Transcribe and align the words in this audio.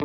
A 0.00 0.04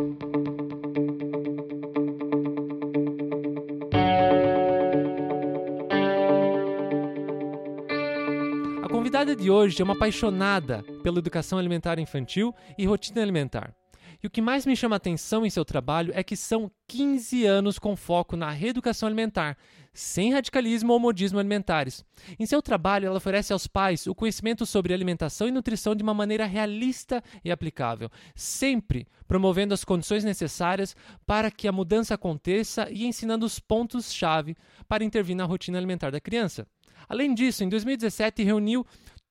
convidada 8.88 9.34
de 9.34 9.50
hoje 9.50 9.80
é 9.80 9.84
uma 9.84 9.94
apaixonada 9.94 10.84
pela 11.02 11.18
educação 11.18 11.58
alimentar 11.58 11.98
infantil 11.98 12.54
e 12.78 12.86
rotina 12.86 13.20
alimentar. 13.20 13.74
E 14.22 14.26
o 14.26 14.30
que 14.30 14.42
mais 14.42 14.66
me 14.66 14.76
chama 14.76 14.96
atenção 14.96 15.46
em 15.46 15.50
seu 15.50 15.64
trabalho 15.64 16.12
é 16.14 16.22
que 16.22 16.36
são 16.36 16.70
15 16.88 17.46
anos 17.46 17.78
com 17.78 17.96
foco 17.96 18.36
na 18.36 18.50
reeducação 18.50 19.06
alimentar, 19.06 19.56
sem 19.94 20.32
radicalismo 20.32 20.92
ou 20.92 21.00
modismo 21.00 21.38
alimentares. 21.38 22.04
Em 22.38 22.44
seu 22.44 22.60
trabalho, 22.60 23.06
ela 23.06 23.16
oferece 23.16 23.52
aos 23.52 23.66
pais 23.66 24.06
o 24.06 24.14
conhecimento 24.14 24.66
sobre 24.66 24.92
alimentação 24.92 25.48
e 25.48 25.50
nutrição 25.50 25.94
de 25.94 26.02
uma 26.02 26.12
maneira 26.12 26.44
realista 26.44 27.22
e 27.42 27.50
aplicável, 27.50 28.10
sempre 28.34 29.06
promovendo 29.26 29.72
as 29.72 29.84
condições 29.84 30.22
necessárias 30.22 30.94
para 31.26 31.50
que 31.50 31.66
a 31.66 31.72
mudança 31.72 32.14
aconteça 32.14 32.88
e 32.90 33.06
ensinando 33.06 33.46
os 33.46 33.58
pontos-chave 33.58 34.54
para 34.86 35.02
intervir 35.02 35.34
na 35.34 35.44
rotina 35.44 35.78
alimentar 35.78 36.10
da 36.10 36.20
criança. 36.20 36.66
Além 37.08 37.34
disso, 37.34 37.64
em 37.64 37.68
2017 37.68 38.42
reuniu 38.42 38.86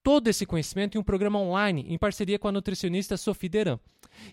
todo 0.10 0.28
esse 0.28 0.44
conhecimento 0.44 0.98
em 0.98 1.00
um 1.00 1.04
programa 1.04 1.38
online 1.38 1.86
em 1.88 1.96
parceria 1.96 2.40
com 2.40 2.48
a 2.48 2.52
nutricionista 2.52 3.16
Sophie 3.16 3.48
Deran. 3.48 3.80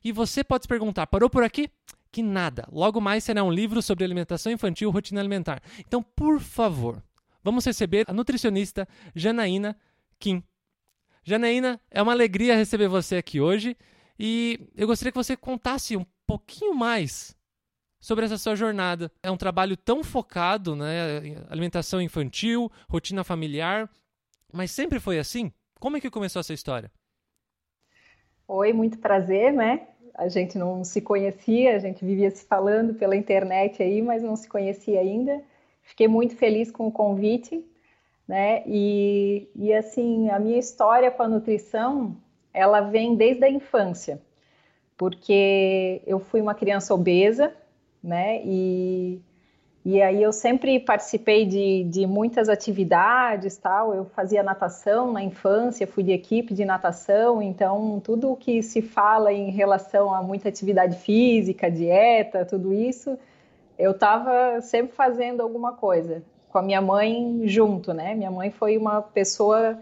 E 0.02 0.10
você 0.10 0.42
pode 0.42 0.64
se 0.64 0.68
perguntar, 0.68 1.06
parou 1.06 1.28
por 1.28 1.44
aqui? 1.44 1.68
Que 2.10 2.22
nada. 2.22 2.66
Logo 2.72 2.98
mais 2.98 3.24
será 3.24 3.44
um 3.44 3.52
livro 3.52 3.82
sobre 3.82 4.02
alimentação 4.02 4.50
infantil 4.50 4.88
e 4.88 4.92
rotina 4.94 5.20
alimentar. 5.20 5.62
Então, 5.80 6.02
por 6.02 6.40
favor, 6.40 7.02
vamos 7.44 7.62
receber 7.66 8.06
a 8.08 8.14
nutricionista 8.14 8.88
Janaína 9.14 9.76
Kim. 10.18 10.42
Janaína, 11.22 11.78
é 11.90 12.00
uma 12.00 12.12
alegria 12.12 12.56
receber 12.56 12.88
você 12.88 13.16
aqui 13.16 13.38
hoje 13.38 13.76
e 14.18 14.70
eu 14.74 14.86
gostaria 14.86 15.12
que 15.12 15.18
você 15.18 15.36
contasse 15.36 15.94
um 15.94 16.06
pouquinho 16.26 16.74
mais 16.74 17.36
sobre 18.00 18.24
essa 18.24 18.38
sua 18.38 18.56
jornada. 18.56 19.12
É 19.22 19.30
um 19.30 19.36
trabalho 19.36 19.76
tão 19.76 20.02
focado, 20.02 20.74
né, 20.74 21.44
alimentação 21.50 22.00
infantil, 22.00 22.72
rotina 22.88 23.22
familiar, 23.22 23.90
mas 24.50 24.70
sempre 24.70 24.98
foi 24.98 25.18
assim? 25.18 25.52
Como 25.78 25.96
é 25.96 26.00
que 26.00 26.10
começou 26.10 26.40
essa 26.40 26.54
história? 26.54 26.90
Oi, 28.48 28.72
muito 28.72 28.98
prazer, 28.98 29.52
né? 29.52 29.88
A 30.14 30.28
gente 30.28 30.56
não 30.56 30.82
se 30.82 31.02
conhecia, 31.02 31.76
a 31.76 31.78
gente 31.78 32.04
vivia 32.04 32.30
se 32.30 32.44
falando 32.46 32.94
pela 32.94 33.14
internet 33.14 33.82
aí, 33.82 34.00
mas 34.00 34.22
não 34.22 34.34
se 34.36 34.48
conhecia 34.48 35.00
ainda. 35.00 35.42
Fiquei 35.82 36.08
muito 36.08 36.34
feliz 36.36 36.70
com 36.70 36.86
o 36.86 36.92
convite, 36.92 37.62
né? 38.26 38.62
E, 38.66 39.48
e 39.54 39.74
assim, 39.74 40.30
a 40.30 40.38
minha 40.38 40.58
história 40.58 41.10
com 41.10 41.22
a 41.22 41.28
nutrição, 41.28 42.16
ela 42.54 42.80
vem 42.80 43.14
desde 43.14 43.44
a 43.44 43.50
infância, 43.50 44.20
porque 44.96 46.00
eu 46.06 46.18
fui 46.18 46.40
uma 46.40 46.54
criança 46.54 46.94
obesa, 46.94 47.54
né? 48.02 48.40
E 48.44 49.20
e 49.88 50.02
aí 50.02 50.20
eu 50.20 50.32
sempre 50.32 50.80
participei 50.80 51.46
de, 51.46 51.84
de 51.84 52.08
muitas 52.08 52.48
atividades, 52.48 53.56
tal. 53.56 53.94
Eu 53.94 54.04
fazia 54.04 54.42
natação 54.42 55.12
na 55.12 55.22
infância, 55.22 55.86
fui 55.86 56.02
de 56.02 56.10
equipe 56.10 56.52
de 56.52 56.64
natação, 56.64 57.40
então 57.40 58.00
tudo 58.00 58.32
o 58.32 58.36
que 58.36 58.64
se 58.64 58.82
fala 58.82 59.32
em 59.32 59.48
relação 59.52 60.12
a 60.12 60.20
muita 60.20 60.48
atividade 60.48 60.98
física, 60.98 61.70
dieta, 61.70 62.44
tudo 62.44 62.72
isso, 62.72 63.16
eu 63.78 63.92
estava 63.92 64.60
sempre 64.60 64.92
fazendo 64.92 65.40
alguma 65.40 65.74
coisa 65.74 66.20
com 66.48 66.58
a 66.58 66.62
minha 66.62 66.80
mãe 66.80 67.42
junto, 67.44 67.94
né? 67.94 68.12
Minha 68.12 68.32
mãe 68.32 68.50
foi 68.50 68.76
uma 68.76 69.00
pessoa 69.00 69.78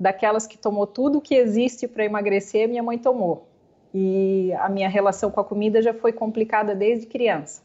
daquelas 0.00 0.48
que 0.48 0.58
tomou 0.58 0.84
tudo 0.84 1.20
que 1.20 1.36
existe 1.36 1.86
para 1.86 2.04
emagrecer, 2.04 2.68
minha 2.68 2.82
mãe 2.82 2.98
tomou. 2.98 3.46
E 3.94 4.52
a 4.54 4.68
minha 4.68 4.88
relação 4.88 5.30
com 5.30 5.38
a 5.38 5.44
comida 5.44 5.80
já 5.80 5.94
foi 5.94 6.12
complicada 6.12 6.74
desde 6.74 7.06
criança. 7.06 7.62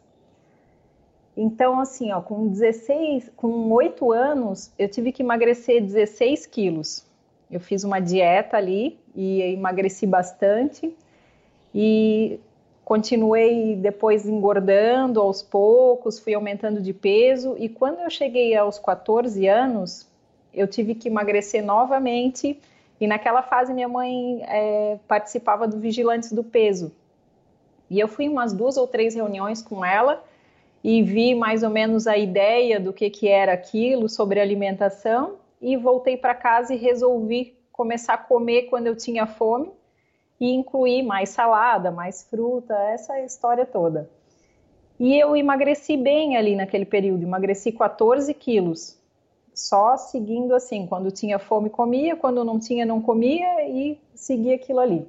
Então, 1.42 1.80
assim, 1.80 2.12
ó, 2.12 2.20
com 2.20 2.50
16, 2.50 3.32
com 3.34 3.72
8 3.72 4.12
anos, 4.12 4.74
eu 4.78 4.90
tive 4.90 5.14
que 5.14 5.24
emagrecer 5.24 5.82
16 5.82 6.46
quilos. 6.46 7.06
Eu 7.50 7.62
fiz 7.62 7.86
uma 7.86 8.02
dieta 8.02 8.58
ali 8.58 9.00
e 9.16 9.42
emagreci 9.44 10.06
bastante. 10.06 10.94
E 11.74 12.42
continuei 12.84 13.78
depois 13.78 14.28
engordando 14.28 15.22
aos 15.22 15.42
poucos, 15.42 16.20
fui 16.20 16.34
aumentando 16.34 16.82
de 16.82 16.92
peso. 16.92 17.56
E 17.58 17.70
quando 17.70 18.02
eu 18.02 18.10
cheguei 18.10 18.54
aos 18.54 18.78
14 18.78 19.48
anos, 19.48 20.06
eu 20.54 20.68
tive 20.68 20.94
que 20.94 21.08
emagrecer 21.08 21.64
novamente. 21.64 22.60
E 23.00 23.08
naquela 23.08 23.44
fase, 23.44 23.74
minha 23.74 23.88
mãe 23.88 24.44
é, 24.44 25.00
participava 25.08 25.66
do 25.66 25.80
Vigilantes 25.80 26.34
do 26.34 26.44
Peso. 26.44 26.92
E 27.90 27.98
eu 27.98 28.10
fui 28.10 28.26
em 28.26 28.30
umas 28.30 28.52
duas 28.52 28.76
ou 28.76 28.86
três 28.86 29.16
reuniões 29.16 29.62
com 29.62 29.86
ela 29.86 30.22
e 30.84 31.04
vi 31.04 31.36
mais 31.36 31.64
ou 31.64 31.70
menos 31.70 32.08
a 32.08 32.18
ideia 32.18 32.80
do 32.80 32.94
que, 32.94 33.10
que 33.10 33.28
era 33.28 33.54
aquilo 33.54 34.08
sobre 34.08 34.40
alimentação 34.40 35.36
e 35.62 35.76
voltei 35.76 36.16
para 36.16 36.34
casa 36.34 36.74
e 36.74 36.78
resolvi 36.78 37.58
começar 37.72 38.14
a 38.14 38.18
comer 38.18 38.64
quando 38.64 38.88
eu 38.88 38.96
tinha 38.96 39.26
fome 39.26 39.72
e 40.40 40.52
incluir 40.52 41.04
mais 41.04 41.30
salada, 41.30 41.92
mais 41.92 42.24
fruta, 42.24 42.74
essa 42.74 43.20
história 43.22 43.66
toda. 43.66 44.10
E 45.00 45.18
eu 45.18 45.36
emagreci 45.36 45.96
bem 45.96 46.38
ali 46.38 46.56
naquele 46.56 46.86
período, 46.86 47.24
emagreci 47.24 47.72
14 47.72 48.34
quilos, 48.34 48.98
só 49.54 49.98
seguindo 49.98 50.54
assim, 50.56 50.88
quando 50.88 51.12
tinha 51.12 51.40
fome 51.40 51.70
comia, 51.70 52.16
quando 52.16 52.44
não 52.44 52.60
tinha 52.60 52.86
não 52.86 53.02
comia 53.02 53.68
e 53.68 53.98
seguia 54.14 54.56
aquilo 54.56 54.80
ali. 54.80 55.08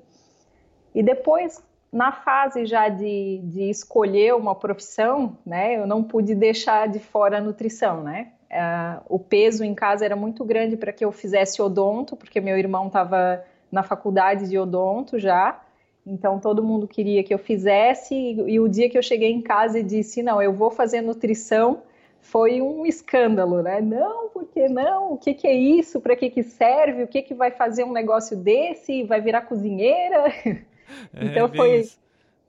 E 0.95 1.03
depois, 1.03 1.63
na 1.93 2.13
fase 2.13 2.67
já 2.67 2.89
de, 2.89 3.41
de 3.45 3.69
escolher 3.69 4.35
uma 4.35 4.55
profissão, 4.55 5.37
né, 5.45 5.77
eu 5.77 5.87
não 5.87 6.03
pude 6.03 6.35
deixar 6.35 6.89
de 6.89 7.01
fora 7.01 7.39
a 7.39 7.41
nutrição, 7.41 8.03
né? 8.03 8.33
Uh, 8.51 9.03
o 9.09 9.19
peso 9.19 9.63
em 9.63 9.75
casa 9.75 10.05
era 10.05 10.17
muito 10.17 10.45
grande 10.45 10.77
para 10.77 10.93
que 10.93 11.05
eu 11.05 11.13
fizesse 11.13 11.63
odonto, 11.63 12.17
porque 12.17 12.41
meu 12.41 12.59
irmão 12.59 12.89
estava 12.89 13.45
na 13.71 13.83
faculdade 13.83 14.49
de 14.49 14.59
odonto 14.59 15.19
já, 15.21 15.61
então 16.05 16.41
todo 16.41 16.63
mundo 16.63 16.89
queria 16.89 17.23
que 17.23 17.33
eu 17.33 17.39
fizesse, 17.39 18.15
e, 18.15 18.55
e, 18.55 18.61
o 18.61 18.69
dia 18.69 18.91
que 18.91 18.99
eu 18.99 19.03
cheguei 19.03 19.31
em 19.31 19.41
casa 19.41 19.79
e 19.79 19.83
disse, 19.85 20.23
não, 20.23 20.43
eu 20.43 20.53
vou 20.53 20.71
fazer 20.71 21.01
nutrição, 21.01 21.83
foi 22.21 22.61
um 22.61 22.85
escândalo, 22.85 23.63
né? 23.63 23.81
Não, 23.81 24.29
por 24.29 24.45
que 24.45 24.69
não? 24.69 25.15
O 25.15 25.17
que, 25.17 25.33
que 25.33 25.47
é 25.47 25.55
isso? 25.55 26.01
Para 26.01 26.17
que, 26.17 26.29
que 26.31 26.43
serve? 26.43 27.05
O 27.05 27.09
que, 27.09 27.23
que 27.23 27.35
vai 27.35 27.51
fazer 27.51 27.85
um 27.85 27.93
negócio 27.93 28.37
desse? 28.37 29.05
Vai 29.05 29.21
virar 29.21 29.43
cozinheira? 29.43 30.25
É, 31.15 31.25
então 31.25 31.49
foi, 31.49 31.89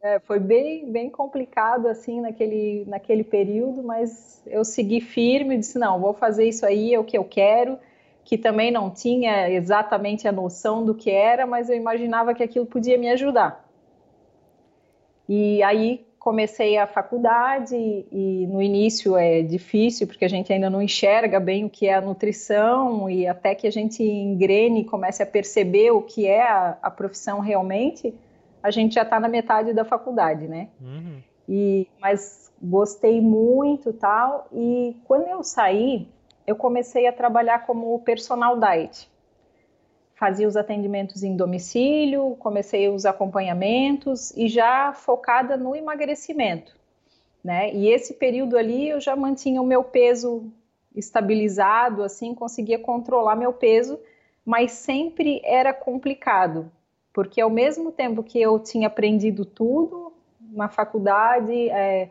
é, 0.01 0.19
foi 0.19 0.39
bem, 0.39 0.91
bem 0.91 1.09
complicado 1.09 1.87
assim 1.87 2.21
naquele, 2.21 2.85
naquele 2.87 3.23
período, 3.23 3.83
mas 3.83 4.41
eu 4.47 4.63
segui 4.63 5.01
firme 5.01 5.57
disse, 5.57 5.77
não, 5.77 5.99
vou 5.99 6.13
fazer 6.13 6.47
isso 6.47 6.65
aí, 6.65 6.93
é 6.93 6.99
o 6.99 7.03
que 7.03 7.17
eu 7.17 7.23
quero, 7.23 7.77
que 8.23 8.37
também 8.37 8.71
não 8.71 8.89
tinha 8.89 9.49
exatamente 9.49 10.27
a 10.27 10.31
noção 10.31 10.85
do 10.85 10.95
que 10.95 11.09
era, 11.09 11.45
mas 11.45 11.69
eu 11.69 11.75
imaginava 11.75 12.33
que 12.33 12.43
aquilo 12.43 12.65
podia 12.65 12.97
me 12.97 13.09
ajudar. 13.09 13.67
E 15.27 15.61
aí 15.63 16.05
comecei 16.21 16.77
a 16.77 16.85
faculdade 16.85 17.75
e 17.75 18.47
no 18.47 18.61
início 18.61 19.17
é 19.17 19.41
difícil 19.41 20.05
porque 20.05 20.23
a 20.23 20.27
gente 20.27 20.53
ainda 20.53 20.69
não 20.69 20.79
enxerga 20.79 21.39
bem 21.39 21.65
o 21.65 21.69
que 21.69 21.87
é 21.87 21.95
a 21.95 22.01
nutrição 22.01 23.09
e 23.09 23.25
até 23.25 23.55
que 23.55 23.65
a 23.65 23.71
gente 23.71 24.03
engrene 24.03 24.81
e 24.81 24.85
comece 24.85 25.23
a 25.23 25.25
perceber 25.25 25.89
o 25.89 26.03
que 26.03 26.27
é 26.27 26.43
a, 26.43 26.77
a 26.79 26.91
profissão 26.91 27.39
realmente, 27.39 28.13
a 28.61 28.71
gente 28.71 28.95
já 28.95 29.03
está 29.03 29.19
na 29.19 29.27
metade 29.27 29.73
da 29.73 29.83
faculdade, 29.83 30.47
né? 30.47 30.69
Uhum. 30.79 31.21
E, 31.47 31.87
mas 31.99 32.51
gostei 32.61 33.19
muito 33.19 33.91
tal. 33.93 34.47
E 34.51 34.95
quando 35.05 35.27
eu 35.27 35.43
saí, 35.43 36.07
eu 36.45 36.55
comecei 36.55 37.07
a 37.07 37.13
trabalhar 37.13 37.65
como 37.65 37.99
personal 37.99 38.59
diet. 38.59 39.09
Fazia 40.15 40.47
os 40.47 40.55
atendimentos 40.55 41.23
em 41.23 41.35
domicílio, 41.35 42.35
comecei 42.37 42.87
os 42.87 43.05
acompanhamentos 43.05 44.31
e 44.37 44.47
já 44.47 44.93
focada 44.93 45.57
no 45.57 45.75
emagrecimento, 45.75 46.77
né? 47.43 47.73
E 47.73 47.89
esse 47.89 48.13
período 48.13 48.55
ali 48.55 48.89
eu 48.89 48.99
já 48.99 49.15
mantinha 49.15 49.59
o 49.59 49.65
meu 49.65 49.83
peso 49.83 50.51
estabilizado, 50.95 52.03
assim, 52.03 52.35
conseguia 52.35 52.77
controlar 52.77 53.35
meu 53.35 53.51
peso, 53.51 53.99
mas 54.45 54.73
sempre 54.73 55.41
era 55.43 55.73
complicado, 55.73 56.71
porque 57.13 57.41
ao 57.41 57.49
mesmo 57.49 57.91
tempo 57.91 58.23
que 58.23 58.41
eu 58.41 58.59
tinha 58.59 58.87
aprendido 58.87 59.45
tudo 59.45 60.13
na 60.39 60.69
faculdade, 60.69 61.69
é, 61.69 62.09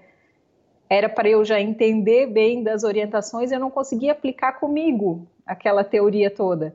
era 0.88 1.08
para 1.08 1.28
eu 1.28 1.44
já 1.44 1.60
entender 1.60 2.26
bem 2.26 2.62
das 2.62 2.84
orientações, 2.84 3.52
eu 3.52 3.60
não 3.60 3.70
conseguia 3.70 4.12
aplicar 4.12 4.54
comigo 4.54 5.26
aquela 5.46 5.84
teoria 5.84 6.30
toda. 6.30 6.74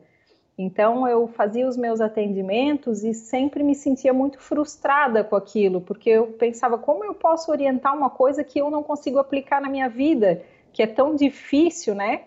Então 0.57 1.05
eu 1.05 1.27
fazia 1.27 1.67
os 1.67 1.75
meus 1.75 1.99
atendimentos 1.99 3.03
e 3.03 3.13
sempre 3.13 3.61
me 3.61 3.75
sentia 3.75 4.13
muito 4.13 4.39
frustrada 4.39 5.21
com 5.23 5.35
aquilo, 5.35 5.81
porque 5.81 6.09
eu 6.09 6.27
pensava 6.27 6.77
como 6.77 7.03
eu 7.03 7.13
posso 7.13 7.51
orientar 7.51 7.95
uma 7.95 8.09
coisa 8.09 8.43
que 8.43 8.59
eu 8.59 8.71
não 8.71 8.81
consigo 8.81 9.19
aplicar 9.19 9.59
na 9.61 9.69
minha 9.69 9.89
vida, 9.89 10.41
que 10.71 10.81
é 10.81 10.87
tão 10.87 11.13
difícil, 11.13 11.93
né? 11.93 12.21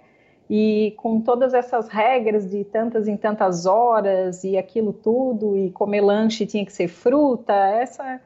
E 0.51 0.95
com 0.97 1.21
todas 1.21 1.53
essas 1.53 1.89
regras 1.89 2.49
de 2.49 2.65
tantas 2.65 3.07
em 3.07 3.17
tantas 3.17 3.67
horas 3.67 4.45
e 4.45 4.57
aquilo 4.57 4.93
tudo, 4.93 5.57
e 5.57 5.71
comer 5.71 6.01
lanche 6.01 6.47
tinha 6.47 6.65
que 6.65 6.73
ser 6.73 6.89
fruta, 6.89 7.53
essa. 7.53 8.21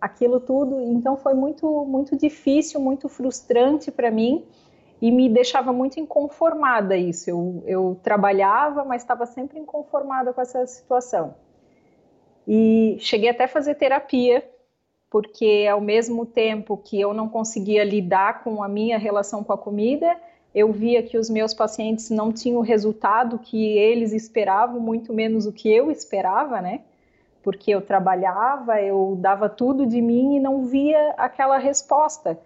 aquilo 0.00 0.38
tudo, 0.38 0.78
então 0.80 1.16
foi 1.16 1.32
muito, 1.32 1.66
muito 1.86 2.16
difícil, 2.16 2.78
muito 2.80 3.08
frustrante 3.08 3.90
para 3.90 4.10
mim 4.10 4.44
e 5.00 5.10
me 5.10 5.28
deixava 5.28 5.72
muito 5.72 5.98
inconformada 5.98 6.96
isso. 6.96 7.30
Eu, 7.30 7.62
eu 7.66 8.00
trabalhava, 8.02 8.84
mas 8.84 9.02
estava 9.02 9.26
sempre 9.26 9.58
inconformada 9.58 10.32
com 10.32 10.40
essa 10.40 10.66
situação. 10.66 11.34
E 12.46 12.96
cheguei 13.00 13.30
até 13.30 13.44
a 13.44 13.48
fazer 13.48 13.74
terapia, 13.74 14.46
porque 15.10 15.66
ao 15.70 15.80
mesmo 15.80 16.26
tempo 16.26 16.76
que 16.76 17.00
eu 17.00 17.14
não 17.14 17.28
conseguia 17.28 17.84
lidar 17.84 18.42
com 18.42 18.62
a 18.62 18.68
minha 18.68 18.98
relação 18.98 19.42
com 19.44 19.52
a 19.52 19.58
comida, 19.58 20.16
eu 20.54 20.72
via 20.72 21.02
que 21.02 21.18
os 21.18 21.28
meus 21.28 21.52
pacientes 21.52 22.10
não 22.10 22.32
tinham 22.32 22.58
o 22.58 22.62
resultado 22.62 23.38
que 23.38 23.76
eles 23.76 24.12
esperavam, 24.12 24.78
muito 24.78 25.12
menos 25.12 25.46
o 25.46 25.52
que 25.52 25.68
eu 25.68 25.90
esperava, 25.90 26.60
né? 26.62 26.82
Porque 27.42 27.72
eu 27.72 27.82
trabalhava, 27.82 28.80
eu 28.80 29.16
dava 29.20 29.48
tudo 29.48 29.84
de 29.84 30.00
mim 30.00 30.36
e 30.36 30.40
não 30.40 30.64
via 30.64 31.10
aquela 31.18 31.58
resposta. 31.58 32.38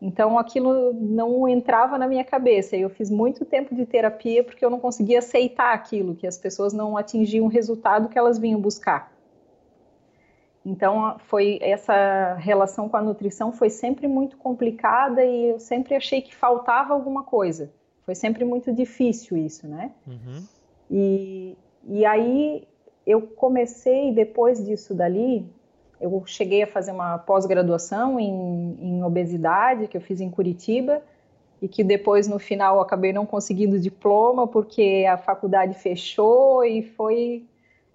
Então 0.00 0.38
aquilo 0.38 0.94
não 0.94 1.48
entrava 1.48 1.98
na 1.98 2.06
minha 2.06 2.24
cabeça. 2.24 2.76
Eu 2.76 2.88
fiz 2.88 3.10
muito 3.10 3.44
tempo 3.44 3.74
de 3.74 3.84
terapia 3.84 4.44
porque 4.44 4.64
eu 4.64 4.70
não 4.70 4.78
conseguia 4.78 5.18
aceitar 5.18 5.74
aquilo, 5.74 6.14
que 6.14 6.26
as 6.26 6.38
pessoas 6.38 6.72
não 6.72 6.96
atingiam 6.96 7.46
o 7.46 7.48
resultado 7.48 8.08
que 8.08 8.16
elas 8.16 8.38
vinham 8.38 8.60
buscar. 8.60 9.12
Então 10.68 11.16
foi 11.20 11.58
essa 11.62 12.34
relação 12.34 12.90
com 12.90 12.96
a 12.98 13.02
nutrição 13.02 13.50
foi 13.50 13.70
sempre 13.70 14.06
muito 14.06 14.36
complicada 14.36 15.24
e 15.24 15.46
eu 15.46 15.58
sempre 15.58 15.94
achei 15.94 16.20
que 16.20 16.36
faltava 16.36 16.92
alguma 16.92 17.22
coisa. 17.22 17.72
Foi 18.04 18.14
sempre 18.14 18.44
muito 18.44 18.70
difícil 18.70 19.38
isso, 19.38 19.66
né? 19.66 19.92
Uhum. 20.06 20.44
E, 20.90 21.56
e 21.88 22.04
aí 22.04 22.68
eu 23.06 23.22
comecei 23.22 24.12
depois 24.12 24.62
disso 24.62 24.94
dali, 24.94 25.46
eu 25.98 26.22
cheguei 26.26 26.62
a 26.62 26.66
fazer 26.66 26.92
uma 26.92 27.16
pós-graduação 27.16 28.20
em, 28.20 28.76
em 28.78 29.02
obesidade 29.02 29.88
que 29.88 29.96
eu 29.96 30.02
fiz 30.02 30.20
em 30.20 30.30
Curitiba 30.30 31.00
e 31.62 31.66
que 31.66 31.82
depois 31.82 32.28
no 32.28 32.38
final 32.38 32.78
acabei 32.78 33.10
não 33.10 33.24
conseguindo 33.24 33.80
diploma 33.80 34.46
porque 34.46 35.06
a 35.10 35.16
faculdade 35.16 35.72
fechou 35.74 36.62
e 36.62 36.82
foi 36.82 37.46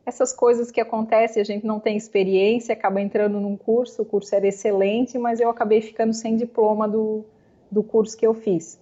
essas 0.06 0.34
coisas 0.34 0.70
que 0.70 0.82
acontecem, 0.82 1.42
a 1.42 1.46
gente 1.46 1.66
não 1.66 1.80
tem 1.80 1.96
experiência, 1.96 2.74
acaba 2.74 3.02
entrando 3.02 3.40
num 3.40 3.56
curso, 3.56 4.02
o 4.02 4.06
curso 4.06 4.36
era 4.36 4.48
excelente, 4.48 5.18
mas 5.18 5.40
eu 5.40 5.50
acabei 5.50 5.82
ficando 5.82 6.14
sem 6.14 6.36
diploma 6.36 6.88
do, 6.88 7.24
do 7.72 7.82
curso 7.82 8.18
que 8.18 8.28
eu 8.28 8.34
fiz. 8.34 8.80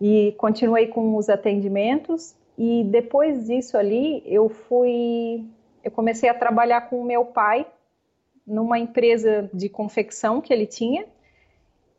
E 0.00 0.34
continuei 0.36 0.88
com 0.88 1.16
os 1.16 1.30
atendimentos, 1.30 2.34
e 2.58 2.84
depois 2.84 3.46
disso 3.46 3.76
ali, 3.76 4.22
eu 4.26 4.48
fui, 4.48 5.44
eu 5.82 5.90
comecei 5.90 6.28
a 6.28 6.34
trabalhar 6.34 6.82
com 6.82 7.00
o 7.00 7.04
meu 7.04 7.24
pai, 7.24 7.66
numa 8.46 8.78
empresa 8.78 9.50
de 9.52 9.68
confecção 9.68 10.40
que 10.40 10.52
ele 10.52 10.66
tinha, 10.66 11.06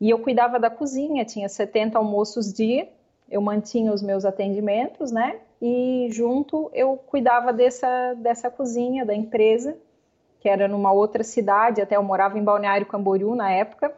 e 0.00 0.08
eu 0.08 0.20
cuidava 0.20 0.60
da 0.60 0.70
cozinha, 0.70 1.24
tinha 1.24 1.48
70 1.48 1.98
almoços 1.98 2.52
dia, 2.52 2.88
eu 3.28 3.40
mantinha 3.40 3.92
os 3.92 4.00
meus 4.00 4.24
atendimentos, 4.24 5.10
né? 5.10 5.40
E 5.60 6.08
junto 6.10 6.70
eu 6.72 6.96
cuidava 6.96 7.52
dessa, 7.52 8.14
dessa 8.14 8.50
cozinha 8.50 9.04
da 9.04 9.14
empresa, 9.14 9.76
que 10.40 10.48
era 10.48 10.68
numa 10.68 10.92
outra 10.92 11.24
cidade, 11.24 11.80
até 11.80 11.96
eu 11.96 12.02
morava 12.02 12.38
em 12.38 12.44
Balneário 12.44 12.86
Camboriú 12.86 13.34
na 13.34 13.50
época. 13.50 13.92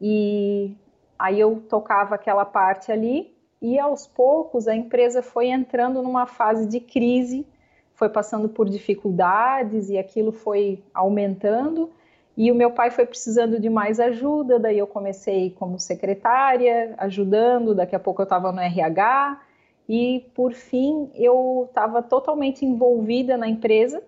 E 0.00 0.74
aí 1.18 1.38
eu 1.38 1.62
tocava 1.68 2.14
aquela 2.14 2.44
parte 2.44 2.90
ali 2.90 3.34
e 3.60 3.78
aos 3.78 4.06
poucos 4.06 4.66
a 4.66 4.74
empresa 4.74 5.22
foi 5.22 5.48
entrando 5.48 6.02
numa 6.02 6.26
fase 6.26 6.66
de 6.66 6.80
crise, 6.80 7.46
foi 7.94 8.08
passando 8.08 8.48
por 8.48 8.68
dificuldades 8.68 9.88
e 9.90 9.98
aquilo 9.98 10.32
foi 10.32 10.82
aumentando. 10.92 11.90
E 12.36 12.50
o 12.50 12.54
meu 12.54 12.72
pai 12.72 12.90
foi 12.90 13.06
precisando 13.06 13.60
de 13.60 13.70
mais 13.70 14.00
ajuda, 14.00 14.58
daí 14.58 14.78
eu 14.78 14.86
comecei 14.86 15.50
como 15.50 15.78
secretária, 15.78 16.94
ajudando, 16.98 17.74
daqui 17.74 17.94
a 17.94 18.00
pouco 18.00 18.22
eu 18.22 18.24
estava 18.24 18.50
no 18.50 18.60
RH, 18.60 19.40
e 19.88 20.24
por 20.34 20.52
fim 20.52 21.10
eu 21.14 21.66
estava 21.68 22.02
totalmente 22.02 22.64
envolvida 22.64 23.36
na 23.36 23.48
empresa. 23.48 24.02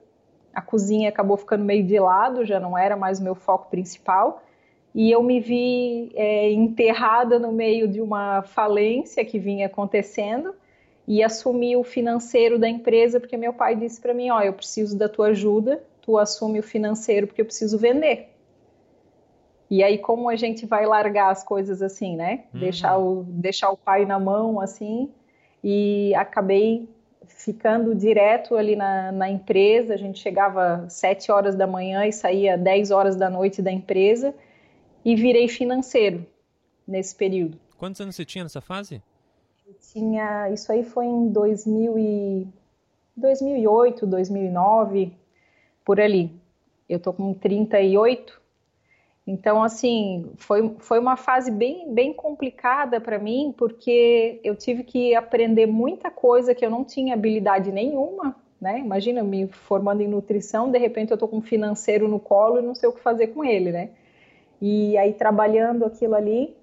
A 0.55 0.63
cozinha 0.63 1.09
acabou 1.09 1.37
ficando 1.37 1.65
meio 1.65 1.85
de 1.85 1.99
lado, 1.99 2.45
já 2.45 2.59
não 2.59 2.77
era 2.77 2.97
mais 2.97 3.21
o 3.21 3.25
meu 3.25 3.35
foco 3.35 3.69
principal. 3.71 4.43
E 4.95 5.11
eu 5.11 5.23
me 5.23 5.39
vi 5.39 6.11
é, 6.15 6.51
enterrada 6.51 7.39
no 7.39 7.53
meio 7.53 7.87
de 7.87 8.01
uma 8.01 8.43
falência 8.43 9.23
que 9.25 9.39
vinha 9.39 9.67
acontecendo 9.67 10.55
e 11.07 11.23
assumi 11.23 11.77
o 11.77 11.85
financeiro 11.85 12.59
da 12.59 12.67
empresa 12.67 13.21
porque 13.21 13.37
meu 13.37 13.53
pai 13.53 13.77
disse 13.77 14.01
para 14.01 14.15
mim, 14.15 14.31
ó, 14.31 14.39
oh, 14.39 14.41
eu 14.41 14.55
preciso 14.55 14.97
da 14.97 15.09
tua 15.09 15.29
ajuda, 15.29 15.85
tu 16.01 16.17
assume 16.17 16.59
o 16.59 16.63
financeiro 16.63 17.27
porque 17.27 17.43
eu 17.43 17.47
preciso 17.47 17.77
vender. 17.77 18.31
E 19.71 19.83
aí 19.83 19.99
como 19.99 20.31
a 20.31 20.37
gente 20.37 20.65
vai 20.65 20.87
largar 20.87 21.31
as 21.31 21.45
coisas 21.45 21.83
assim, 21.83 22.17
né? 22.17 22.45
Uhum. 22.55 22.61
Deixar 22.61 22.97
o 22.97 23.25
deixar 23.29 23.71
o 23.71 23.77
pai 23.77 24.07
na 24.07 24.19
mão 24.19 24.59
assim, 24.59 25.11
e 25.63 26.15
acabei 26.15 26.89
ficando 27.27 27.95
direto 27.95 28.57
ali 28.57 28.77
na, 28.77 29.13
na 29.13 29.31
empresa. 29.31 29.95
A 29.95 29.97
gente 29.97 30.19
chegava 30.19 30.85
às 30.85 30.95
7 30.95 31.31
horas 31.31 31.55
da 31.55 31.67
manhã 31.67 32.07
e 32.07 32.13
saía 32.13 32.57
10 32.57 32.91
horas 32.91 33.17
da 33.17 33.29
noite 33.29 33.61
da 33.61 33.73
empresa 33.73 34.35
e 35.05 35.15
virei 35.15 35.49
financeiro 35.49 36.27
nesse 36.87 37.15
período. 37.15 37.59
Quantos 37.79 38.01
anos 38.01 38.17
você 38.17 38.25
tinha 38.25 38.45
nessa 38.45 38.61
fase? 38.61 39.03
Eu 39.67 39.75
tinha, 39.93 40.51
isso 40.51 40.71
aí 40.71 40.85
foi 40.85 41.07
em 41.07 41.29
2000 41.29 41.99
e, 41.99 42.49
2008, 43.17 44.07
2009, 44.07 45.13
por 45.85 46.01
ali. 46.01 46.31
Eu 46.89 47.01
tô 47.01 47.13
com 47.13 47.35
38 47.35 48.41
então, 49.27 49.61
assim, 49.63 50.31
foi, 50.37 50.77
foi 50.79 51.01
uma 51.01 51.17
fase 51.17 51.51
bem, 51.51 51.93
bem 51.93 52.13
complicada 52.13 53.01
para 53.01 53.19
mim, 53.19 53.53
porque 53.59 54.41
eu 54.45 54.55
tive 54.55 54.85
que 54.85 55.17
aprender 55.17 55.67
muita 55.67 56.11
coisa 56.11 56.55
que 56.55 56.65
eu 56.65 56.71
não 56.71 56.85
tinha 56.85 57.15
habilidade 57.15 57.73
nenhuma, 57.73 58.37
né? 58.61 58.79
Imagina, 58.79 59.25
me 59.25 59.49
formando 59.49 60.01
em 60.01 60.07
nutrição, 60.07 60.71
de 60.71 60.79
repente 60.79 61.11
eu 61.11 61.19
tô 61.19 61.27
com 61.27 61.39
um 61.39 61.43
financeiro 61.43 62.07
no 62.07 62.21
colo 62.21 62.61
e 62.61 62.63
não 62.63 62.75
sei 62.75 62.89
o 62.89 62.93
que 62.93 63.01
fazer 63.01 63.29
com 63.29 63.45
ele, 63.45 63.73
né? 63.73 63.91
E 64.63 64.97
aí, 64.97 65.13
trabalhando 65.13 65.85
aquilo 65.85 66.15
ali, 66.15 66.57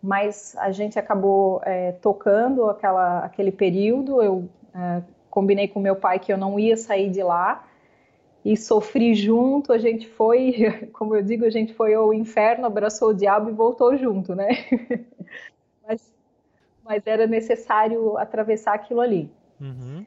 mas 0.00 0.54
a 0.58 0.70
gente 0.70 1.00
acabou 1.00 1.60
é, 1.64 1.92
tocando 1.92 2.70
aquela, 2.70 3.24
aquele 3.24 3.50
período, 3.50 4.22
eu 4.22 4.48
é, 4.72 5.02
combinei 5.28 5.66
com 5.66 5.80
meu 5.80 5.96
pai 5.96 6.20
que 6.20 6.32
eu 6.32 6.38
não 6.38 6.60
ia 6.60 6.76
sair 6.76 7.10
de 7.10 7.24
lá, 7.24 7.64
e 8.44 8.56
sofri 8.56 9.14
junto, 9.14 9.72
a 9.72 9.78
gente 9.78 10.08
foi, 10.08 10.88
como 10.92 11.14
eu 11.14 11.22
digo, 11.22 11.44
a 11.44 11.50
gente 11.50 11.72
foi 11.74 11.94
ao 11.94 12.12
inferno, 12.12 12.66
abraçou 12.66 13.10
o 13.10 13.14
diabo 13.14 13.50
e 13.50 13.52
voltou 13.52 13.96
junto, 13.96 14.34
né? 14.34 14.48
mas, 15.86 16.12
mas 16.84 17.02
era 17.06 17.26
necessário 17.26 18.16
atravessar 18.18 18.74
aquilo 18.74 19.00
ali. 19.00 19.30
Uhum. 19.60 20.04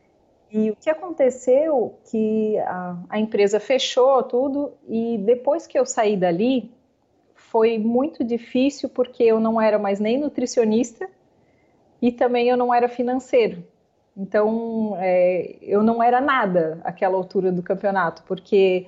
E 0.51 0.69
o 0.69 0.75
que 0.75 0.89
aconteceu 0.89 1.95
que 2.09 2.57
a, 2.59 2.97
a, 3.09 3.19
empresa 3.19 3.59
fechou 3.59 4.21
tudo 4.23 4.73
e 4.87 5.17
depois 5.17 5.65
que 5.65 5.77
eu 5.77 5.85
saí 5.85 6.15
dali 6.15 6.71
foi 7.33 7.77
muito 7.77 8.23
difícil 8.23 8.89
porque 8.89 9.23
eu 9.23 9.39
não 9.39 9.59
era 9.59 9.79
mais 9.79 9.99
nem 9.99 10.17
nutricionista 10.17 11.09
e 12.01 12.11
também 12.11 12.47
eu 12.47 12.57
não 12.57 12.73
era 12.73 12.87
financeiro. 12.87 13.63
Então, 14.17 14.95
é, 14.97 15.57
eu 15.61 15.83
não 15.83 16.01
era 16.01 16.21
nada 16.21 16.79
àquela 16.83 17.17
altura 17.17 17.51
do 17.51 17.61
campeonato, 17.61 18.23
porque 18.23 18.87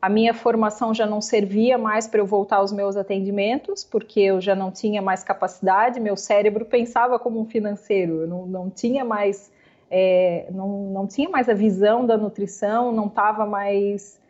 a 0.00 0.08
minha 0.08 0.32
formação 0.32 0.94
já 0.94 1.04
não 1.04 1.20
servia 1.20 1.76
mais 1.76 2.06
para 2.06 2.20
eu 2.20 2.26
voltar 2.26 2.58
aos 2.58 2.72
meus 2.72 2.96
atendimentos, 2.96 3.82
porque 3.82 4.20
eu 4.20 4.40
já 4.40 4.54
não 4.54 4.70
tinha 4.70 5.02
mais 5.02 5.24
capacidade, 5.24 5.98
meu 5.98 6.16
cérebro 6.16 6.64
pensava 6.64 7.18
como 7.18 7.40
um 7.40 7.44
financeiro, 7.44 8.22
eu 8.22 8.28
não, 8.28 8.46
não 8.46 8.70
tinha 8.70 9.04
mais. 9.04 9.50
É, 9.90 10.46
não, 10.52 10.68
não 10.92 11.06
tinha 11.06 11.30
mais 11.30 11.48
a 11.48 11.54
visão 11.54 12.04
da 12.04 12.16
nutrição, 12.16 12.92
não 12.92 13.06
estava 13.06 13.46
mais 13.46 14.20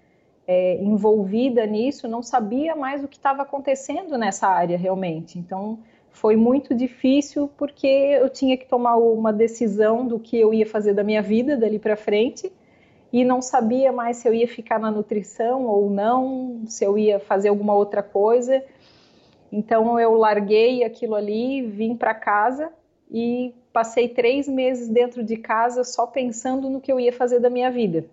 é, 0.47 0.77
envolvida 0.77 1.67
nisso, 1.67 2.09
não 2.09 2.23
sabia 2.23 2.77
mais 2.77 3.03
o 3.05 3.09
que 3.09 3.17
estava 3.17 3.43
acontecendo 3.43 4.17
nessa 4.17 4.47
área 4.47 4.79
realmente. 4.79 5.39
Então, 5.39 5.81
foi 6.11 6.37
muito 6.37 6.75
difícil 6.75 7.51
porque 7.57 7.87
eu 7.87 8.29
tinha 8.29 8.57
que 8.57 8.67
tomar 8.67 8.97
uma 8.97 9.33
decisão 9.33 10.07
do 10.07 10.19
que 10.19 10.39
eu 10.39 10.53
ia 10.53 10.67
fazer 10.67 10.95
da 10.95 11.05
minha 11.05 11.23
vida 11.23 11.57
dali 11.57 11.79
para 11.79 11.97
frente 11.97 12.53
e 13.13 13.25
não 13.25 13.41
sabia 13.41 13.93
mais 13.93 14.19
se 14.19 14.29
eu 14.29 14.35
ia 14.35 14.47
ficar 14.47 14.79
na 14.79 14.91
nutrição 14.91 15.65
ou 15.67 15.89
não, 15.89 16.63
se 16.67 16.85
eu 16.85 16.99
ia 16.99 17.19
fazer 17.19 17.49
alguma 17.49 17.75
outra 17.75 18.03
coisa. 18.03 18.63
Então 19.51 19.99
eu 19.99 20.15
larguei 20.15 20.85
aquilo 20.85 21.15
ali, 21.15 21.63
vim 21.63 21.97
para 21.97 22.15
casa 22.15 22.71
e 23.11 23.55
passei 23.73 24.09
três 24.09 24.47
meses 24.47 24.89
dentro 24.89 25.23
de 25.23 25.37
casa 25.37 25.85
só 25.85 26.07
pensando 26.07 26.69
no 26.69 26.81
que 26.81 26.93
eu 26.93 27.01
ia 27.01 27.13
fazer 27.13 27.39
da 27.39 27.49
minha 27.49 27.71
vida. 27.71 28.05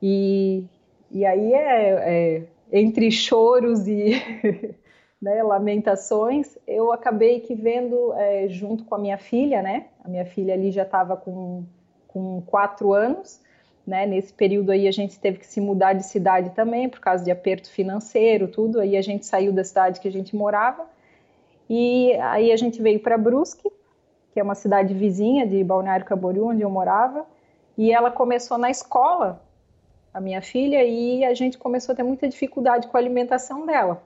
E, 0.00 0.64
e 1.10 1.24
aí 1.24 1.52
é, 1.52 2.42
é 2.70 2.80
entre 2.80 3.10
choros 3.10 3.86
e 3.86 4.12
né, 5.22 5.40
lamentações, 5.40 6.58
eu 6.66 6.92
acabei 6.92 7.38
que 7.38 7.54
vendo 7.54 8.12
é, 8.14 8.48
junto 8.48 8.84
com 8.84 8.96
a 8.96 8.98
minha 8.98 9.16
filha, 9.16 9.62
né? 9.62 9.86
A 10.04 10.08
minha 10.08 10.26
filha 10.26 10.52
ali 10.52 10.72
já 10.72 10.82
estava 10.82 11.16
com, 11.16 11.64
com 12.08 12.42
quatro 12.42 12.92
anos, 12.92 13.40
né? 13.86 14.04
Nesse 14.04 14.32
período 14.32 14.72
aí 14.72 14.88
a 14.88 14.90
gente 14.90 15.20
teve 15.20 15.38
que 15.38 15.46
se 15.46 15.60
mudar 15.60 15.92
de 15.92 16.04
cidade 16.04 16.50
também 16.50 16.88
por 16.88 16.98
causa 16.98 17.22
de 17.22 17.30
aperto 17.30 17.70
financeiro, 17.70 18.48
tudo. 18.48 18.80
Aí 18.80 18.96
a 18.96 19.00
gente 19.00 19.24
saiu 19.24 19.52
da 19.52 19.62
cidade 19.62 20.00
que 20.00 20.08
a 20.08 20.12
gente 20.12 20.34
morava 20.34 20.84
e 21.70 22.14
aí 22.14 22.50
a 22.50 22.56
gente 22.56 22.82
veio 22.82 22.98
para 22.98 23.16
Brusque, 23.16 23.70
que 24.32 24.40
é 24.40 24.42
uma 24.42 24.56
cidade 24.56 24.92
vizinha 24.92 25.46
de 25.46 25.62
Balneário 25.62 26.04
Camboriú, 26.04 26.48
onde 26.48 26.62
eu 26.62 26.70
morava. 26.70 27.24
E 27.78 27.92
ela 27.92 28.10
começou 28.10 28.58
na 28.58 28.70
escola, 28.70 29.40
a 30.12 30.20
minha 30.20 30.42
filha, 30.42 30.82
e 30.82 31.24
a 31.24 31.32
gente 31.32 31.56
começou 31.56 31.92
a 31.92 31.96
ter 31.96 32.02
muita 32.02 32.28
dificuldade 32.28 32.88
com 32.88 32.96
a 32.96 33.00
alimentação 33.00 33.64
dela. 33.64 34.02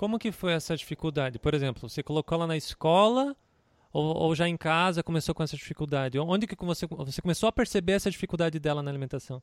Como 0.00 0.18
que 0.18 0.32
foi 0.32 0.54
essa 0.54 0.74
dificuldade? 0.74 1.38
Por 1.38 1.52
exemplo, 1.52 1.86
você 1.86 2.02
colocou 2.02 2.34
ela 2.34 2.46
na 2.46 2.56
escola 2.56 3.36
ou, 3.92 4.16
ou, 4.16 4.34
já 4.34 4.48
em 4.48 4.56
casa 4.56 5.02
começou 5.02 5.34
com 5.34 5.42
essa 5.42 5.54
dificuldade? 5.54 6.18
Onde 6.18 6.46
que 6.46 6.56
você, 6.64 6.86
você 6.86 7.20
começou 7.20 7.50
a 7.50 7.52
perceber 7.52 7.92
essa 7.92 8.10
dificuldade 8.10 8.58
dela 8.58 8.82
na 8.82 8.90
alimentação? 8.90 9.42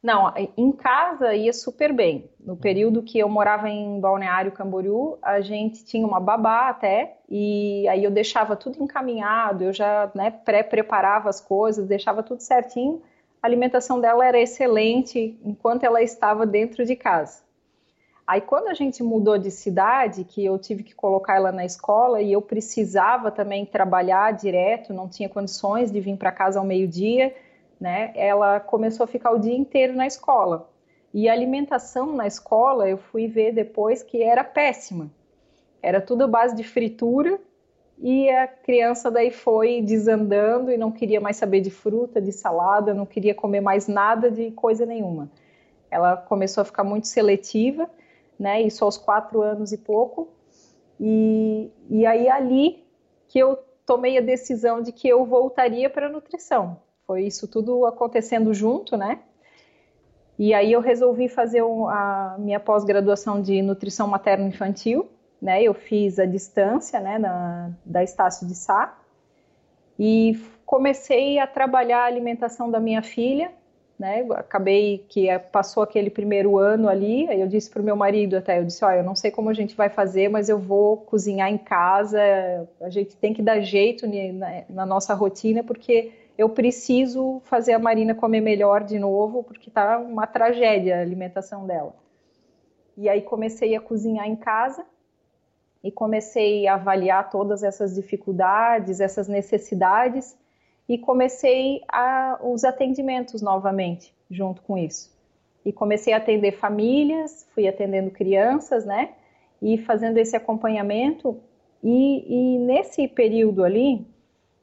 Não, 0.00 0.32
em 0.56 0.70
casa 0.70 1.34
ia 1.34 1.52
super 1.52 1.92
bem. 1.92 2.30
No 2.38 2.56
período 2.56 3.02
que 3.02 3.18
eu 3.18 3.28
morava 3.28 3.68
em 3.68 3.98
Balneário 3.98 4.52
Camboriú, 4.52 5.18
a 5.20 5.40
gente 5.40 5.84
tinha 5.84 6.06
uma 6.06 6.20
babá 6.20 6.68
até, 6.68 7.18
e 7.28 7.88
aí 7.88 8.04
eu 8.04 8.12
deixava 8.12 8.54
tudo 8.54 8.80
encaminhado, 8.80 9.64
eu 9.64 9.72
já 9.72 10.08
né, 10.14 10.30
pré-preparava 10.30 11.28
as 11.28 11.40
coisas, 11.40 11.88
deixava 11.88 12.22
tudo 12.22 12.42
certinho. 12.42 13.02
A 13.42 13.48
alimentação 13.48 14.00
dela 14.00 14.24
era 14.24 14.38
excelente 14.38 15.36
enquanto 15.44 15.82
ela 15.82 16.00
estava 16.00 16.46
dentro 16.46 16.86
de 16.86 16.94
casa. 16.94 17.47
Aí 18.28 18.42
quando 18.42 18.68
a 18.68 18.74
gente 18.74 19.02
mudou 19.02 19.38
de 19.38 19.50
cidade, 19.50 20.22
que 20.22 20.44
eu 20.44 20.58
tive 20.58 20.82
que 20.82 20.94
colocar 20.94 21.36
ela 21.36 21.50
na 21.50 21.64
escola 21.64 22.20
e 22.20 22.30
eu 22.30 22.42
precisava 22.42 23.30
também 23.30 23.64
trabalhar 23.64 24.34
direto, 24.34 24.92
não 24.92 25.08
tinha 25.08 25.30
condições 25.30 25.90
de 25.90 25.98
vir 25.98 26.14
para 26.18 26.30
casa 26.30 26.58
ao 26.58 26.64
meio-dia, 26.66 27.34
né? 27.80 28.12
Ela 28.14 28.60
começou 28.60 29.04
a 29.04 29.06
ficar 29.06 29.30
o 29.30 29.38
dia 29.38 29.56
inteiro 29.56 29.94
na 29.94 30.06
escola. 30.06 30.68
E 31.14 31.26
a 31.26 31.32
alimentação 31.32 32.12
na 32.12 32.26
escola, 32.26 32.86
eu 32.86 32.98
fui 32.98 33.26
ver 33.26 33.52
depois 33.52 34.02
que 34.02 34.22
era 34.22 34.44
péssima. 34.44 35.10
Era 35.82 35.98
tudo 35.98 36.28
base 36.28 36.54
de 36.54 36.64
fritura 36.64 37.40
e 37.96 38.28
a 38.28 38.46
criança 38.46 39.10
daí 39.10 39.30
foi 39.30 39.80
desandando 39.80 40.70
e 40.70 40.76
não 40.76 40.92
queria 40.92 41.18
mais 41.18 41.38
saber 41.38 41.62
de 41.62 41.70
fruta, 41.70 42.20
de 42.20 42.32
salada, 42.32 42.92
não 42.92 43.06
queria 43.06 43.34
comer 43.34 43.62
mais 43.62 43.88
nada 43.88 44.30
de 44.30 44.50
coisa 44.50 44.84
nenhuma. 44.84 45.30
Ela 45.90 46.14
começou 46.14 46.60
a 46.60 46.64
ficar 46.66 46.84
muito 46.84 47.06
seletiva 47.06 47.88
né? 48.38 48.62
Isso 48.62 48.84
aos 48.84 48.96
quatro 48.96 49.42
anos 49.42 49.72
e 49.72 49.78
pouco. 49.78 50.28
E, 51.00 51.70
e 51.90 52.06
aí 52.06 52.28
ali 52.28 52.84
que 53.28 53.38
eu 53.38 53.58
tomei 53.84 54.18
a 54.18 54.20
decisão 54.20 54.82
de 54.82 54.92
que 54.92 55.08
eu 55.08 55.24
voltaria 55.24 55.88
para 55.88 56.06
a 56.06 56.10
nutrição. 56.10 56.80
Foi 57.06 57.22
isso 57.24 57.48
tudo 57.48 57.86
acontecendo 57.86 58.52
junto, 58.52 58.96
né? 58.96 59.20
E 60.38 60.54
aí 60.54 60.72
eu 60.72 60.80
resolvi 60.80 61.28
fazer 61.28 61.62
a 61.62 62.36
minha 62.38 62.60
pós-graduação 62.60 63.42
de 63.42 63.60
nutrição 63.60 64.06
materno-infantil, 64.06 65.08
né? 65.40 65.62
Eu 65.62 65.74
fiz 65.74 66.18
a 66.18 66.26
distância, 66.26 67.00
né, 67.00 67.18
na, 67.18 67.72
da 67.84 68.04
Estácio 68.04 68.46
de 68.46 68.54
Sá 68.54 68.96
e 69.98 70.38
comecei 70.64 71.38
a 71.38 71.46
trabalhar 71.46 72.02
a 72.02 72.06
alimentação 72.06 72.70
da 72.70 72.78
minha 72.78 73.02
filha 73.02 73.50
né? 73.98 74.24
Acabei 74.34 75.04
que 75.08 75.26
passou 75.50 75.82
aquele 75.82 76.08
primeiro 76.08 76.56
ano 76.56 76.88
ali, 76.88 77.28
aí 77.28 77.40
eu 77.40 77.48
disse 77.48 77.68
para 77.68 77.82
o 77.82 77.84
meu 77.84 77.96
marido 77.96 78.36
até, 78.36 78.58
eu 78.60 78.64
disse, 78.64 78.84
olha, 78.84 78.98
eu 78.98 79.04
não 79.04 79.16
sei 79.16 79.30
como 79.30 79.50
a 79.50 79.54
gente 79.54 79.74
vai 79.74 79.88
fazer, 79.88 80.28
mas 80.28 80.48
eu 80.48 80.58
vou 80.58 80.98
cozinhar 80.98 81.50
em 81.50 81.58
casa, 81.58 82.20
a 82.80 82.88
gente 82.88 83.16
tem 83.16 83.34
que 83.34 83.42
dar 83.42 83.60
jeito 83.60 84.06
na, 84.06 84.62
na 84.70 84.86
nossa 84.86 85.12
rotina, 85.14 85.64
porque 85.64 86.12
eu 86.36 86.48
preciso 86.48 87.40
fazer 87.44 87.72
a 87.72 87.78
Marina 87.78 88.14
comer 88.14 88.40
melhor 88.40 88.84
de 88.84 88.98
novo, 88.98 89.42
porque 89.42 89.70
tá 89.70 89.98
uma 89.98 90.26
tragédia 90.26 90.96
a 90.96 91.00
alimentação 91.00 91.66
dela. 91.66 91.94
E 92.96 93.08
aí 93.08 93.22
comecei 93.22 93.74
a 93.74 93.80
cozinhar 93.80 94.28
em 94.28 94.36
casa 94.36 94.84
e 95.82 95.90
comecei 95.90 96.68
a 96.68 96.74
avaliar 96.74 97.30
todas 97.30 97.64
essas 97.64 97.94
dificuldades, 97.94 99.00
essas 99.00 99.26
necessidades 99.26 100.36
e 100.88 100.96
comecei 100.96 101.82
a, 101.86 102.38
os 102.42 102.64
atendimentos 102.64 103.42
novamente 103.42 104.14
junto 104.30 104.62
com 104.62 104.78
isso. 104.78 105.16
E 105.64 105.72
comecei 105.72 106.14
a 106.14 106.16
atender 106.16 106.52
famílias, 106.52 107.46
fui 107.54 107.68
atendendo 107.68 108.10
crianças, 108.10 108.86
né? 108.86 109.10
E 109.60 109.76
fazendo 109.76 110.16
esse 110.16 110.34
acompanhamento. 110.34 111.38
E, 111.82 112.54
e 112.54 112.58
nesse 112.58 113.06
período 113.06 113.64
ali, 113.64 114.06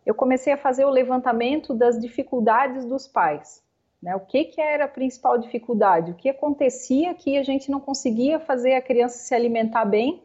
eu 0.05 0.15
comecei 0.15 0.53
a 0.53 0.58
fazer 0.58 0.86
o 0.86 0.89
levantamento 0.89 1.74
das 1.74 2.00
dificuldades 2.00 2.86
dos 2.86 3.08
pais. 3.08 3.63
Né? 4.01 4.15
O 4.15 4.20
que, 4.20 4.46
que 4.46 4.62
era 4.62 4.86
a 4.86 4.88
principal 4.88 5.38
dificuldade? 5.38 6.12
O 6.12 6.15
que 6.15 6.29
acontecia 6.29 7.13
que 7.13 7.38
a 7.38 7.44
gente 7.44 7.70
não 7.70 7.79
conseguia 7.79 8.39
fazer 8.39 8.74
a 8.74 8.82
criança 8.82 9.17
se 9.17 9.36
alimentar 9.36 9.86
bem, 9.86 10.22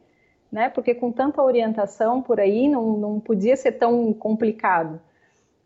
né? 0.51 0.69
Porque 0.69 0.95
com 0.95 1.13
tanta 1.13 1.43
orientação 1.43 2.23
por 2.23 2.41
aí 2.41 2.69
não, 2.69 2.97
não 2.97 3.21
podia 3.21 3.57
ser 3.57 3.73
tão 3.73 4.13
complicado 4.13 5.01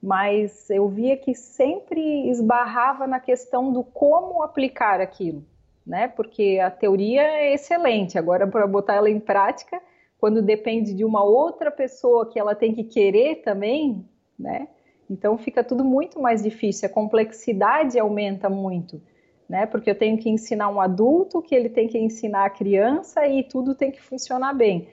mas 0.05 0.69
eu 0.69 0.87
via 0.87 1.17
que 1.17 1.35
sempre 1.35 2.29
esbarrava 2.29 3.07
na 3.07 3.19
questão 3.19 3.73
do 3.73 3.83
como 3.83 4.43
aplicar 4.43 5.01
aquilo, 5.01 5.43
né? 5.87 6.09
Porque 6.09 6.61
a 6.63 6.71
teoria 6.71 7.23
é 7.23 7.55
excelente, 7.55 8.19
agora 8.19 8.47
para 8.47 8.67
botar 8.67 8.97
ela 8.97 9.09
em 9.09 9.19
prática, 9.19 9.81
quando 10.19 10.43
depende 10.43 10.93
de 10.93 11.07
uma 11.07 11.25
outra 11.25 11.71
pessoa 11.71 12.29
que 12.29 12.39
ela 12.39 12.55
tem 12.55 12.75
que 12.75 12.85
querer 12.85 13.37
também, 13.37 14.07
né? 14.39 14.69
Então 15.09 15.39
fica 15.39 15.65
tudo 15.65 15.83
muito 15.83 16.21
mais 16.21 16.43
difícil, 16.43 16.87
a 16.87 16.93
complexidade 16.93 17.99
aumenta 17.99 18.51
muito, 18.51 19.01
né? 19.49 19.65
Porque 19.65 19.89
eu 19.89 19.99
tenho 19.99 20.19
que 20.19 20.29
ensinar 20.29 20.69
um 20.69 20.83
adulto, 20.83 21.41
que 21.41 21.55
ele 21.55 21.71
tem 21.71 21.89
que 21.89 21.99
ensinar 21.99 22.45
a 22.45 22.51
criança 22.51 23.27
e 23.27 23.43
tudo 23.43 23.75
tem 23.75 23.91
que 23.91 24.03
funcionar 24.03 24.53
bem. 24.53 24.87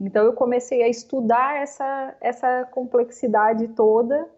Então 0.00 0.24
eu 0.24 0.32
comecei 0.32 0.80
a 0.84 0.88
estudar 0.88 1.60
essa, 1.60 2.16
essa 2.20 2.64
complexidade 2.70 3.66
toda 3.66 4.32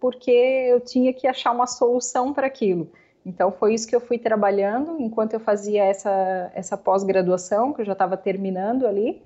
porque 0.00 0.30
eu 0.30 0.80
tinha 0.80 1.12
que 1.12 1.26
achar 1.26 1.52
uma 1.52 1.66
solução 1.66 2.32
para 2.32 2.46
aquilo. 2.46 2.90
Então 3.24 3.52
foi 3.52 3.74
isso 3.74 3.86
que 3.86 3.94
eu 3.94 4.00
fui 4.00 4.18
trabalhando 4.18 4.96
enquanto 5.00 5.34
eu 5.34 5.40
fazia 5.40 5.84
essa, 5.84 6.50
essa 6.54 6.76
pós-graduação, 6.76 7.72
que 7.72 7.82
eu 7.82 7.84
já 7.84 7.92
estava 7.92 8.16
terminando 8.16 8.86
ali. 8.86 9.22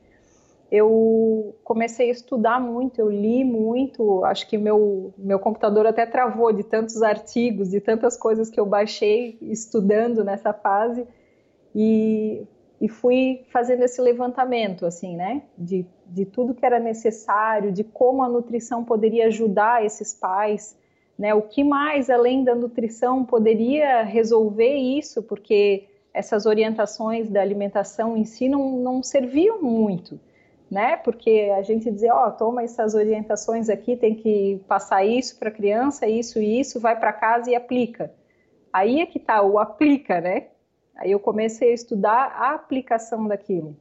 Eu 0.71 1.55
comecei 1.62 2.09
a 2.09 2.12
estudar 2.12 2.59
muito, 2.59 2.99
eu 2.99 3.11
li 3.11 3.45
muito, 3.45 4.25
acho 4.25 4.49
que 4.49 4.57
meu, 4.57 5.12
meu 5.19 5.38
computador 5.38 5.87
até 5.87 6.07
travou 6.07 6.50
de 6.52 6.62
tantos 6.64 7.02
artigos, 7.02 7.71
de 7.71 7.79
tantas 7.79 8.17
coisas 8.17 8.49
que 8.49 8.59
eu 8.59 8.64
baixei 8.64 9.37
estudando 9.43 10.25
nessa 10.25 10.52
fase. 10.52 11.07
E 11.75 12.47
e 12.83 12.89
fui 12.89 13.45
fazendo 13.53 13.85
esse 13.85 14.03
levantamento, 14.03 14.85
assim, 14.85 15.15
né, 15.15 15.43
de, 15.57 15.87
de 16.05 16.27
tudo 16.27 16.53
que 16.53 16.67
era 16.67 16.81
necessário, 16.81 17.71
de 17.71 17.85
como 17.85 18.25
a 18.25 18.29
nutrição 18.29 18.85
poderia 18.85 19.29
ajudar 19.29 19.87
esses 19.87 20.12
pais, 20.12 20.77
né, 21.17 21.33
o 21.33 21.43
que 21.43 21.62
mais 21.62 22.11
além 22.11 22.43
da 22.43 22.57
nutrição 22.57 23.25
poderia 23.25 24.03
resolver 24.03 24.75
isso, 24.75 25.23
porque 25.23 25.85
essas 26.12 26.45
orientações 26.45 27.31
da 27.31 27.41
alimentação 27.41 28.17
em 28.17 28.25
si 28.25 28.49
não, 28.49 28.73
não 28.81 29.01
serviam 29.01 29.62
muito, 29.62 30.19
né, 30.69 30.97
porque 30.97 31.53
a 31.57 31.62
gente 31.62 31.89
dizia, 31.89 32.12
ó, 32.12 32.27
oh, 32.27 32.31
toma 32.33 32.65
essas 32.65 32.97
orientações 32.97 33.69
aqui, 33.69 33.97
tem 33.97 34.17
que 34.17 34.61
passar 34.67 35.05
isso 35.05 35.39
para 35.39 35.51
a 35.51 35.53
criança, 35.53 36.09
isso 36.09 36.41
e 36.41 36.59
isso, 36.59 36.81
vai 36.81 36.99
para 36.99 37.12
casa 37.12 37.49
e 37.49 37.55
aplica. 37.55 38.12
Aí 38.73 39.01
é 39.01 39.07
que 39.07 39.21
tá 39.21 39.41
o 39.41 39.61
aplica, 39.61 40.21
né, 40.21 40.49
Aí 40.97 41.11
eu 41.11 41.21
comecei 41.21 41.71
a 41.71 41.75
estudar 41.75 42.33
a 42.37 42.55
aplicação 42.55 43.27
daquilo. 43.27 43.77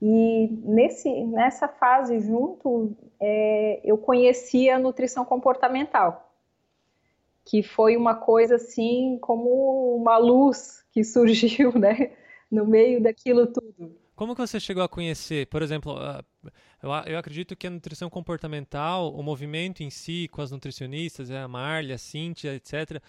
E 0.00 0.48
nesse, 0.62 1.12
nessa 1.24 1.66
fase 1.66 2.20
junto, 2.20 2.96
é, 3.20 3.80
eu 3.84 3.98
conheci 3.98 4.70
a 4.70 4.78
nutrição 4.78 5.24
comportamental, 5.24 6.32
que 7.44 7.62
foi 7.62 7.96
uma 7.96 8.14
coisa 8.14 8.56
assim 8.56 9.18
como 9.20 9.96
uma 9.96 10.16
luz 10.16 10.84
que 10.92 11.02
surgiu, 11.02 11.72
né, 11.78 12.12
no 12.50 12.64
meio 12.64 13.02
daquilo 13.02 13.46
tudo. 13.46 13.96
Como 14.14 14.34
que 14.34 14.40
você 14.40 14.60
chegou 14.60 14.82
a 14.82 14.88
conhecer, 14.88 15.46
por 15.46 15.62
exemplo, 15.62 15.96
eu, 16.82 16.90
eu 17.06 17.18
acredito 17.18 17.56
que 17.56 17.66
a 17.66 17.70
nutrição 17.70 18.08
comportamental, 18.10 19.14
o 19.14 19.22
movimento 19.22 19.82
em 19.82 19.90
si, 19.90 20.28
com 20.30 20.42
as 20.42 20.50
nutricionistas, 20.50 21.30
a 21.30 21.46
Marlia, 21.48 21.94
a 21.94 21.98
Cíntia, 21.98 22.54
etc., 22.54 23.02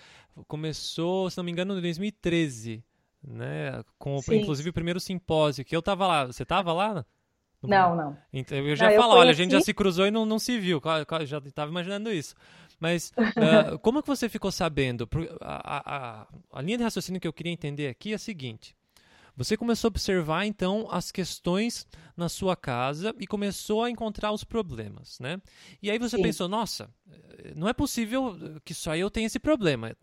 começou, 0.47 1.29
se 1.29 1.37
não 1.37 1.43
me 1.43 1.51
engano, 1.51 1.77
em 1.77 1.81
2013, 1.81 2.83
né? 3.23 3.83
Com, 3.97 4.19
inclusive, 4.31 4.69
o 4.69 4.73
primeiro 4.73 4.99
simpósio, 4.99 5.65
que 5.65 5.75
eu 5.75 5.79
estava 5.79 6.07
lá. 6.07 6.25
Você 6.25 6.43
estava 6.43 6.73
lá? 6.73 7.05
Não, 7.61 7.95
não. 7.95 8.17
Então, 8.31 8.57
eu 8.57 8.75
já 8.75 8.89
falar, 8.91 9.15
olha, 9.15 9.31
a 9.31 9.33
gente 9.33 9.51
já 9.51 9.61
se 9.61 9.73
cruzou 9.73 10.07
e 10.07 10.11
não, 10.11 10.25
não 10.25 10.39
se 10.39 10.57
viu, 10.57 10.81
já 11.25 11.39
estava 11.39 11.69
imaginando 11.69 12.11
isso. 12.11 12.33
Mas 12.79 13.11
uh, 13.17 13.77
como 13.79 14.01
que 14.01 14.07
você 14.07 14.29
ficou 14.29 14.51
sabendo? 14.51 15.07
A, 15.41 16.21
a, 16.21 16.27
a 16.53 16.61
linha 16.61 16.77
de 16.77 16.83
raciocínio 16.83 17.19
que 17.19 17.27
eu 17.27 17.33
queria 17.33 17.51
entender 17.51 17.87
aqui 17.87 18.13
é 18.13 18.15
a 18.15 18.19
seguinte. 18.19 18.75
Você 19.39 19.55
começou 19.55 19.87
a 19.87 19.91
observar 19.91 20.45
então 20.45 20.85
as 20.91 21.13
questões 21.13 21.87
na 22.17 22.27
sua 22.27 22.57
casa 22.57 23.15
e 23.17 23.25
começou 23.25 23.85
a 23.85 23.89
encontrar 23.89 24.33
os 24.33 24.43
problemas, 24.43 25.17
né? 25.17 25.41
E 25.81 25.89
aí 25.89 25.97
você 25.97 26.17
Sim. 26.17 26.23
pensou, 26.23 26.49
nossa, 26.49 26.89
não 27.55 27.69
é 27.69 27.71
possível 27.71 28.35
que 28.65 28.73
só 28.73 28.97
eu 28.97 29.09
tenha 29.09 29.27
esse 29.27 29.39
problema, 29.39 29.95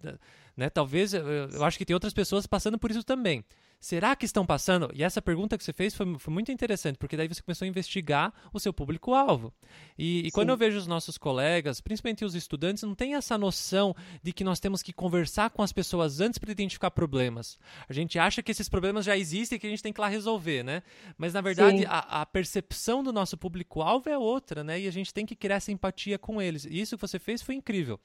né? 0.57 0.71
Talvez 0.71 1.13
eu 1.13 1.63
acho 1.63 1.77
que 1.77 1.85
tem 1.85 1.93
outras 1.93 2.15
pessoas 2.15 2.47
passando 2.47 2.79
por 2.79 2.91
isso 2.91 3.05
também. 3.05 3.45
Será 3.79 4.17
que 4.17 4.25
estão 4.25 4.45
passando? 4.45 4.91
E 4.95 5.05
essa 5.05 5.21
pergunta 5.21 5.57
que 5.57 5.63
você 5.63 5.73
fez 5.73 5.95
foi, 5.95 6.19
foi 6.19 6.33
muito 6.33 6.51
interessante, 6.51 6.97
porque 6.97 7.17
daí 7.17 7.29
você 7.29 7.43
começou 7.43 7.65
a 7.67 7.69
investigar 7.69 8.33
o 8.53 8.59
seu 8.59 8.73
público-alvo. 8.73 9.53
E, 9.99 10.27
e 10.27 10.31
quando 10.31 10.49
eu 10.51 10.57
vejo 10.57 10.79
os 10.79 10.87
nossos 10.87 11.19
colegas, 11.19 11.81
principalmente 11.81 12.25
os 12.25 12.35
estudantes, 12.35 12.83
não 12.83 12.95
tem 12.95 13.15
essa 13.15 13.37
noção 13.37 13.95
de 14.23 14.33
que 14.33 14.43
nós 14.43 14.59
temos 14.59 14.83
que 14.83 14.93
conversar 14.93 15.51
com 15.51 15.63
as 15.63 15.73
pessoas 15.73 16.21
antes 16.21 16.39
para 16.39 16.51
identificar 16.51 16.91
problemas. 16.91 17.59
A 17.89 17.93
gente 17.93 18.19
acha 18.19 18.43
que 18.43 18.51
esses 18.51 18.69
problemas 18.69 19.05
já 19.05 19.17
existem 19.17 19.57
e 19.57 19.59
que 19.59 19.67
a 19.67 19.71
gente 19.71 19.83
tem 19.83 19.93
que 19.93 20.01
ir 20.01 20.03
lá 20.03 20.09
resolver, 20.09 20.63
né? 20.63 20.83
Mas, 21.17 21.35
na 21.35 21.41
verdade, 21.41 21.85
a, 21.87 22.23
a, 22.23 22.27
percepção 22.27 23.03
do 23.03 23.13
nosso 23.13 23.37
público-alvo 23.37 24.09
é 24.09 24.19
outra, 24.19 24.65
né? 24.65 24.81
E 24.81 24.89
a 24.89 24.93
gente 24.93 25.13
tem 25.13 25.27
que 25.27 25.37
criar 25.37 25.57
essa 25.57 25.71
empatia 25.71 26.19
com 26.19 26.41
eles. 26.41 26.65
E 26.65 26.81
isso 26.81 26.97
que 26.97 27.07
você 27.07 27.19
fez 27.19 27.43
foi 27.43 27.55
incrível. 27.55 28.01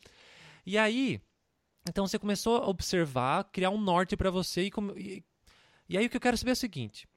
E 0.66 0.78
aí, 0.78 1.22
então 1.90 2.06
você 2.06 2.20
começou 2.20 2.58
a 2.58 2.68
observar, 2.68 3.46
criar 3.46 3.70
um 3.72 3.82
norte 3.82 4.16
para 4.16 4.30
você 4.30 4.64
e, 4.64 4.72
e 4.98 5.24
e 5.92 5.98
aí 5.98 6.06
o 6.06 6.10
que 6.10 6.16
eu 6.16 6.22
quero 6.22 6.38
saber 6.38 6.52
é 6.52 6.54
o 6.54 6.56
seguinte: 6.56 7.08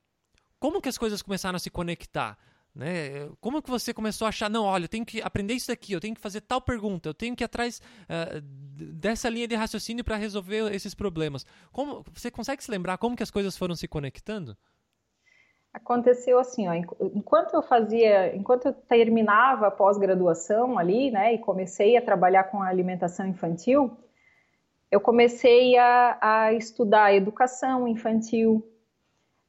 como 0.58 0.82
que 0.82 0.88
as 0.88 0.98
coisas 0.98 1.22
começaram 1.22 1.54
a 1.54 1.60
se 1.60 1.70
conectar? 1.70 2.36
Né? 2.74 3.28
Como 3.40 3.62
que 3.62 3.70
você 3.70 3.94
começou 3.94 4.26
a 4.26 4.30
achar, 4.30 4.50
não, 4.50 4.64
olha, 4.64 4.84
eu 4.84 4.88
tenho 4.88 5.06
que 5.06 5.22
aprender 5.22 5.54
isso 5.54 5.68
daqui, 5.68 5.92
eu 5.92 6.00
tenho 6.00 6.14
que 6.14 6.20
fazer 6.20 6.40
tal 6.40 6.60
pergunta, 6.60 7.08
eu 7.08 7.14
tenho 7.14 7.36
que 7.36 7.44
ir 7.44 7.46
atrás 7.46 7.80
uh, 8.04 8.40
dessa 8.42 9.28
linha 9.28 9.46
de 9.46 9.54
raciocínio 9.54 10.02
para 10.02 10.16
resolver 10.16 10.74
esses 10.74 10.92
problemas. 10.92 11.46
Como 11.70 12.04
Você 12.12 12.32
consegue 12.32 12.64
se 12.64 12.70
lembrar 12.72 12.98
como 12.98 13.14
que 13.14 13.22
as 13.22 13.30
coisas 13.30 13.56
foram 13.56 13.76
se 13.76 13.86
conectando? 13.86 14.56
Aconteceu 15.72 16.38
assim, 16.38 16.66
ó, 16.68 16.74
enquanto 16.74 17.54
eu 17.54 17.62
fazia, 17.62 18.34
enquanto 18.34 18.66
eu 18.66 18.72
terminava 18.72 19.68
a 19.68 19.70
pós-graduação 19.70 20.76
ali, 20.78 21.12
né, 21.12 21.34
e 21.34 21.38
comecei 21.38 21.96
a 21.96 22.02
trabalhar 22.02 22.44
com 22.44 22.60
a 22.62 22.68
alimentação 22.68 23.26
infantil, 23.26 23.96
eu 24.94 25.00
comecei 25.00 25.76
a, 25.76 26.18
a 26.20 26.52
estudar 26.52 27.14
educação 27.14 27.88
infantil, 27.88 28.62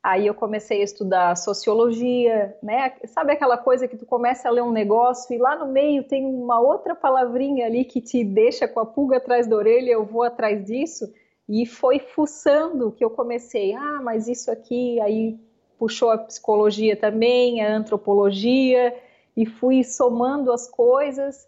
Aí 0.05 0.27
eu 0.27 0.35
comecei 0.35 0.81
a 0.81 0.83
estudar 0.83 1.35
sociologia, 1.35 2.55
né? 2.61 2.93
Sabe 3.05 3.33
aquela 3.33 3.57
coisa 3.57 3.87
que 3.87 3.97
tu 3.97 4.05
começa 4.05 4.47
a 4.47 4.51
ler 4.51 4.61
um 4.61 4.71
negócio 4.71 5.33
e 5.33 5.39
lá 5.39 5.55
no 5.55 5.65
meio 5.65 6.03
tem 6.03 6.23
uma 6.23 6.59
outra 6.59 6.93
palavrinha 6.93 7.65
ali 7.65 7.83
que 7.83 7.99
te 7.99 8.23
deixa 8.23 8.67
com 8.67 8.79
a 8.79 8.85
pulga 8.85 9.17
atrás 9.17 9.47
da 9.47 9.55
orelha, 9.55 9.89
eu 9.89 10.05
vou 10.05 10.21
atrás 10.21 10.63
disso. 10.63 11.11
E 11.49 11.65
foi 11.65 11.97
fuçando 11.97 12.91
que 12.91 13.03
eu 13.03 13.09
comecei, 13.09 13.73
ah, 13.73 13.99
mas 14.03 14.27
isso 14.27 14.51
aqui, 14.51 15.01
aí 15.01 15.39
puxou 15.75 16.11
a 16.11 16.19
psicologia 16.19 16.95
também, 16.95 17.65
a 17.65 17.75
antropologia, 17.75 18.95
e 19.35 19.43
fui 19.43 19.83
somando 19.83 20.51
as 20.51 20.69
coisas. 20.69 21.47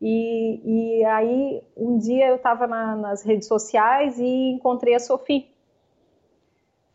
E, 0.00 0.60
e 1.00 1.04
aí, 1.04 1.62
um 1.76 1.96
dia 1.96 2.28
eu 2.28 2.36
estava 2.36 2.66
na, 2.66 2.94
nas 2.94 3.22
redes 3.22 3.48
sociais 3.48 4.18
e 4.18 4.50
encontrei 4.50 4.94
a 4.94 4.98
Sophie. 4.98 5.48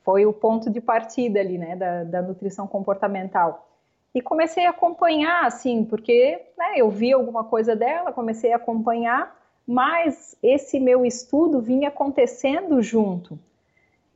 Foi 0.03 0.25
o 0.25 0.33
ponto 0.33 0.69
de 0.69 0.81
partida 0.81 1.39
ali, 1.39 1.57
né, 1.57 1.75
da, 1.75 2.03
da 2.03 2.21
nutrição 2.21 2.67
comportamental. 2.67 3.67
E 4.13 4.21
comecei 4.21 4.65
a 4.65 4.71
acompanhar, 4.71 5.45
assim, 5.45 5.85
porque 5.85 6.41
né, 6.57 6.73
eu 6.75 6.89
vi 6.89 7.13
alguma 7.13 7.43
coisa 7.43 7.75
dela, 7.75 8.11
comecei 8.11 8.51
a 8.51 8.57
acompanhar, 8.57 9.39
mas 9.65 10.35
esse 10.43 10.79
meu 10.79 11.05
estudo 11.05 11.61
vinha 11.61 11.87
acontecendo 11.87 12.81
junto. 12.81 13.39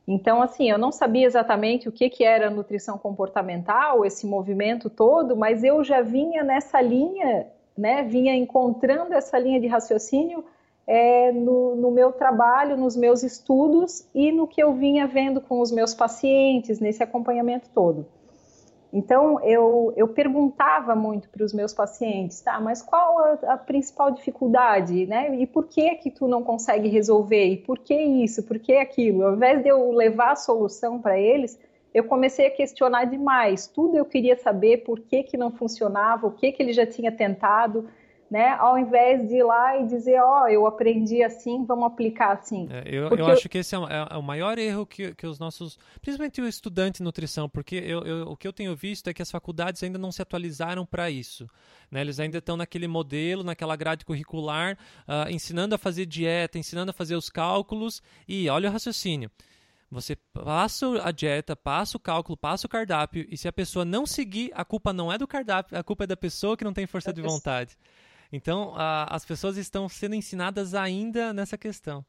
Então, 0.08 0.42
assim, 0.42 0.70
eu 0.70 0.78
não 0.78 0.92
sabia 0.92 1.26
exatamente 1.26 1.90
o 1.90 1.92
que, 1.92 2.10
que 2.10 2.24
era 2.24 2.50
nutrição 2.50 2.98
comportamental, 2.98 4.06
esse 4.06 4.28
movimento 4.28 4.90
todo, 4.90 5.36
mas 5.36 5.64
eu 5.64 5.84
já 5.84 6.02
vinha 6.02 6.44
nessa 6.44 6.80
linha 6.80 7.48
né, 7.78 8.04
vinha 8.04 8.36
encontrando 8.36 9.14
essa 9.14 9.38
linha 9.38 9.60
de 9.60 9.68
raciocínio 9.68 10.44
é, 10.88 11.32
no, 11.32 11.76
no, 11.76 11.92
meu 11.92 12.12
trabalho, 12.12 12.78
nos 12.78 12.96
meus 12.96 13.24
estudos 13.24 14.08
e 14.14 14.32
no 14.32 14.48
que 14.48 14.62
eu 14.62 14.74
vinha 14.74 15.08
vendo 15.08 15.42
com 15.42 15.60
os 15.60 15.72
meus 15.72 15.94
pacientes, 15.94 16.80
nesse 16.80 17.02
acompanhamento 17.02 17.70
todo. 17.74 18.06
Então, 18.94 19.42
eu, 19.44 19.94
eu 19.98 20.08
perguntava 20.08 20.96
muito 20.96 21.28
para 21.30 21.44
os 21.44 21.52
meus 21.52 21.74
pacientes, 21.74 22.40
tá, 22.40 22.62
mas 22.62 22.82
qual 22.82 23.20
a, 23.20 23.54
a, 23.54 23.58
principal 23.58 24.10
dificuldade, 24.12 25.06
né? 25.06 25.36
E 25.36 25.46
por 25.46 25.68
que 25.68 25.96
que 25.96 26.10
tu 26.10 26.30
não 26.30 26.42
consegue 26.42 26.88
resolver? 26.88 27.46
E 27.46 27.58
por 27.58 27.80
que 27.80 27.94
isso? 27.94 28.44
Por 28.44 28.58
que 28.58 28.78
aquilo? 28.78 29.26
Ao 29.26 29.34
invés 29.34 29.62
de 29.62 29.68
eu 29.68 29.92
levar 29.92 30.32
a 30.32 30.36
solução 30.38 31.02
para 31.02 31.20
eles, 31.20 31.60
eu 31.96 32.04
comecei 32.04 32.48
a 32.48 32.52
questionar 32.52 33.06
demais. 33.06 33.68
Tudo 33.68 33.96
eu 33.96 34.04
queria 34.04 34.36
saber 34.36 34.84
por 34.84 35.00
que, 35.00 35.24
que 35.24 35.38
não 35.38 35.50
funcionava, 35.50 36.28
o 36.28 36.32
que, 36.32 36.52
que 36.52 36.62
ele 36.62 36.74
já 36.74 36.86
tinha 36.86 37.10
tentado, 37.10 37.88
né? 38.30 38.50
Ao 38.60 38.78
invés 38.78 39.26
de 39.30 39.38
ir 39.38 39.44
lá 39.44 39.80
e 39.80 39.86
dizer, 39.86 40.20
ó, 40.20 40.44
oh, 40.44 40.48
eu 40.50 40.68
aprendi 40.68 41.24
assim, 41.24 41.64
vamos 41.64 41.86
aplicar 41.86 42.34
assim. 42.34 42.68
É, 42.70 42.84
eu, 42.94 43.08
eu 43.16 43.28
acho 43.28 43.48
que 43.48 43.60
esse 43.60 43.74
é, 43.74 43.78
é, 43.78 44.08
é, 44.12 44.18
o 44.18 44.22
maior 44.22 44.58
erro 44.58 44.86
que, 44.86 45.16
que 45.16 45.26
os 45.26 45.40
nossos, 45.40 45.80
principalmente 46.02 46.42
o 46.42 46.48
estudante 46.50 46.98
de 46.98 47.04
nutrição, 47.04 47.48
porque 47.48 47.78
eu, 47.78 48.02
eu, 48.02 48.28
o 48.28 48.36
que 48.36 48.46
eu 48.46 48.52
tenho 48.52 48.76
visto 48.76 49.10
é 49.10 49.14
que 49.14 49.22
as 49.22 49.32
faculdades 49.32 49.82
ainda 49.82 49.98
não 49.98 50.12
se 50.12 50.22
atualizaram 50.22 50.86
para 50.86 51.10
isso. 51.10 51.48
Né? 51.90 52.02
Eles 52.02 52.20
ainda 52.20 52.40
estão 52.40 52.58
naquele 52.58 52.90
modelo, 52.90 53.42
naquela 53.42 53.78
grade 53.78 54.04
curricular, 54.04 54.78
uh, 55.08 55.32
ensinando 55.32 55.76
a 55.76 55.78
fazer 55.78 56.06
dieta, 56.06 56.60
ensinando 56.60 56.90
a 56.90 56.94
fazer 56.94 57.16
os 57.16 57.30
cálculos 57.30 58.04
e 58.28 58.50
olha 58.50 58.68
o 58.68 58.74
raciocínio. 58.74 59.32
Você 59.90 60.16
passa 60.34 60.86
a 61.04 61.12
dieta, 61.12 61.56
passa 61.56 61.98
o 61.98 62.00
cálculo, 62.00 62.36
passa 62.36 62.66
o 62.66 62.70
cardápio, 62.70 63.26
e 63.30 63.38
se 63.38 63.48
a 63.48 63.54
pessoa 63.54 63.86
não 63.86 64.06
seguir, 64.06 64.52
a 64.54 64.66
culpa 64.66 64.92
não 64.92 65.12
é 65.12 65.18
do 65.18 65.28
cardápio, 65.28 65.78
a 65.78 65.84
culpa 65.84 66.04
é 66.04 66.08
da 66.08 66.18
pessoa 66.18 66.58
que 66.58 66.64
não 66.64 66.74
tem 66.74 66.86
força 66.86 67.14
de 67.14 67.22
vontade. 67.22 67.78
Então, 68.32 68.74
a, 68.76 69.16
as 69.16 69.24
pessoas 69.24 69.58
estão 69.58 69.88
sendo 69.88 70.16
ensinadas 70.16 70.74
ainda 70.74 71.34
nessa 71.34 71.58
questão. 71.58 72.04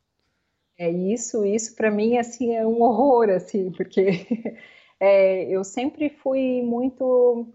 É 0.78 0.90
isso, 0.90 1.44
isso 1.44 1.74
para 1.74 1.90
mim 1.90 2.18
assim 2.18 2.54
é 2.54 2.66
um 2.66 2.82
horror 2.82 3.30
assim, 3.30 3.70
porque 3.70 4.26
é, 5.00 5.44
eu 5.44 5.64
sempre 5.64 6.10
fui 6.10 6.62
muito 6.62 7.46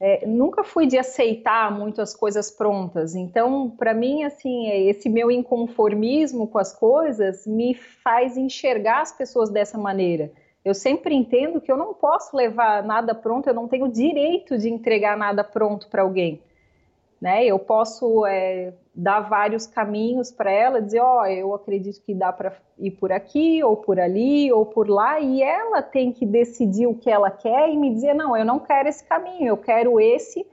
é, 0.00 0.26
nunca 0.26 0.62
fui 0.62 0.86
de 0.86 0.96
aceitar 0.96 1.76
muito 1.76 2.00
as 2.00 2.14
coisas 2.14 2.50
prontas. 2.50 3.14
Então, 3.14 3.70
para 3.70 3.92
mim, 3.92 4.24
assim, 4.24 4.68
é, 4.68 4.82
esse 4.82 5.08
meu 5.08 5.30
inconformismo 5.30 6.46
com 6.46 6.58
as 6.58 6.74
coisas 6.74 7.46
me 7.46 7.74
faz 7.74 8.36
enxergar 8.36 9.02
as 9.02 9.12
pessoas 9.12 9.50
dessa 9.50 9.76
maneira. 9.76 10.30
Eu 10.64 10.74
sempre 10.74 11.14
entendo 11.14 11.60
que 11.60 11.70
eu 11.70 11.76
não 11.76 11.94
posso 11.94 12.36
levar 12.36 12.82
nada 12.82 13.14
pronto, 13.14 13.48
eu 13.48 13.54
não 13.54 13.68
tenho 13.68 13.88
direito 13.88 14.58
de 14.58 14.68
entregar 14.68 15.16
nada 15.16 15.42
pronto 15.42 15.88
para 15.88 16.02
alguém 16.02 16.40
né? 17.20 17.44
Eu 17.44 17.58
posso 17.58 18.24
é, 18.26 18.72
dar 19.00 19.20
vários 19.20 19.64
caminhos 19.64 20.32
para 20.32 20.50
ela, 20.50 20.82
dizer, 20.82 20.98
ó, 20.98 21.22
oh, 21.22 21.26
eu 21.26 21.54
acredito 21.54 22.02
que 22.02 22.12
dá 22.12 22.32
para 22.32 22.56
ir 22.76 22.90
por 22.90 23.12
aqui, 23.12 23.62
ou 23.62 23.76
por 23.76 24.00
ali, 24.00 24.52
ou 24.52 24.66
por 24.66 24.88
lá, 24.90 25.20
e 25.20 25.40
ela 25.40 25.80
tem 25.80 26.12
que 26.12 26.26
decidir 26.26 26.88
o 26.88 26.96
que 26.96 27.08
ela 27.08 27.30
quer 27.30 27.70
e 27.70 27.76
me 27.76 27.94
dizer, 27.94 28.12
não, 28.12 28.36
eu 28.36 28.44
não 28.44 28.58
quero 28.58 28.88
esse 28.88 29.04
caminho, 29.04 29.46
eu 29.46 29.56
quero 29.56 30.00
esse, 30.00 30.44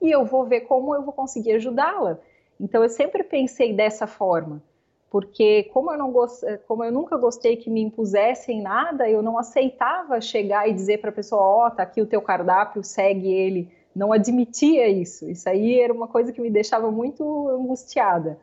e 0.00 0.10
eu 0.10 0.24
vou 0.24 0.44
ver 0.44 0.62
como 0.62 0.96
eu 0.96 1.02
vou 1.02 1.12
conseguir 1.12 1.52
ajudá-la. 1.52 2.18
Então 2.58 2.82
eu 2.82 2.88
sempre 2.88 3.22
pensei 3.22 3.72
dessa 3.72 4.04
forma, 4.08 4.60
porque 5.08 5.70
como 5.72 5.92
eu 5.92 5.96
não 5.96 6.10
gost... 6.10 6.42
como 6.66 6.82
eu 6.82 6.90
nunca 6.90 7.16
gostei 7.16 7.56
que 7.56 7.70
me 7.70 7.82
impusessem 7.82 8.60
nada, 8.60 9.08
eu 9.08 9.22
não 9.22 9.38
aceitava 9.38 10.20
chegar 10.20 10.68
e 10.68 10.72
dizer 10.72 11.00
para 11.00 11.10
a 11.10 11.14
pessoa, 11.14 11.40
ó, 11.40 11.66
oh, 11.68 11.70
tá 11.70 11.84
aqui 11.84 12.02
o 12.02 12.06
teu 12.06 12.20
cardápio, 12.20 12.82
segue 12.82 13.32
ele 13.32 13.70
não 13.94 14.12
admitia 14.12 14.88
isso. 14.88 15.28
Isso 15.30 15.48
aí 15.48 15.80
era 15.80 15.92
uma 15.92 16.08
coisa 16.08 16.32
que 16.32 16.40
me 16.40 16.50
deixava 16.50 16.90
muito 16.90 17.48
angustiada. 17.48 18.38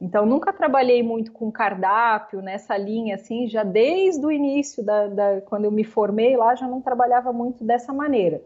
Então, 0.00 0.24
nunca 0.24 0.52
trabalhei 0.52 1.02
muito 1.02 1.32
com 1.32 1.50
cardápio 1.50 2.40
nessa 2.40 2.76
linha, 2.76 3.16
assim, 3.16 3.48
já 3.48 3.64
desde 3.64 4.24
o 4.24 4.30
início, 4.30 4.84
da, 4.84 5.08
da, 5.08 5.40
quando 5.40 5.64
eu 5.64 5.72
me 5.72 5.82
formei 5.82 6.36
lá, 6.36 6.54
já 6.54 6.68
não 6.68 6.80
trabalhava 6.80 7.32
muito 7.32 7.64
dessa 7.64 7.92
maneira. 7.92 8.40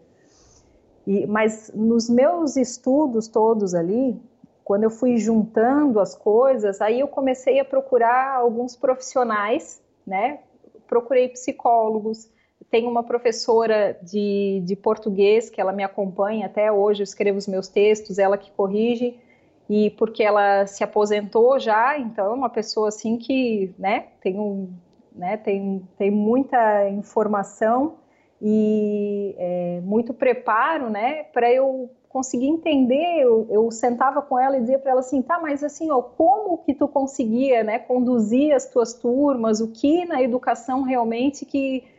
E, 1.06 1.26
mas 1.26 1.70
nos 1.74 2.08
meus 2.08 2.56
estudos 2.56 3.28
todos 3.28 3.74
ali, 3.74 4.18
quando 4.64 4.84
eu 4.84 4.90
fui 4.90 5.18
juntando 5.18 6.00
as 6.00 6.14
coisas, 6.14 6.80
aí 6.80 7.00
eu 7.00 7.08
comecei 7.08 7.60
a 7.60 7.64
procurar 7.64 8.36
alguns 8.36 8.74
profissionais, 8.74 9.82
né? 10.06 10.38
Procurei 10.86 11.28
psicólogos, 11.28 12.30
tenho 12.72 12.88
uma 12.88 13.02
professora 13.02 13.98
de, 14.02 14.62
de 14.64 14.74
português 14.74 15.50
que 15.50 15.60
ela 15.60 15.74
me 15.74 15.84
acompanha 15.84 16.46
até 16.46 16.72
hoje, 16.72 17.02
eu 17.02 17.04
escrevo 17.04 17.36
os 17.36 17.46
meus 17.46 17.68
textos, 17.68 18.18
ela 18.18 18.38
que 18.38 18.50
corrige, 18.50 19.20
e 19.68 19.90
porque 19.90 20.22
ela 20.22 20.66
se 20.66 20.82
aposentou 20.82 21.58
já, 21.58 21.98
então 21.98 22.24
é 22.24 22.34
uma 22.34 22.48
pessoa 22.48 22.88
assim 22.88 23.18
que, 23.18 23.74
né, 23.78 24.06
tem, 24.22 24.40
um, 24.40 24.72
né, 25.14 25.36
tem, 25.36 25.86
tem 25.98 26.10
muita 26.10 26.88
informação 26.88 27.96
e 28.40 29.34
é, 29.36 29.80
muito 29.84 30.14
preparo, 30.14 30.88
né, 30.88 31.24
para 31.24 31.52
eu 31.52 31.90
conseguir 32.08 32.46
entender, 32.46 33.20
eu, 33.20 33.46
eu, 33.50 33.70
sentava 33.70 34.22
com 34.22 34.38
ela 34.38 34.56
e 34.56 34.60
dizia 34.60 34.78
para 34.78 34.92
ela 34.92 35.00
assim, 35.00 35.20
tá, 35.20 35.38
mas 35.38 35.62
assim, 35.62 35.90
ó, 35.90 36.00
como 36.00 36.56
que 36.58 36.72
tu 36.72 36.88
conseguia, 36.88 37.62
né, 37.62 37.78
conduzir 37.78 38.54
as 38.54 38.64
tuas 38.64 38.94
turmas, 38.94 39.60
o 39.60 39.68
que 39.68 40.06
na 40.06 40.22
educação 40.22 40.80
realmente 40.80 41.44
que 41.44 41.91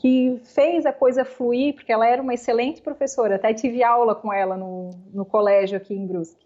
que 0.00 0.40
fez 0.44 0.86
a 0.86 0.94
coisa 0.94 1.26
fluir, 1.26 1.74
porque 1.74 1.92
ela 1.92 2.08
era 2.08 2.22
uma 2.22 2.32
excelente 2.32 2.80
professora, 2.80 3.36
até 3.36 3.52
tive 3.52 3.84
aula 3.84 4.14
com 4.14 4.32
ela 4.32 4.56
no, 4.56 4.88
no 5.12 5.26
colégio 5.26 5.76
aqui 5.76 5.94
em 5.94 6.06
Brusque. 6.06 6.42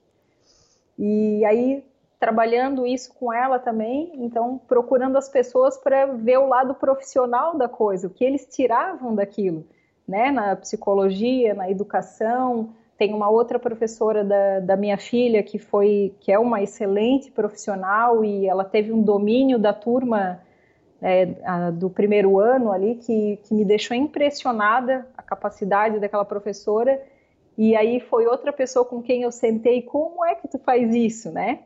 E 0.98 1.44
aí, 1.44 1.84
trabalhando 2.18 2.84
isso 2.84 3.14
com 3.14 3.32
ela 3.32 3.60
também, 3.60 4.10
então 4.16 4.60
procurando 4.66 5.16
as 5.16 5.28
pessoas 5.28 5.78
para 5.78 6.06
ver 6.06 6.38
o 6.38 6.48
lado 6.48 6.74
profissional 6.74 7.56
da 7.56 7.68
coisa, 7.68 8.08
o 8.08 8.10
que 8.10 8.24
eles 8.24 8.44
tiravam 8.44 9.14
daquilo, 9.14 9.64
né, 10.06 10.32
na 10.32 10.56
psicologia, 10.56 11.54
na 11.54 11.70
educação. 11.70 12.70
Tem 12.98 13.14
uma 13.14 13.30
outra 13.30 13.56
professora 13.60 14.24
da, 14.24 14.58
da 14.58 14.76
minha 14.76 14.98
filha 14.98 15.44
que 15.44 15.60
foi, 15.60 16.12
que 16.18 16.32
é 16.32 16.38
uma 16.40 16.60
excelente 16.60 17.30
profissional 17.30 18.24
e 18.24 18.48
ela 18.48 18.64
teve 18.64 18.90
um 18.90 19.00
domínio 19.00 19.60
da 19.60 19.72
turma 19.72 20.40
é, 21.04 21.28
a, 21.44 21.70
do 21.70 21.90
primeiro 21.90 22.38
ano 22.38 22.72
ali 22.72 22.94
que, 22.94 23.38
que 23.44 23.52
me 23.52 23.62
deixou 23.62 23.94
impressionada 23.94 25.06
a 25.14 25.22
capacidade 25.22 26.00
daquela 26.00 26.24
professora. 26.24 26.98
E 27.58 27.76
aí 27.76 28.00
foi 28.00 28.26
outra 28.26 28.50
pessoa 28.50 28.86
com 28.86 29.02
quem 29.02 29.20
eu 29.20 29.30
sentei, 29.30 29.82
como 29.82 30.24
é 30.24 30.34
que 30.34 30.48
tu 30.48 30.58
faz 30.58 30.94
isso, 30.94 31.30
né? 31.30 31.60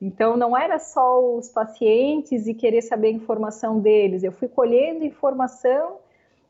Então 0.00 0.36
não 0.36 0.56
era 0.56 0.78
só 0.78 1.20
os 1.36 1.48
pacientes 1.48 2.46
e 2.46 2.54
querer 2.54 2.82
saber 2.82 3.08
a 3.08 3.12
informação 3.12 3.80
deles, 3.80 4.22
eu 4.22 4.30
fui 4.30 4.46
colhendo 4.46 5.04
informação 5.04 5.96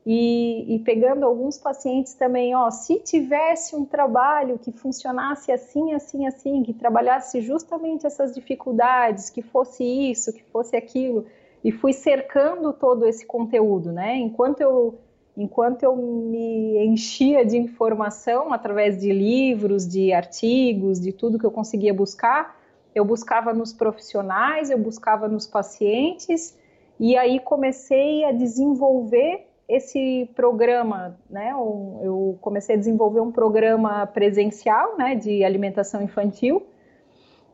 e, 0.07 0.75
e, 0.75 0.79
pegando 0.81 1.25
alguns 1.25 1.57
pacientes 1.57 2.13
também, 2.13 2.55
ó, 2.55 2.71
se 2.71 2.99
tivesse 2.99 3.75
um 3.75 3.87
trabalho 3.87 4.59
que 4.59 4.71
funcionasse 4.71 5.51
assim, 5.51 5.95
assim, 5.95 6.27
assim, 6.27 6.63
que 6.63 6.75
trabalhasse 6.75 7.41
justamente 7.41 8.07
essas 8.07 8.35
dificuldades, 8.35 9.31
que 9.31 9.41
fosse 9.41 9.83
isso, 9.83 10.31
que 10.31 10.43
fosse 10.43 10.77
aquilo, 10.77 11.25
e 11.65 11.73
fui 11.73 11.95
cercando 11.95 12.75
todo 12.75 13.07
esse 13.07 13.25
conteúdo, 13.25 13.91
né? 13.91 14.17
Enquanto 14.17 14.61
eu 14.61 14.99
enquanto 15.37 15.83
eu 15.83 15.97
me 15.97 16.79
enchia 16.87 17.45
de 17.45 17.57
informação 17.57 18.53
através 18.53 19.01
de 19.01 19.13
livros, 19.13 19.89
de 19.89 20.13
artigos, 20.13 21.01
de 21.01 21.11
tudo 21.13 21.41
que 21.41 21.45
eu 21.45 21.51
conseguia 21.51 21.93
buscar, 21.93 22.57
eu 22.95 23.05
buscava 23.05 23.53
nos 23.53 23.73
profissionais, 23.73 24.71
eu 24.71 24.79
buscava 24.79 25.27
nos 25.27 25.45
pacientes 25.45 26.57
e 27.01 27.17
aí 27.17 27.41
comecei 27.41 28.25
a 28.25 28.31
desenvolver 28.31 29.49
esse 29.69 30.31
programa, 30.37 31.19
né? 31.29 31.51
Eu 31.51 32.39
comecei 32.41 32.77
a 32.77 32.79
desenvolver 32.79 33.21
um 33.21 33.33
programa 33.33 34.07
presencial, 34.07 34.97
né, 34.97 35.17
de 35.17 35.43
alimentação 35.43 36.01
infantil 36.01 36.65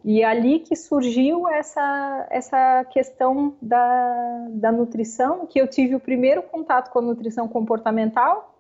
e 0.05 0.23
é 0.23 0.25
ali 0.25 0.61
que 0.61 0.75
surgiu 0.75 1.47
essa, 1.49 2.27
essa 2.31 2.85
questão 2.87 3.55
da, 3.61 4.47
da 4.51 4.73
nutrição, 4.73 5.47
que 5.47 5.61
eu 5.61 5.69
tive 5.69 5.95
o 5.95 6.01
primeiro 6.01 6.43
contato 6.43 6.91
com 6.91 7.01
a 7.01 7.03
nutrição 7.03 7.47
comportamental 7.47 8.55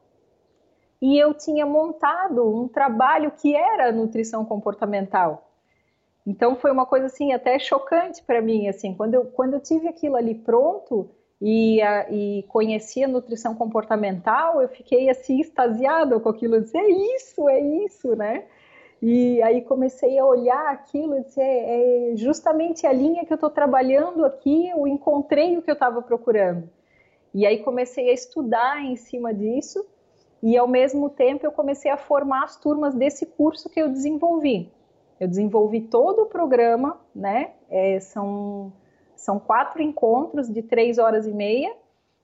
e 1.00 1.18
eu 1.18 1.32
tinha 1.32 1.64
montado 1.64 2.46
um 2.46 2.68
trabalho 2.68 3.30
que 3.30 3.56
era 3.56 3.90
nutrição 3.90 4.44
comportamental. 4.44 5.50
Então 6.26 6.56
foi 6.56 6.70
uma 6.70 6.84
coisa 6.84 7.06
assim 7.06 7.32
até 7.32 7.58
chocante 7.58 8.22
para 8.22 8.42
mim, 8.42 8.68
assim, 8.68 8.94
quando 8.94 9.14
eu, 9.14 9.24
quando 9.24 9.54
eu 9.54 9.60
tive 9.60 9.88
aquilo 9.88 10.16
ali 10.16 10.34
pronto 10.34 11.08
e, 11.40 11.80
a, 11.80 12.10
e 12.10 12.42
conheci 12.48 13.02
a 13.02 13.08
nutrição 13.08 13.54
comportamental, 13.54 14.60
eu 14.60 14.68
fiquei 14.68 15.08
assim 15.08 15.40
extasiada 15.40 16.20
com 16.20 16.28
aquilo, 16.28 16.56
eu 16.56 16.60
disse, 16.60 16.76
é 16.76 16.90
isso, 17.16 17.48
é 17.48 17.60
isso, 17.60 18.14
né? 18.14 18.44
E 19.02 19.40
aí 19.42 19.62
comecei 19.62 20.18
a 20.18 20.26
olhar 20.26 20.66
aquilo 20.66 21.16
e 21.16 21.22
dizer, 21.22 21.42
é, 21.42 22.12
é 22.12 22.16
justamente 22.16 22.86
a 22.86 22.92
linha 22.92 23.24
que 23.24 23.32
eu 23.32 23.36
estou 23.36 23.48
trabalhando 23.48 24.24
aqui, 24.24 24.68
eu 24.68 24.86
encontrei 24.86 25.56
o 25.56 25.62
que 25.62 25.70
eu 25.70 25.74
estava 25.74 26.02
procurando. 26.02 26.68
E 27.32 27.46
aí 27.46 27.62
comecei 27.62 28.10
a 28.10 28.12
estudar 28.12 28.84
em 28.84 28.96
cima 28.96 29.32
disso 29.32 29.86
e 30.42 30.56
ao 30.56 30.68
mesmo 30.68 31.08
tempo 31.08 31.46
eu 31.46 31.52
comecei 31.52 31.90
a 31.90 31.96
formar 31.96 32.44
as 32.44 32.56
turmas 32.56 32.94
desse 32.94 33.24
curso 33.24 33.70
que 33.70 33.80
eu 33.80 33.88
desenvolvi. 33.88 34.70
Eu 35.18 35.28
desenvolvi 35.28 35.82
todo 35.82 36.22
o 36.22 36.26
programa, 36.26 36.98
né? 37.14 37.52
É, 37.68 38.00
são, 38.00 38.72
são 39.14 39.38
quatro 39.38 39.82
encontros 39.82 40.48
de 40.52 40.62
três 40.62 40.98
horas 40.98 41.26
e 41.26 41.32
meia, 41.32 41.74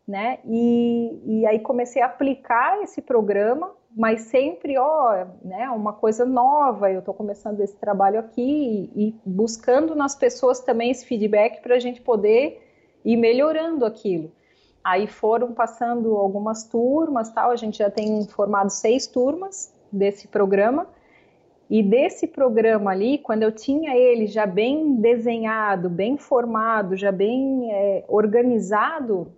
né? 0.07 0.39
E, 0.45 1.21
e 1.25 1.47
aí 1.47 1.59
comecei 1.61 2.03
a 2.03 2.07
aplicar 2.07 2.83
esse 2.83 3.01
programa 3.01 3.73
mas 3.97 4.23
sempre, 4.23 4.77
ó, 4.77 5.27
né, 5.43 5.71
uma 5.71 5.95
coisa 5.95 6.27
nova, 6.27 6.93
eu 6.93 6.99
estou 6.99 7.15
começando 7.15 7.63
esse 7.63 7.75
trabalho 7.77 8.21
aqui 8.21 8.91
e, 8.95 9.09
e, 9.09 9.15
buscando 9.25 9.95
nas 9.95 10.15
pessoas 10.15 10.61
também 10.61 10.91
esse 10.91 11.07
feedback 11.07 11.63
para 11.63 11.77
a 11.77 11.79
gente 11.79 12.03
poder 12.03 12.63
ir 13.03 13.17
melhorando 13.17 13.87
aquilo. 13.87 14.31
Aí 14.85 15.07
foram 15.07 15.55
passando 15.55 16.15
algumas 16.15 16.65
turmas, 16.65 17.31
tal, 17.33 17.51
a 17.51 17.57
gente 17.57 17.79
já 17.79 17.91
tem 17.91 18.27
formado 18.29 18.69
seis 18.69 19.07
turmas 19.07 19.73
desse 19.91 20.29
programa, 20.29 20.87
e 21.69 21.83
desse 21.83 22.29
programa 22.29 22.93
ali, 22.93 23.19
quando 23.19 23.43
eu 23.43 23.51
tinha 23.51 23.97
ele 23.97 24.27
já 24.27 24.47
bem 24.47 24.97
desenhado, 24.97 25.89
bem 25.91 26.17
formado, 26.17 26.97
já 26.97 27.11
bem 27.11 27.73
é, 27.73 28.05
organizado, 28.09 29.33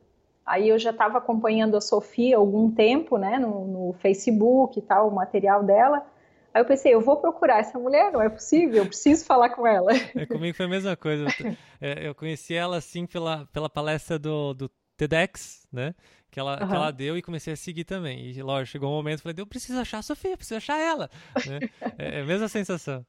Aí 0.48 0.68
eu 0.68 0.78
já 0.78 0.90
estava 0.90 1.18
acompanhando 1.18 1.76
a 1.76 1.80
Sofia 1.80 2.36
há 2.36 2.38
algum 2.38 2.70
tempo, 2.70 3.18
né, 3.18 3.38
no, 3.38 3.66
no, 3.66 3.92
Facebook 3.94 4.78
e 4.78 4.82
tal, 4.82 5.08
o 5.08 5.14
material 5.14 5.62
dela. 5.62 6.06
Aí 6.54 6.62
eu 6.62 6.64
pensei, 6.64 6.94
eu 6.94 7.00
vou 7.00 7.18
procurar 7.18 7.58
essa 7.60 7.78
mulher, 7.78 8.10
não 8.10 8.22
é 8.22 8.28
possível, 8.28 8.78
eu 8.78 8.86
preciso 8.86 9.26
falar 9.26 9.50
com 9.50 9.66
ela. 9.66 9.92
É, 10.14 10.24
comigo 10.24 10.56
foi 10.56 10.66
a 10.66 10.68
mesma 10.68 10.96
coisa. 10.96 11.26
É, 11.80 12.08
eu 12.08 12.12
conheci 12.12 12.54
ela 12.54 12.78
assim 12.78 13.06
pela, 13.06 13.46
pela 13.52 13.70
palestra 13.70 14.18
do, 14.18 14.52
do 14.52 14.68
TEDx, 14.96 15.64
né? 15.72 15.94
Que 16.28 16.40
ela, 16.40 16.60
uhum. 16.60 16.68
que 16.68 16.74
ela 16.74 16.90
deu 16.90 17.16
e 17.16 17.22
comecei 17.22 17.52
a 17.52 17.56
seguir 17.56 17.84
também. 17.84 18.32
E 18.32 18.42
lógico, 18.42 18.72
chegou 18.72 18.90
um 18.90 18.96
momento, 18.96 19.22
falei, 19.22 19.36
eu 19.38 19.46
preciso 19.46 19.78
achar 19.78 19.98
a 19.98 20.02
Sofia, 20.02 20.36
preciso 20.36 20.56
achar 20.56 20.76
ela. 20.76 21.08
Né? 21.46 21.60
É, 21.96 22.18
é 22.18 22.20
a 22.22 22.24
mesma 22.24 22.48
sensação. 22.48 23.06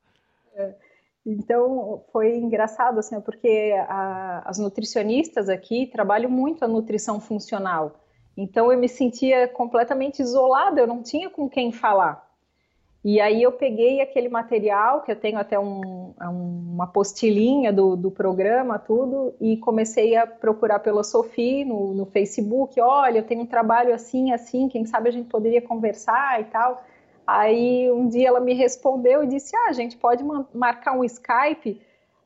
É. 0.53 0.88
Então 1.31 2.01
foi 2.11 2.35
engraçado 2.37 2.99
assim, 2.99 3.21
porque 3.21 3.75
a, 3.87 4.41
as 4.45 4.57
nutricionistas 4.57 5.47
aqui 5.47 5.85
trabalham 5.85 6.29
muito 6.29 6.65
a 6.65 6.67
nutrição 6.67 7.19
funcional. 7.19 7.99
Então 8.35 8.71
eu 8.71 8.79
me 8.79 8.89
sentia 8.89 9.47
completamente 9.47 10.21
isolada, 10.21 10.81
eu 10.81 10.87
não 10.87 11.03
tinha 11.03 11.29
com 11.29 11.47
quem 11.47 11.71
falar. 11.71 12.27
E 13.03 13.21
aí 13.21 13.43
eu 13.43 13.51
peguei 13.51 14.01
aquele 14.01 14.27
material, 14.27 15.03
que 15.03 15.11
eu 15.11 15.15
tenho 15.15 15.37
até 15.37 15.57
um, 15.57 16.13
uma 16.19 16.87
postilhinha 16.87 17.71
do, 17.71 17.95
do, 17.95 18.11
programa, 18.11 18.77
tudo, 18.79 19.33
e 19.39 19.55
comecei 19.55 20.17
a 20.17 20.27
procurar 20.27 20.79
pela 20.79 21.03
Sofia 21.03 21.63
no, 21.63 21.93
no 21.93 22.05
Facebook, 22.05 22.79
olha, 22.81 23.19
eu 23.19 23.23
tenho 23.23 23.43
um 23.43 23.45
trabalho 23.45 23.93
assim, 23.93 24.33
assim, 24.33 24.67
quem 24.67 24.85
sabe 24.85 25.09
a 25.09 25.11
gente 25.13 25.29
poderia 25.29 25.61
conversar 25.61 26.41
e 26.41 26.45
tal. 26.45 26.83
Aí 27.31 27.91
um 27.91 28.07
dia 28.07 28.27
ela 28.27 28.39
me 28.39 28.55
respondeu 28.55 29.23
e 29.23 29.27
disse: 29.27 29.55
Ah, 29.55 29.69
a 29.69 29.71
gente 29.71 29.95
pode 29.95 30.23
marcar 30.51 30.93
um 30.93 31.03
Skype. 31.03 31.79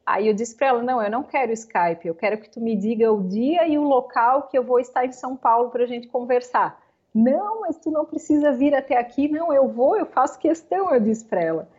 Aí 0.06 0.30
eu 0.30 0.34
disse 0.34 0.56
para 0.56 0.68
ela: 0.68 0.82
Não, 0.82 1.04
eu 1.04 1.12
não 1.12 1.24
quero 1.24 1.52
Skype, 1.52 2.08
eu 2.08 2.16
quero 2.16 2.38
que 2.38 2.50
tu 2.50 2.62
me 2.62 2.74
diga 2.74 3.12
o 3.12 3.22
dia 3.22 3.68
e 3.68 3.78
o 3.78 3.84
local 3.84 4.44
que 4.44 4.58
eu 4.58 4.63
vou 4.63 4.80
estar 4.80 5.06
em 5.06 5.12
São 5.12 5.36
Paulo 5.36 5.70
para 5.72 5.84
a 5.84 5.86
gente 5.86 6.08
conversar. 6.08 6.82
Não, 7.13 7.60
mas 7.60 7.78
tu 7.78 7.92
não 7.92 8.06
precisa 8.06 8.54
vir 8.54 8.74
até 8.74 8.98
aqui. 8.98 9.28
Não, 9.28 9.52
eu 9.52 9.68
vou, 9.68 9.98
eu 9.98 10.06
faço 10.06 10.39
questão, 10.39 10.94
eu 10.94 11.02
disse 11.02 11.26
para 11.26 11.42
ela. 11.42 11.70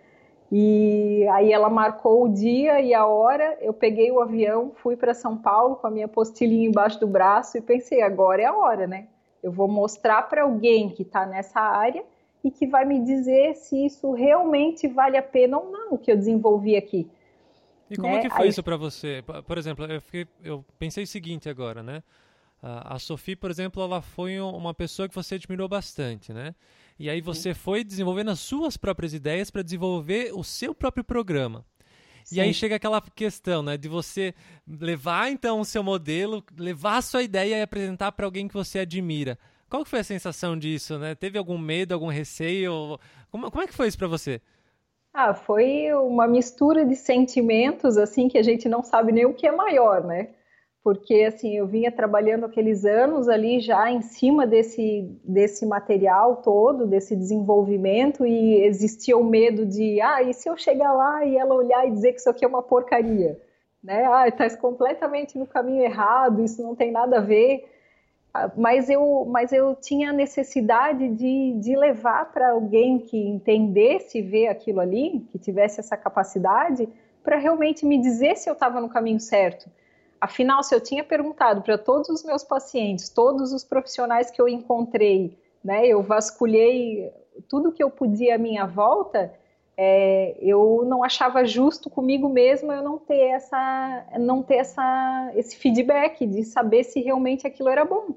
E 0.52 1.26
aí 1.32 1.50
ela 1.50 1.70
marcou 1.70 2.24
o 2.24 2.28
dia 2.28 2.78
e 2.82 2.92
a 2.92 3.06
hora. 3.06 3.56
Eu 3.62 3.72
peguei 3.72 4.12
o 4.12 4.20
avião, 4.20 4.72
fui 4.74 4.96
para 4.98 5.14
São 5.14 5.34
Paulo 5.34 5.76
com 5.76 5.87
a 5.87 5.90
minha 5.90 6.08
postilhinha 6.08 6.68
embaixo 6.68 7.00
do 7.00 7.06
braço 7.06 7.56
e 7.56 7.62
pensei: 7.62 8.02
agora 8.02 8.42
é 8.42 8.44
a 8.44 8.54
hora, 8.54 8.87
né? 8.87 9.06
Eu 9.42 9.50
vou 9.50 9.66
mostrar 9.66 10.28
para 10.28 10.42
alguém 10.42 10.90
que 10.90 11.00
está 11.00 11.24
nessa 11.24 11.60
área 11.60 12.04
e 12.44 12.50
que 12.50 12.66
vai 12.66 12.85
me 12.85 13.02
dizer 13.02 13.54
se 13.54 13.87
isso 13.87 14.12
realmente 14.12 14.87
vale 14.87 15.16
a 15.16 15.22
pena 15.22 15.59
ou 15.59 15.72
não 15.72 15.94
o 15.94 15.98
que 15.98 16.12
eu 16.12 16.16
desenvolvi 16.16 16.76
aqui. 16.76 17.09
E 17.90 17.96
como 17.96 18.14
né? 18.14 18.20
que 18.20 18.28
foi 18.28 18.44
Aí... 18.44 18.48
isso 18.50 18.62
para 18.62 18.76
você? 18.76 19.24
Por 19.46 19.57
exemplo, 19.57 19.87
eu, 19.87 20.00
fiquei, 20.00 20.26
eu, 20.42 20.64
pensei 20.78 21.04
o 21.04 21.07
seguinte 21.07 21.48
agora, 21.48 21.83
né? 21.83 22.02
A 22.62 22.98
Sophie, 22.98 23.37
por 23.37 23.50
exemplo, 23.50 23.83
ela 23.83 24.00
foi 24.00 24.40
uma 24.40 24.72
pessoa 24.72 25.07
que 25.07 25.14
você 25.14 25.35
admirou 25.35 25.68
bastante, 25.68 26.33
né? 26.33 26.54
E 26.98 27.11
aí 27.11 27.20
você 27.20 27.52
Sim. 27.52 27.61
foi 27.61 27.85
desenvolvendo 27.85 28.30
as 28.30 28.40
suas 28.40 28.76
próprias 28.78 29.12
ideias 29.12 29.50
para 29.50 29.61
desenvolver 29.61 30.33
o 30.33 30.42
seu 30.42 30.74
próprio 30.74 31.04
programa. 31.04 31.64
Sim. 32.24 32.37
E 32.37 32.40
aí 32.40 32.54
chega 32.54 32.76
aquela 32.76 33.02
questão, 33.02 33.62
né, 33.62 33.76
de 33.76 33.87
você 33.87 34.35
levar 34.66 35.30
então 35.30 35.61
o 35.61 35.64
seu 35.64 35.83
modelo, 35.83 36.42
levar 36.57 36.96
a 36.96 37.02
sua 37.02 37.22
ideia 37.22 37.59
e 37.59 37.62
apresentar 37.62 38.12
para 38.12 38.24
alguém 38.24 38.48
que 38.48 38.54
você 38.54 38.78
admira. 38.78 39.38
Qual 39.68 39.85
foi 39.85 40.00
a 40.00 40.05
sensação 40.05 40.57
disso, 40.57 40.98
né? 40.98 41.14
Teve 41.14 41.38
algum 41.38 41.59
medo, 41.59 41.94
algum 41.94 42.09
receio? 42.09 42.98
Como, 43.31 43.50
como 43.50 43.62
é 43.62 43.66
que 43.66 43.74
foi 43.74 43.88
isso 43.88 43.98
para 43.98 44.09
você? 44.09 44.40
Ah, 45.12 45.33
foi 45.33 45.92
uma 45.94 46.27
mistura 46.27 46.85
de 46.85 46.96
sentimentos, 46.96 47.96
assim, 47.96 48.29
que 48.29 48.37
a 48.37 48.42
gente 48.42 48.68
não 48.68 48.83
sabe 48.83 49.12
nem 49.12 49.24
o 49.24 49.33
que 49.33 49.46
é 49.46 49.53
maior, 49.53 50.03
né? 50.03 50.31
Porque, 50.83 51.22
assim, 51.22 51.57
eu 51.57 51.66
vinha 51.66 51.90
trabalhando 51.90 52.44
aqueles 52.44 52.85
anos 52.85 53.29
ali 53.29 53.61
já 53.61 53.90
em 53.90 54.03
cima 54.03 54.46
desse, 54.46 55.09
desse 55.24 55.64
material 55.64 56.42
todo, 56.42 56.87
desse 56.87 57.16
desenvolvimento, 57.16 58.27
e 58.27 58.62
existia 58.64 59.16
o 59.16 59.24
medo 59.24 59.64
de, 59.64 60.00
ah, 60.00 60.20
e 60.22 60.35
se 60.35 60.48
eu 60.48 60.57
chegar 60.57 60.92
lá 60.92 61.24
e 61.24 61.37
ela 61.37 61.55
olhar 61.55 61.87
e 61.87 61.92
dizer 61.92 62.12
que 62.12 62.18
isso 62.18 62.29
aqui 62.29 62.44
é 62.44 62.48
uma 62.48 62.62
porcaria? 62.62 63.40
Né? 63.83 64.05
Ah, 64.05 64.27
está 64.27 64.50
completamente 64.57 65.38
no 65.38 65.46
caminho 65.46 65.85
errado, 65.85 66.42
isso 66.42 66.62
não 66.62 66.74
tem 66.74 66.90
nada 66.90 67.18
a 67.18 67.22
ver. 67.22 67.64
Mas 68.56 68.90
eu, 68.90 69.24
mas 69.30 69.52
eu 69.52 69.76
tinha 69.76 70.10
a 70.10 70.12
necessidade 70.12 71.08
de, 71.10 71.52
de 71.60 71.76
levar 71.76 72.32
para 72.32 72.50
alguém 72.50 72.98
que 72.98 73.16
entendesse 73.16 74.20
ver 74.20 74.48
aquilo 74.48 74.80
ali, 74.80 75.24
que 75.30 75.38
tivesse 75.38 75.78
essa 75.78 75.96
capacidade, 75.96 76.88
para 77.22 77.36
realmente 77.36 77.86
me 77.86 78.00
dizer 78.00 78.36
se 78.36 78.50
eu 78.50 78.54
estava 78.54 78.80
no 78.80 78.88
caminho 78.88 79.20
certo. 79.20 79.70
Afinal, 80.20 80.62
se 80.62 80.74
eu 80.74 80.80
tinha 80.80 81.04
perguntado 81.04 81.62
para 81.62 81.78
todos 81.78 82.08
os 82.08 82.24
meus 82.24 82.42
pacientes, 82.42 83.08
todos 83.08 83.52
os 83.52 83.62
profissionais 83.62 84.30
que 84.30 84.40
eu 84.40 84.48
encontrei, 84.48 85.38
né, 85.62 85.86
eu 85.86 86.02
vasculhei 86.02 87.12
tudo 87.48 87.72
que 87.72 87.82
eu 87.82 87.90
podia 87.90 88.34
à 88.34 88.38
minha 88.38 88.66
volta, 88.66 89.32
é, 89.76 90.37
eu 90.40 90.84
não 90.87 91.02
achava 91.02 91.44
justo 91.44 91.90
comigo 91.90 92.28
mesma 92.28 92.74
eu 92.74 92.82
não 92.82 92.98
ter 92.98 93.30
essa, 93.30 94.06
não 94.18 94.42
ter 94.42 94.56
essa, 94.56 95.32
esse 95.34 95.56
feedback 95.56 96.24
de 96.26 96.44
saber 96.44 96.84
se 96.84 97.00
realmente 97.00 97.46
aquilo 97.46 97.68
era 97.68 97.84
bom, 97.84 98.14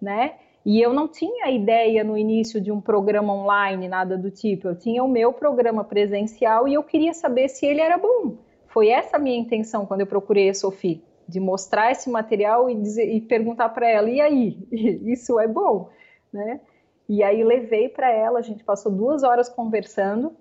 né? 0.00 0.36
E 0.64 0.80
eu 0.80 0.92
não 0.92 1.06
tinha 1.06 1.50
ideia 1.50 2.02
no 2.02 2.16
início 2.16 2.60
de 2.60 2.72
um 2.72 2.80
programa 2.80 3.32
online, 3.32 3.88
nada 3.88 4.18
do 4.18 4.30
tipo. 4.30 4.68
Eu 4.68 4.76
tinha 4.76 5.02
o 5.04 5.08
meu 5.08 5.32
programa 5.32 5.84
presencial 5.84 6.66
e 6.66 6.74
eu 6.74 6.82
queria 6.82 7.14
saber 7.14 7.48
se 7.48 7.64
ele 7.64 7.80
era 7.80 7.96
bom. 7.96 8.36
Foi 8.66 8.88
essa 8.88 9.16
a 9.16 9.20
minha 9.20 9.38
intenção 9.38 9.86
quando 9.86 10.02
eu 10.02 10.06
procurei 10.06 10.50
a 10.50 10.54
Sophie, 10.54 11.02
de 11.26 11.40
mostrar 11.40 11.90
esse 11.90 12.10
material 12.10 12.68
e, 12.68 12.74
dizer, 12.74 13.10
e 13.10 13.20
perguntar 13.20 13.70
para 13.70 13.88
ela: 13.88 14.10
e 14.10 14.20
aí, 14.20 14.58
isso 15.06 15.38
é 15.38 15.46
bom, 15.46 15.88
né? 16.32 16.60
E 17.08 17.22
aí 17.22 17.42
levei 17.42 17.88
para 17.88 18.10
ela, 18.10 18.38
a 18.38 18.42
gente 18.42 18.62
passou 18.62 18.92
duas 18.92 19.22
horas 19.22 19.48
conversando 19.48 20.36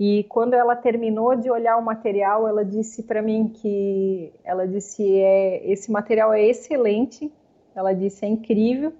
e 0.00 0.24
quando 0.30 0.54
ela 0.54 0.74
terminou 0.74 1.36
de 1.36 1.50
olhar 1.50 1.76
o 1.76 1.84
material, 1.84 2.48
ela 2.48 2.64
disse 2.64 3.02
para 3.02 3.20
mim 3.20 3.52
que 3.54 4.32
ela 4.42 4.66
disse 4.66 5.20
é 5.20 5.70
esse 5.70 5.92
material 5.92 6.32
é 6.32 6.42
excelente, 6.42 7.30
ela 7.74 7.92
disse 7.92 8.24
é 8.24 8.28
incrível. 8.28 8.94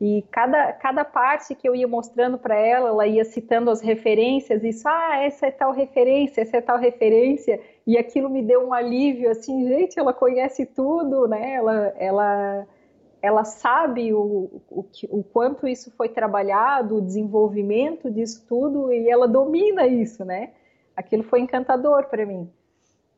E 0.00 0.24
cada, 0.32 0.72
cada 0.72 1.04
parte 1.04 1.54
que 1.54 1.68
eu 1.68 1.76
ia 1.76 1.86
mostrando 1.86 2.36
para 2.36 2.56
ela, 2.56 2.88
ela 2.88 3.06
ia 3.06 3.24
citando 3.24 3.70
as 3.70 3.80
referências, 3.80 4.64
isso, 4.64 4.88
ah, 4.88 5.22
essa 5.22 5.46
é 5.46 5.50
tal 5.52 5.70
referência, 5.70 6.40
essa 6.40 6.56
é 6.56 6.60
tal 6.60 6.76
referência, 6.76 7.60
e 7.86 7.96
aquilo 7.96 8.28
me 8.28 8.42
deu 8.42 8.66
um 8.66 8.74
alívio, 8.74 9.30
assim, 9.30 9.64
gente, 9.68 9.96
ela 9.96 10.12
conhece 10.12 10.66
tudo, 10.66 11.28
né? 11.28 11.52
Ela, 11.52 11.94
ela 11.96 12.66
ela 13.22 13.44
sabe 13.44 14.12
o, 14.12 14.60
o, 14.68 14.84
o, 15.08 15.22
quanto 15.22 15.68
isso 15.68 15.92
foi 15.92 16.08
trabalhado, 16.08 16.96
o 16.96 17.00
desenvolvimento 17.00 18.10
disso 18.10 18.44
tudo, 18.48 18.92
e 18.92 19.08
ela 19.08 19.28
domina 19.28 19.86
isso, 19.86 20.24
né? 20.24 20.50
Aquilo 20.96 21.22
foi 21.22 21.40
encantador 21.40 22.06
para 22.08 22.26
mim. 22.26 22.50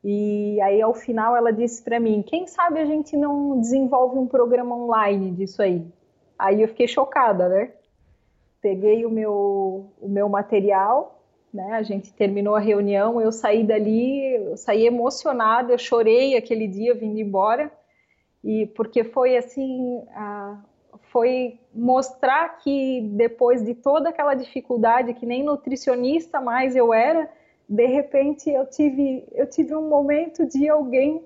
E 0.03 0.61
aí, 0.61 0.79
ao 0.79 0.93
final, 0.93 1.35
ela 1.35 1.51
disse 1.51 1.81
para 1.81 1.99
mim: 1.99 2.21
quem 2.21 2.45
sabe 2.45 2.79
a 2.79 2.85
gente 2.85 3.17
não 3.17 3.59
desenvolve 3.59 4.19
um 4.19 4.27
programa 4.27 4.75
online 4.75 5.31
disso 5.31 5.63
aí? 5.63 5.83
Aí 6.37 6.61
eu 6.61 6.67
fiquei 6.67 6.87
chocada, 6.87 7.49
né? 7.49 7.71
Peguei 8.61 9.05
o 9.05 9.09
meu, 9.09 9.91
o 9.99 10.07
meu 10.07 10.29
material, 10.29 11.19
né? 11.51 11.73
A 11.73 11.81
gente 11.81 12.13
terminou 12.13 12.55
a 12.55 12.59
reunião, 12.59 13.19
eu 13.19 13.31
saí 13.31 13.63
dali, 13.63 14.35
eu 14.35 14.55
saí 14.55 14.85
emocionada, 14.85 15.73
eu 15.73 15.79
chorei 15.79 16.37
aquele 16.37 16.67
dia 16.67 16.93
vindo 16.93 17.19
embora 17.19 17.71
e 18.45 18.67
porque 18.67 19.03
foi 19.03 19.35
assim 19.35 20.05
foi 21.11 21.59
mostrar 21.73 22.57
que 22.59 23.01
depois 23.13 23.63
de 23.63 23.73
toda 23.73 24.09
aquela 24.09 24.35
dificuldade 24.35 25.13
que 25.15 25.25
nem 25.25 25.43
nutricionista 25.43 26.39
mais 26.39 26.75
eu 26.75 26.93
era 26.93 27.29
de 27.67 27.85
repente 27.87 28.49
eu 28.49 28.65
tive 28.65 29.27
eu 29.33 29.49
tive 29.49 29.75
um 29.75 29.89
momento 29.89 30.45
de 30.45 30.69
alguém 30.69 31.25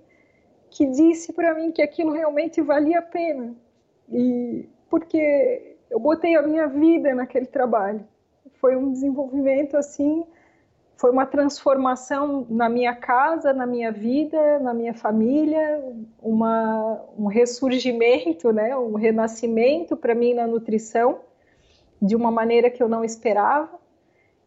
que 0.69 0.85
disse 0.85 1.33
para 1.33 1.53
mim 1.53 1.71
que 1.71 1.81
aquilo 1.81 2.11
realmente 2.11 2.61
valia 2.61 2.99
a 2.99 3.01
pena. 3.01 3.55
E 4.11 4.67
porque 4.89 5.75
eu 5.89 5.99
botei 5.99 6.35
a 6.35 6.41
minha 6.41 6.67
vida 6.67 7.13
naquele 7.13 7.45
trabalho. 7.45 8.05
Foi 8.59 8.75
um 8.75 8.91
desenvolvimento 8.91 9.75
assim 9.77 10.23
foi 10.99 11.11
uma 11.11 11.25
transformação 11.25 12.45
na 12.49 12.67
minha 12.67 12.93
casa, 12.93 13.53
na 13.53 13.65
minha 13.65 13.89
vida, 13.89 14.59
na 14.59 14.73
minha 14.73 14.93
família, 14.93 15.81
uma, 16.21 17.01
um 17.17 17.27
ressurgimento, 17.27 18.51
né, 18.51 18.75
um 18.75 18.95
renascimento 18.95 19.95
para 19.95 20.13
mim 20.13 20.33
na 20.33 20.45
nutrição, 20.45 21.21
de 22.01 22.17
uma 22.17 22.29
maneira 22.29 22.69
que 22.69 22.83
eu 22.83 22.89
não 22.89 23.01
esperava. 23.01 23.79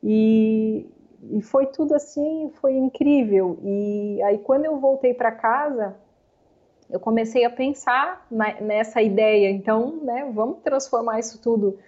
E, 0.02 0.86
e 1.30 1.40
foi 1.40 1.64
tudo 1.68 1.94
assim, 1.94 2.52
foi 2.60 2.74
incrível. 2.74 3.58
E 3.64 4.20
aí, 4.22 4.36
quando 4.36 4.66
eu 4.66 4.78
voltei 4.78 5.14
para 5.14 5.32
casa, 5.32 5.96
eu 6.90 7.00
comecei 7.00 7.46
a 7.46 7.50
pensar 7.50 8.26
na, 8.30 8.60
nessa 8.60 9.00
ideia. 9.00 9.50
Então, 9.50 10.00
né, 10.02 10.30
vamos 10.34 10.58
transformar 10.58 11.18
isso 11.18 11.40
tudo 11.40 11.78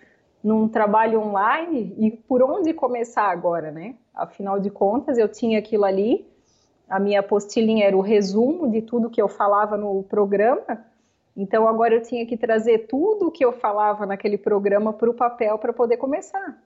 num 0.43 0.67
trabalho 0.69 1.21
online 1.21 1.95
e 1.99 2.11
por 2.11 2.43
onde 2.43 2.73
começar 2.73 3.29
agora, 3.29 3.71
né? 3.71 3.97
Afinal 4.15 4.61
de 4.61 4.71
contas, 4.71 5.19
eu 5.19 5.29
tinha 5.29 5.59
aquilo 5.59 5.85
ali, 5.85 6.27
a 6.89 7.01
minha 7.01 7.21
apostilinha 7.21 7.87
era 7.87 7.97
o 7.97 8.01
resumo 8.01 8.71
de 8.71 8.81
tudo 8.83 9.11
que 9.11 9.21
eu 9.21 9.29
falava 9.29 9.77
no 9.77 10.05
programa, 10.05 10.85
então 11.37 11.67
agora 11.67 11.95
eu 11.95 12.03
tinha 12.03 12.25
que 12.25 12.37
trazer 12.37 12.87
tudo 12.87 13.31
que 13.31 13.45
eu 13.45 13.53
falava 13.53 14.07
naquele 14.07 14.39
programa 14.39 14.93
para 14.93 15.11
o 15.11 15.15
papel 15.15 15.59
para 15.59 15.73
poder 15.73 15.97
começar. 15.97 16.63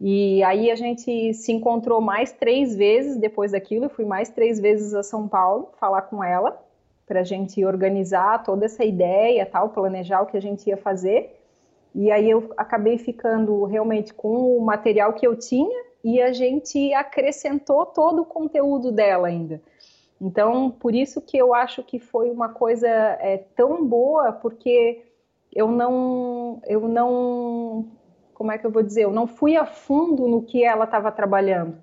E 0.00 0.42
aí 0.42 0.68
a 0.68 0.74
gente 0.74 1.32
se 1.32 1.52
encontrou 1.52 2.00
mais 2.00 2.32
três 2.32 2.74
vezes 2.74 3.16
depois 3.16 3.52
daquilo, 3.52 3.84
eu 3.84 3.90
fui 3.90 4.04
mais 4.04 4.28
três 4.28 4.58
vezes 4.58 4.94
a 4.94 5.02
São 5.04 5.28
Paulo 5.28 5.70
falar 5.78 6.02
com 6.02 6.24
ela, 6.24 6.60
para 7.06 7.20
a 7.20 7.24
gente 7.24 7.64
organizar 7.64 8.42
toda 8.42 8.64
essa 8.64 8.84
ideia, 8.84 9.46
tal, 9.46 9.68
planejar 9.68 10.22
o 10.22 10.26
que 10.26 10.36
a 10.36 10.40
gente 10.40 10.68
ia 10.68 10.76
fazer. 10.76 11.38
E 11.94 12.10
aí 12.10 12.28
eu 12.28 12.50
acabei 12.56 12.98
ficando 12.98 13.64
realmente 13.64 14.12
com 14.12 14.56
o 14.56 14.60
material 14.64 15.12
que 15.12 15.26
eu 15.26 15.36
tinha 15.36 15.91
e 16.04 16.20
a 16.20 16.32
gente 16.32 16.92
acrescentou 16.94 17.86
todo 17.86 18.22
o 18.22 18.26
conteúdo 18.26 18.90
dela 18.90 19.28
ainda. 19.28 19.62
Então, 20.20 20.70
por 20.70 20.94
isso 20.94 21.20
que 21.20 21.36
eu 21.36 21.52
acho 21.54 21.82
que 21.82 21.98
foi 21.98 22.30
uma 22.30 22.48
coisa 22.48 22.88
é, 22.88 23.38
tão 23.56 23.84
boa, 23.84 24.32
porque 24.32 25.02
eu 25.52 25.68
não, 25.68 26.62
eu 26.66 26.86
não, 26.86 27.88
como 28.32 28.52
é 28.52 28.58
que 28.58 28.64
eu 28.64 28.70
vou 28.70 28.82
dizer, 28.82 29.02
eu 29.02 29.12
não 29.12 29.26
fui 29.26 29.56
a 29.56 29.66
fundo 29.66 30.28
no 30.28 30.42
que 30.42 30.64
ela 30.64 30.84
estava 30.84 31.10
trabalhando. 31.10 31.76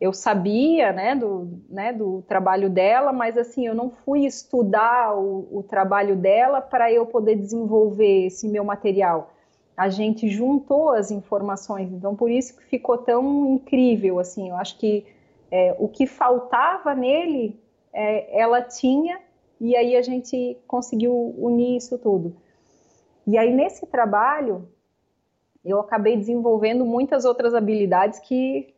Eu 0.00 0.12
sabia, 0.12 0.92
né, 0.92 1.16
do, 1.16 1.62
né, 1.68 1.92
do 1.92 2.22
trabalho 2.28 2.70
dela, 2.70 3.12
mas 3.12 3.36
assim, 3.36 3.66
eu 3.66 3.74
não 3.74 3.90
fui 3.90 4.24
estudar 4.24 5.16
o, 5.16 5.48
o 5.50 5.62
trabalho 5.62 6.14
dela 6.14 6.60
para 6.60 6.92
eu 6.92 7.06
poder 7.06 7.36
desenvolver 7.36 8.26
esse 8.26 8.48
meu 8.48 8.64
material 8.64 9.33
a 9.76 9.88
gente 9.88 10.28
juntou 10.28 10.90
as 10.90 11.10
informações, 11.10 11.92
então 11.92 12.14
por 12.14 12.30
isso 12.30 12.56
que 12.56 12.64
ficou 12.64 12.98
tão 12.98 13.54
incrível, 13.54 14.18
assim, 14.18 14.50
eu 14.50 14.56
acho 14.56 14.78
que 14.78 15.04
é, 15.50 15.74
o 15.78 15.88
que 15.88 16.06
faltava 16.06 16.94
nele, 16.94 17.58
é, 17.92 18.40
ela 18.40 18.62
tinha, 18.62 19.20
e 19.60 19.76
aí 19.76 19.96
a 19.96 20.02
gente 20.02 20.56
conseguiu 20.66 21.34
unir 21.38 21.76
isso 21.76 21.98
tudo. 21.98 22.36
E 23.26 23.38
aí 23.38 23.52
nesse 23.54 23.86
trabalho, 23.86 24.68
eu 25.64 25.80
acabei 25.80 26.16
desenvolvendo 26.16 26.84
muitas 26.84 27.24
outras 27.24 27.54
habilidades 27.54 28.18
que 28.18 28.73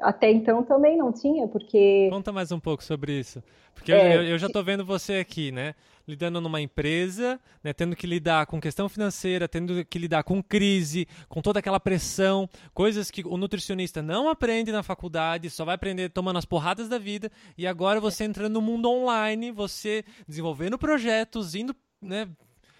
até 0.00 0.30
então 0.30 0.62
também 0.64 0.96
não 0.96 1.12
tinha, 1.12 1.46
porque... 1.46 2.08
Conta 2.10 2.32
mais 2.32 2.50
um 2.50 2.58
pouco 2.58 2.82
sobre 2.82 3.18
isso, 3.18 3.42
porque 3.74 3.92
é, 3.92 4.16
eu, 4.16 4.22
eu, 4.22 4.38
já 4.38 4.48
estou 4.48 4.62
vendo 4.62 4.84
você 4.84 5.14
aqui, 5.14 5.52
né, 5.52 5.74
lidando 6.06 6.40
numa 6.40 6.60
empresa, 6.60 7.40
né, 7.62 7.72
tendo 7.72 7.94
que 7.94 8.06
lidar 8.06 8.46
com 8.46 8.60
questão 8.60 8.88
financeira, 8.88 9.48
tendo 9.48 9.84
que 9.84 9.98
lidar 9.98 10.24
com 10.24 10.42
crise, 10.42 11.06
com 11.28 11.40
toda 11.40 11.60
aquela 11.60 11.78
pressão, 11.78 12.48
coisas 12.74 13.10
que 13.10 13.26
o 13.26 13.36
nutricionista 13.36 14.02
não 14.02 14.28
aprende 14.28 14.72
na 14.72 14.82
faculdade, 14.82 15.50
só 15.50 15.64
vai 15.64 15.76
aprender 15.76 16.10
tomando 16.10 16.38
as 16.38 16.44
porradas 16.44 16.88
da 16.88 16.98
vida, 16.98 17.30
e 17.56 17.66
agora 17.66 18.00
você 18.00 18.24
entrando 18.24 18.54
no 18.54 18.60
mundo 18.60 18.90
online, 18.90 19.52
você 19.52 20.04
desenvolvendo 20.26 20.78
projetos, 20.78 21.54
indo, 21.54 21.74
né, 22.02 22.28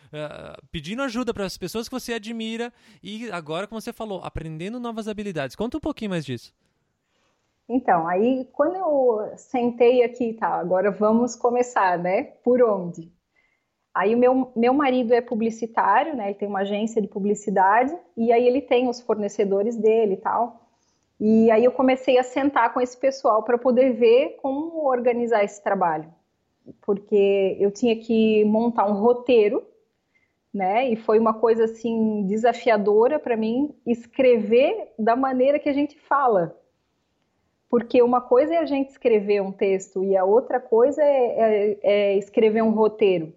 Uh, 0.06 0.64
pedindo 0.70 1.02
ajuda 1.02 1.34
para 1.34 1.44
as 1.44 1.58
pessoas 1.58 1.88
que 1.88 1.92
você 1.92 2.14
admira 2.14 2.72
e 3.02 3.28
agora, 3.32 3.66
como 3.66 3.80
você 3.80 3.92
falou, 3.92 4.22
aprendendo 4.22 4.78
novas 4.78 5.08
habilidades. 5.08 5.56
Conta 5.56 5.78
um 5.78 5.80
pouquinho 5.80 6.10
mais 6.10 6.24
disso. 6.24 6.54
Então, 7.68 8.06
aí 8.06 8.48
quando 8.52 8.76
eu 8.76 9.36
sentei 9.36 10.04
aqui, 10.04 10.34
tá, 10.34 10.48
agora 10.48 10.90
vamos 10.90 11.34
começar, 11.34 11.98
né? 11.98 12.22
Por 12.44 12.62
onde? 12.62 13.12
Aí 13.94 14.14
o 14.14 14.18
meu, 14.18 14.52
meu 14.54 14.74
marido 14.74 15.14
é 15.14 15.20
publicitário, 15.20 16.14
né? 16.14 16.26
Ele 16.26 16.38
tem 16.38 16.48
uma 16.48 16.60
agência 16.60 17.00
de 17.00 17.08
publicidade 17.08 17.96
e 18.16 18.30
aí 18.30 18.46
ele 18.46 18.60
tem 18.60 18.88
os 18.88 19.00
fornecedores 19.00 19.74
dele 19.76 20.14
e 20.14 20.18
tal. 20.18 20.66
E 21.18 21.50
aí 21.50 21.64
eu 21.64 21.72
comecei 21.72 22.18
a 22.18 22.22
sentar 22.22 22.74
com 22.74 22.80
esse 22.80 22.96
pessoal 22.96 23.42
para 23.42 23.56
poder 23.56 23.94
ver 23.94 24.36
como 24.42 24.86
organizar 24.86 25.42
esse 25.42 25.62
trabalho, 25.62 26.12
porque 26.82 27.56
eu 27.58 27.70
tinha 27.70 27.96
que 27.96 28.44
montar 28.44 28.86
um 28.86 29.00
roteiro, 29.00 29.66
né? 30.52 30.90
E 30.90 30.96
foi 30.96 31.18
uma 31.18 31.32
coisa 31.32 31.64
assim 31.64 32.26
desafiadora 32.26 33.18
para 33.18 33.36
mim 33.36 33.74
escrever 33.86 34.92
da 34.98 35.16
maneira 35.16 35.58
que 35.58 35.70
a 35.70 35.72
gente 35.72 35.98
fala, 36.00 36.54
porque 37.68 38.02
uma 38.02 38.20
coisa 38.20 38.54
é 38.54 38.58
a 38.58 38.64
gente 38.64 38.90
escrever 38.90 39.42
um 39.42 39.52
texto 39.52 40.04
e 40.04 40.16
a 40.16 40.24
outra 40.24 40.60
coisa 40.60 41.02
é, 41.02 41.06
é, 41.08 41.78
é 41.82 42.18
escrever 42.18 42.62
um 42.62 42.70
roteiro. 42.70 43.32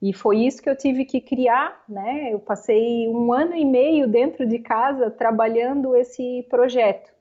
E 0.00 0.12
foi 0.12 0.38
isso 0.38 0.60
que 0.60 0.68
eu 0.68 0.76
tive 0.76 1.04
que 1.04 1.20
criar, 1.20 1.80
né? 1.88 2.32
Eu 2.32 2.40
passei 2.40 3.06
um 3.08 3.32
ano 3.32 3.54
e 3.54 3.64
meio 3.64 4.08
dentro 4.08 4.44
de 4.44 4.58
casa 4.58 5.08
trabalhando 5.10 5.94
esse 5.94 6.44
projeto. 6.50 7.12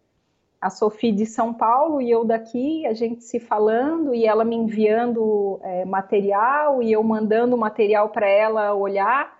A 0.59 0.69
Sofia 0.71 1.13
de 1.13 1.27
São 1.27 1.53
Paulo 1.53 2.01
e 2.01 2.09
eu 2.09 2.25
daqui, 2.25 2.85
a 2.87 2.93
gente 2.93 3.23
se 3.23 3.39
falando 3.39 4.15
e 4.15 4.25
ela 4.25 4.43
me 4.43 4.55
enviando 4.55 5.59
é, 5.61 5.85
material 5.85 6.81
e 6.81 6.91
eu 6.91 7.03
mandando 7.03 7.55
material 7.55 8.09
para 8.09 8.27
ela 8.27 8.73
olhar. 8.73 9.39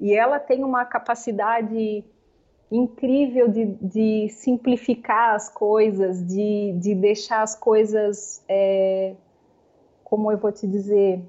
E 0.00 0.12
ela 0.12 0.40
tem 0.40 0.64
uma 0.64 0.84
capacidade 0.84 2.04
incrível 2.70 3.48
de, 3.48 3.66
de 3.80 4.28
simplificar 4.28 5.34
as 5.34 5.48
coisas, 5.48 6.24
de, 6.26 6.72
de 6.78 6.94
deixar 6.94 7.42
as 7.42 7.54
coisas, 7.56 8.44
é, 8.48 9.14
como 10.04 10.30
eu 10.30 10.38
vou 10.38 10.52
te 10.52 10.66
dizer, 10.66 11.20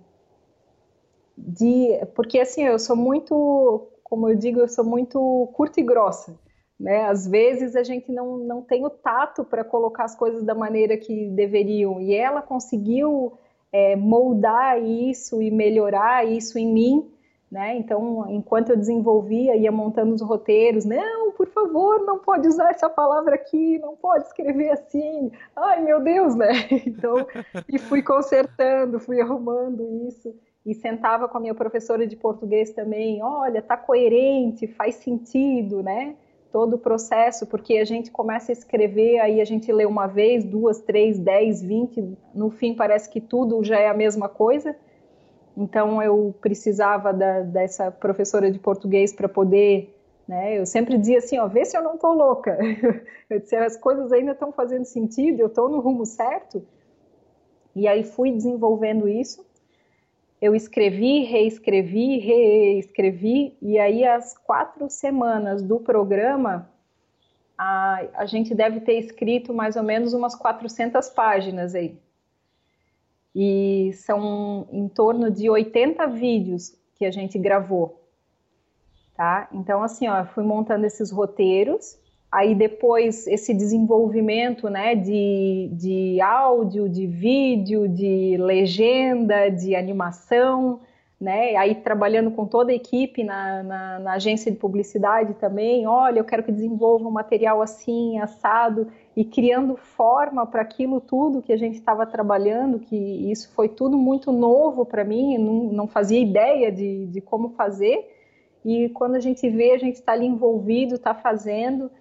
de, 1.36 2.00
porque 2.16 2.40
assim 2.40 2.64
eu 2.64 2.78
sou 2.78 2.96
muito, 2.96 3.88
como 4.04 4.30
eu 4.30 4.36
digo, 4.36 4.60
eu 4.60 4.68
sou 4.68 4.86
muito 4.86 5.50
curta 5.54 5.80
e 5.80 5.84
grossa. 5.84 6.40
Né? 6.80 7.06
Às 7.06 7.28
vezes 7.28 7.76
a 7.76 7.84
gente 7.84 8.12
não, 8.12 8.38
não 8.38 8.62
tem 8.62 8.86
o 8.86 8.90
tato 8.90 9.44
para 9.44 9.64
colocar 9.64 10.04
as 10.04 10.16
coisas 10.16 10.44
da 10.44 10.54
maneira 10.54 10.98
que 10.98 11.28
deveriam, 11.30 12.00
e 12.00 12.14
ela 12.14 12.42
conseguiu 12.42 13.34
é, 13.72 13.96
moldar 13.96 14.82
isso 14.82 15.42
e 15.42 15.50
melhorar 15.50 16.28
isso 16.28 16.60
em 16.60 16.72
mim 16.72 17.12
né? 17.52 17.76
Então, 17.76 18.26
enquanto 18.30 18.70
eu 18.70 18.78
desenvolvia, 18.78 19.58
ia 19.58 19.72
montando 19.72 20.16
os 20.16 20.22
roteiros, 20.22 20.86
não, 20.86 21.34
por 21.34 21.48
favor, 21.48 22.00
não 22.06 22.18
pode 22.18 22.48
usar 22.48 22.70
essa 22.70 22.90
palavra 22.90 23.36
aqui, 23.36 23.78
não 23.80 23.94
pode 23.96 24.26
escrever 24.26 24.70
assim, 24.72 25.30
ai 25.54 25.82
meu 25.82 26.00
Deus, 26.00 26.34
né? 26.34 26.52
Então, 26.88 27.28
e 27.68 27.78
fui 27.78 28.02
consertando, 28.02 29.00
fui 29.00 29.20
arrumando 29.20 30.08
isso, 30.08 30.34
e 30.66 30.74
sentava 30.74 31.28
com 31.28 31.38
a 31.38 31.42
minha 31.42 31.56
professora 31.56 32.08
de 32.08 32.16
português 32.16 32.72
também, 32.72 33.22
olha, 33.22 33.62
tá 33.62 33.76
coerente, 33.76 34.68
faz 34.68 34.96
sentido, 34.96 35.84
né? 35.84 36.16
Todo 36.52 36.76
o 36.76 36.80
processo, 36.80 37.48
porque 37.48 37.78
a 37.78 37.86
gente 37.86 38.12
começa 38.12 38.52
a 38.52 38.54
escrever, 38.54 39.20
aí 39.20 39.42
a 39.42 39.46
gente 39.46 39.72
lê 39.72 39.86
uma 39.86 40.08
vez, 40.08 40.46
duas, 40.46 40.82
três, 40.82 41.20
dez, 41.20 41.62
vinte, 41.62 42.02
no 42.34 42.50
fim 42.50 42.74
parece 42.76 43.10
que 43.10 43.20
tudo 43.20 43.64
já 43.64 43.80
é 43.80 43.90
a 43.90 43.94
mesma 43.94 44.30
coisa, 44.30 44.76
então 45.56 46.02
eu 46.02 46.34
precisava 46.40 47.14
da, 47.14 47.42
dessa 47.42 47.92
professora 47.92 48.50
de 48.52 48.60
português 48.60 49.14
para 49.14 49.28
poder, 49.28 49.94
né? 50.28 50.58
Eu 50.58 50.66
sempre 50.66 50.98
dizia 50.98 51.18
assim, 51.18 51.38
ó, 51.38 51.48
vê 51.48 51.66
se 51.66 51.78
eu 51.78 51.84
não 51.84 51.98
tô 51.98 52.14
louca. 52.14 52.58
Eu 53.30 53.40
disse, 53.40 53.56
as 53.56 53.78
coisas 53.78 54.12
ainda 54.12 54.34
estão 54.34 54.52
fazendo 54.52 54.84
sentido, 54.84 55.40
eu 55.40 55.48
estou 55.48 55.70
no 55.70 55.80
rumo 55.80 56.06
certo. 56.06 56.62
E 57.74 57.88
aí 57.88 58.04
fui 58.04 58.30
desenvolvendo 58.30 59.08
isso. 59.08 59.46
Eu 60.42 60.54
escrevi, 60.54 61.24
reescrevi, 61.24 62.18
reescrevi, 62.18 63.56
e 63.62 63.80
aí 63.80 64.04
as 64.04 64.38
quatro 64.38 64.90
semanas 64.90 65.64
do 65.64 65.80
programa, 65.80 66.70
a, 67.58 68.06
a 68.16 68.26
gente 68.26 68.54
deve 68.54 68.82
ter 68.82 68.96
escrito 69.00 69.54
mais 69.54 69.78
ou 69.78 69.84
menos 69.84 70.12
umas 70.12 70.36
400 70.36 71.08
páginas 71.12 71.74
aí 71.74 71.98
e 73.36 73.92
são 73.94 74.68
em 74.72 74.88
torno 74.88 75.32
de 75.32 75.50
80 75.50 76.06
vídeos 76.08 76.76
que 76.96 77.06
a 77.06 77.12
gente 77.12 77.40
gravou, 77.40 78.02
tá? 79.16 79.48
Então, 79.54 79.82
assim, 79.84 80.08
ó, 80.08 80.20
eu 80.20 80.26
fui 80.28 80.44
montando 80.44 80.86
esses 80.86 81.12
roteiros, 81.12 81.98
aí 82.32 82.54
depois 82.54 83.28
esse 83.28 83.54
desenvolvimento, 83.54 84.70
né, 84.70 84.96
de, 84.96 85.70
de 85.74 86.22
áudio, 86.22 86.88
de 86.88 87.08
vídeo, 87.08 87.88
de 87.88 88.38
legenda, 88.38 89.50
de 89.50 89.76
animação, 89.76 90.80
né? 91.22 91.56
Aí 91.56 91.76
trabalhando 91.76 92.32
com 92.32 92.48
toda 92.48 92.72
a 92.72 92.76
equipe 92.76 93.24
na, 93.24 93.62
na, 93.62 94.00
na, 94.00 94.14
agência 94.14 94.52
de 94.52 94.58
publicidade 94.58 95.36
também, 95.36 95.86
olha, 95.86 96.18
eu 96.18 96.26
quero 96.26 96.42
que 96.42 96.52
desenvolva 96.52 97.08
um 97.08 97.12
material 97.12 97.62
assim, 97.62 98.20
assado, 98.20 98.88
e 99.16 99.24
criando 99.24 99.78
forma 99.78 100.48
para 100.48 100.64
aquilo 100.64 101.00
tudo 101.00 101.44
que 101.44 101.54
a 101.54 101.58
gente 101.58 101.76
estava 101.76 102.08
trabalhando, 102.08 102.80
que 102.80 102.96
isso 102.96 103.54
foi 103.54 103.70
tudo 103.70 104.00
muito 104.00 104.32
novo 104.32 104.84
para 104.84 105.04
mim, 105.04 105.38
não, 105.38 105.72
não 105.72 105.88
fazia 105.88 106.20
ideia 106.20 106.72
de, 106.72 107.06
de 107.06 107.22
como 107.22 107.50
fazer, 107.50 108.18
e 108.66 108.90
quando 108.90 109.14
a 109.14 109.20
gente 109.20 109.48
vê, 109.48 109.74
a 109.74 109.78
gente 109.78 109.98
está 109.98 110.14
ali 110.14 110.26
envolvido, 110.26 110.96
está 110.96 111.14
fazendo, 111.14 111.92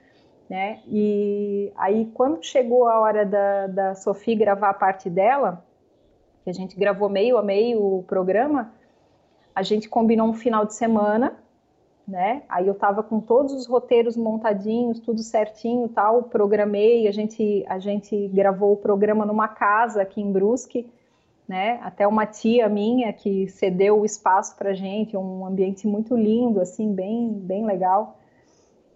né? 0.49 0.81
E 0.89 1.71
aí 1.77 2.11
quando 2.15 2.43
chegou 2.43 2.89
a 2.89 2.99
hora 3.01 3.27
da, 3.27 3.67
da 3.67 3.95
Sofia 3.95 4.35
gravar 4.35 4.71
a 4.71 4.75
parte 4.75 5.11
dela, 5.11 5.63
que 6.43 6.49
a 6.49 6.55
gente 6.55 6.75
gravou 6.79 7.11
meio 7.11 7.37
a 7.37 7.43
meio 7.43 7.99
o 7.99 8.03
programa, 8.03 8.80
a 9.55 9.63
gente 9.63 9.89
combinou 9.89 10.29
um 10.29 10.35
final 10.35 10.65
de 10.65 10.75
semana, 10.75 11.37
né? 12.07 12.43
Aí 12.49 12.67
eu 12.67 12.75
tava 12.75 13.03
com 13.03 13.21
todos 13.21 13.53
os 13.53 13.67
roteiros 13.67 14.17
montadinhos, 14.17 15.01
tudo 15.01 15.23
certinho, 15.23 15.89
tal, 15.89 16.25
programei, 16.25 17.07
a 17.07 17.13
gente 17.13 17.65
a 17.69 17.79
gente 17.79 18.29
gravou 18.29 18.73
o 18.73 18.77
programa 18.77 19.25
numa 19.25 19.49
casa 19.49 20.03
aqui 20.03 20.21
em 20.21 20.33
Brusque, 20.33 20.91
né? 21.49 21.81
Até 21.83 22.07
uma 22.07 22.27
tia 22.27 22.69
minha 22.69 23.13
que 23.13 23.49
cedeu 23.49 24.01
o 24.01 24.05
espaço 24.05 24.57
pra 24.57 24.73
gente, 24.73 25.17
um 25.17 25.47
ambiente 25.47 25.87
muito 25.87 26.17
lindo, 26.17 26.61
assim, 26.61 26.93
bem 26.93 27.33
bem 27.33 27.65
legal. 27.65 28.19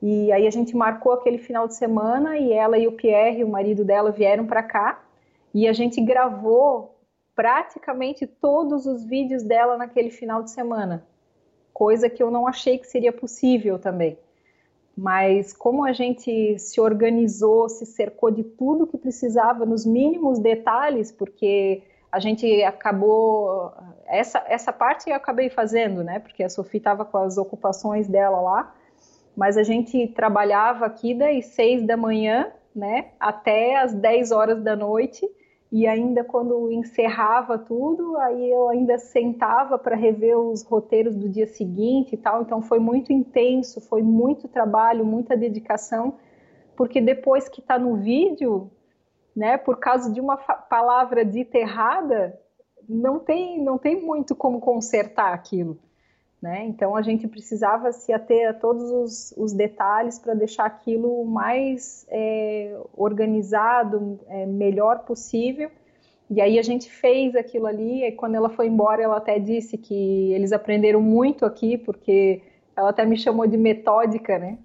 E 0.02 0.30
aí 0.32 0.46
a 0.46 0.50
gente 0.50 0.76
marcou 0.76 1.12
aquele 1.12 1.38
final 1.38 1.66
de 1.66 1.74
semana 1.74 2.36
e 2.36 2.52
ela 2.52 2.76
e 2.76 2.86
o 2.86 2.92
Pierre, 2.92 3.44
o 3.44 3.48
marido 3.48 3.84
dela, 3.84 4.10
vieram 4.10 4.46
para 4.46 4.62
cá 4.62 5.02
e 5.54 5.68
a 5.68 5.72
gente 5.72 6.00
gravou 6.00 6.93
praticamente 7.34 8.26
todos 8.26 8.86
os 8.86 9.04
vídeos 9.04 9.42
dela 9.42 9.76
naquele 9.76 10.10
final 10.10 10.42
de 10.42 10.50
semana, 10.50 11.04
coisa 11.72 12.08
que 12.08 12.22
eu 12.22 12.30
não 12.30 12.46
achei 12.46 12.78
que 12.78 12.86
seria 12.86 13.12
possível 13.12 13.78
também. 13.78 14.16
Mas 14.96 15.52
como 15.52 15.84
a 15.84 15.92
gente 15.92 16.56
se 16.58 16.80
organizou, 16.80 17.68
se 17.68 17.84
cercou 17.84 18.30
de 18.30 18.44
tudo 18.44 18.86
que 18.86 18.96
precisava, 18.96 19.66
nos 19.66 19.84
mínimos 19.84 20.38
detalhes, 20.38 21.10
porque 21.10 21.82
a 22.12 22.20
gente 22.20 22.62
acabou 22.62 23.72
essa 24.06 24.44
essa 24.46 24.72
parte 24.72 25.10
eu 25.10 25.16
acabei 25.16 25.50
fazendo, 25.50 26.04
né? 26.04 26.20
Porque 26.20 26.44
a 26.44 26.48
Sofia 26.48 26.78
estava 26.78 27.04
com 27.04 27.18
as 27.18 27.36
ocupações 27.36 28.06
dela 28.06 28.40
lá, 28.40 28.72
mas 29.36 29.56
a 29.56 29.64
gente 29.64 30.06
trabalhava 30.08 30.86
aqui 30.86 31.12
das 31.12 31.46
seis 31.46 31.84
da 31.84 31.96
manhã, 31.96 32.52
né? 32.72 33.10
Até 33.18 33.76
as 33.76 33.92
dez 33.92 34.30
horas 34.30 34.62
da 34.62 34.76
noite 34.76 35.28
e 35.74 35.88
ainda 35.88 36.22
quando 36.22 36.70
encerrava 36.70 37.58
tudo, 37.58 38.16
aí 38.18 38.48
eu 38.48 38.68
ainda 38.68 38.96
sentava 38.96 39.76
para 39.76 39.96
rever 39.96 40.38
os 40.38 40.62
roteiros 40.62 41.16
do 41.16 41.28
dia 41.28 41.48
seguinte 41.48 42.12
e 42.12 42.16
tal. 42.16 42.42
Então 42.42 42.62
foi 42.62 42.78
muito 42.78 43.12
intenso, 43.12 43.80
foi 43.80 44.00
muito 44.00 44.46
trabalho, 44.46 45.04
muita 45.04 45.36
dedicação, 45.36 46.14
porque 46.76 47.00
depois 47.00 47.48
que 47.48 47.60
está 47.60 47.76
no 47.76 47.96
vídeo, 47.96 48.70
né, 49.34 49.58
por 49.58 49.80
causa 49.80 50.12
de 50.12 50.20
uma 50.20 50.36
palavra 50.36 51.24
dita 51.24 51.58
errada, 51.58 52.38
não 52.88 53.18
tem, 53.18 53.60
não 53.60 53.76
tem 53.76 54.00
muito 54.00 54.36
como 54.36 54.60
consertar 54.60 55.34
aquilo. 55.34 55.76
Né? 56.44 56.66
Então 56.66 56.94
a 56.94 57.00
gente 57.00 57.26
precisava 57.26 57.90
se 57.90 58.12
ater 58.12 58.50
a 58.50 58.52
todos 58.52 58.90
os, 58.90 59.34
os 59.34 59.54
detalhes 59.54 60.18
para 60.18 60.34
deixar 60.34 60.66
aquilo 60.66 61.24
mais 61.24 62.06
é, 62.10 62.78
organizado, 62.94 64.20
é, 64.28 64.44
melhor 64.44 65.06
possível. 65.06 65.70
E 66.28 66.42
aí 66.42 66.58
a 66.58 66.62
gente 66.62 66.90
fez 66.90 67.34
aquilo 67.34 67.66
ali. 67.66 68.04
E 68.04 68.12
quando 68.12 68.34
ela 68.34 68.50
foi 68.50 68.66
embora, 68.66 69.02
ela 69.02 69.16
até 69.16 69.38
disse 69.38 69.78
que 69.78 70.34
eles 70.34 70.52
aprenderam 70.52 71.00
muito 71.00 71.46
aqui, 71.46 71.78
porque 71.78 72.42
ela 72.76 72.90
até 72.90 73.06
me 73.06 73.16
chamou 73.16 73.46
de 73.46 73.56
metódica, 73.56 74.38
né? 74.38 74.58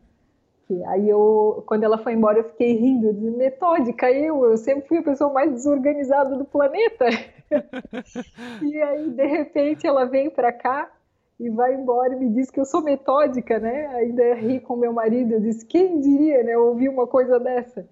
Aí 0.87 1.07
eu, 1.07 1.63
quando 1.65 1.85
ela 1.85 1.97
foi 1.97 2.11
embora, 2.11 2.39
eu 2.39 2.43
fiquei 2.43 2.73
rindo, 2.73 3.13
disse, 3.13 3.31
metódica, 3.37 4.11
eu, 4.11 4.43
eu 4.43 4.57
sempre 4.57 4.85
fui 4.85 4.97
a 4.97 5.03
pessoa 5.03 5.31
mais 5.31 5.49
desorganizada 5.49 6.35
do 6.35 6.43
planeta. 6.43 7.05
e 8.61 8.81
aí, 8.81 9.09
de 9.11 9.25
repente, 9.25 9.87
ela 9.87 10.03
vem 10.03 10.29
para 10.29 10.51
cá 10.51 10.91
e 11.39 11.49
vai 11.49 11.73
embora 11.73 12.13
e 12.13 12.19
me 12.19 12.29
diz 12.29 12.51
que 12.51 12.59
eu 12.59 12.65
sou 12.65 12.81
metódica, 12.81 13.59
né? 13.59 13.87
Ainda 13.95 14.33
ri 14.33 14.59
com 14.59 14.75
meu 14.75 14.91
marido, 14.91 15.35
eu 15.35 15.39
disse, 15.39 15.65
quem 15.65 15.99
diria, 15.99 16.43
né? 16.43 16.57
Ouvir 16.57 16.89
uma 16.89 17.07
coisa 17.07 17.39
dessa. 17.39 17.87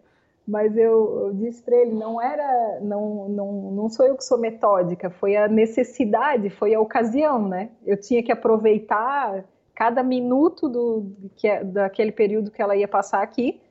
Mas 0.46 0.78
eu, 0.78 1.28
eu 1.28 1.34
disse 1.34 1.62
para 1.62 1.76
ele, 1.76 1.94
não 1.94 2.22
era, 2.22 2.80
não, 2.82 3.30
não, 3.30 3.52
não 3.72 3.90
sou 3.90 4.06
eu 4.06 4.16
que 4.16 4.24
sou 4.24 4.38
metódica, 4.38 5.10
foi 5.10 5.36
a 5.36 5.48
necessidade, 5.48 6.50
foi 6.50 6.74
a 6.74 6.80
ocasião, 6.80 7.48
né? 7.48 7.70
Eu 7.86 8.00
tinha 8.00 8.22
que 8.22 8.32
aproveitar 8.32 9.46
cada 9.76 10.02
minuto 10.02 10.68
do, 10.68 11.12
que, 11.36 11.48
é, 11.48 11.64
daquele 11.64 12.12
período 12.12 12.52
que 12.52 12.62
ela 12.62 12.76
ia 12.76 12.88
passar 12.88 13.22
aqui 13.22 13.62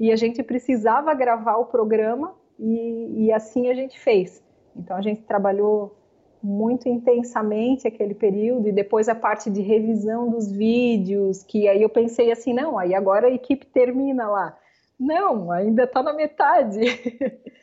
e 0.00 0.10
a 0.10 0.16
gente 0.16 0.42
precisava 0.42 1.12
gravar 1.14 1.56
o 1.56 1.66
programa 1.66 2.34
e, 2.58 3.26
e 3.26 3.32
assim 3.32 3.68
a 3.68 3.74
gente 3.74 4.00
fez. 4.00 4.42
Então 4.74 4.96
a 4.96 5.02
gente 5.02 5.22
trabalhou 5.22 5.94
muito 6.42 6.88
intensamente 6.88 7.86
aquele 7.86 8.14
período 8.14 8.68
e 8.68 8.72
depois 8.72 9.08
a 9.08 9.14
parte 9.14 9.48
de 9.50 9.60
revisão 9.60 10.28
dos 10.28 10.50
vídeos, 10.50 11.42
que 11.42 11.68
aí 11.68 11.82
eu 11.82 11.88
pensei 11.88 12.32
assim, 12.32 12.52
não, 12.52 12.78
aí 12.78 12.94
agora 12.94 13.28
a 13.28 13.30
equipe 13.30 13.64
termina 13.66 14.28
lá. 14.28 14.58
Não, 14.98 15.50
ainda 15.50 15.84
está 15.84 16.02
na 16.02 16.12
metade. 16.12 16.80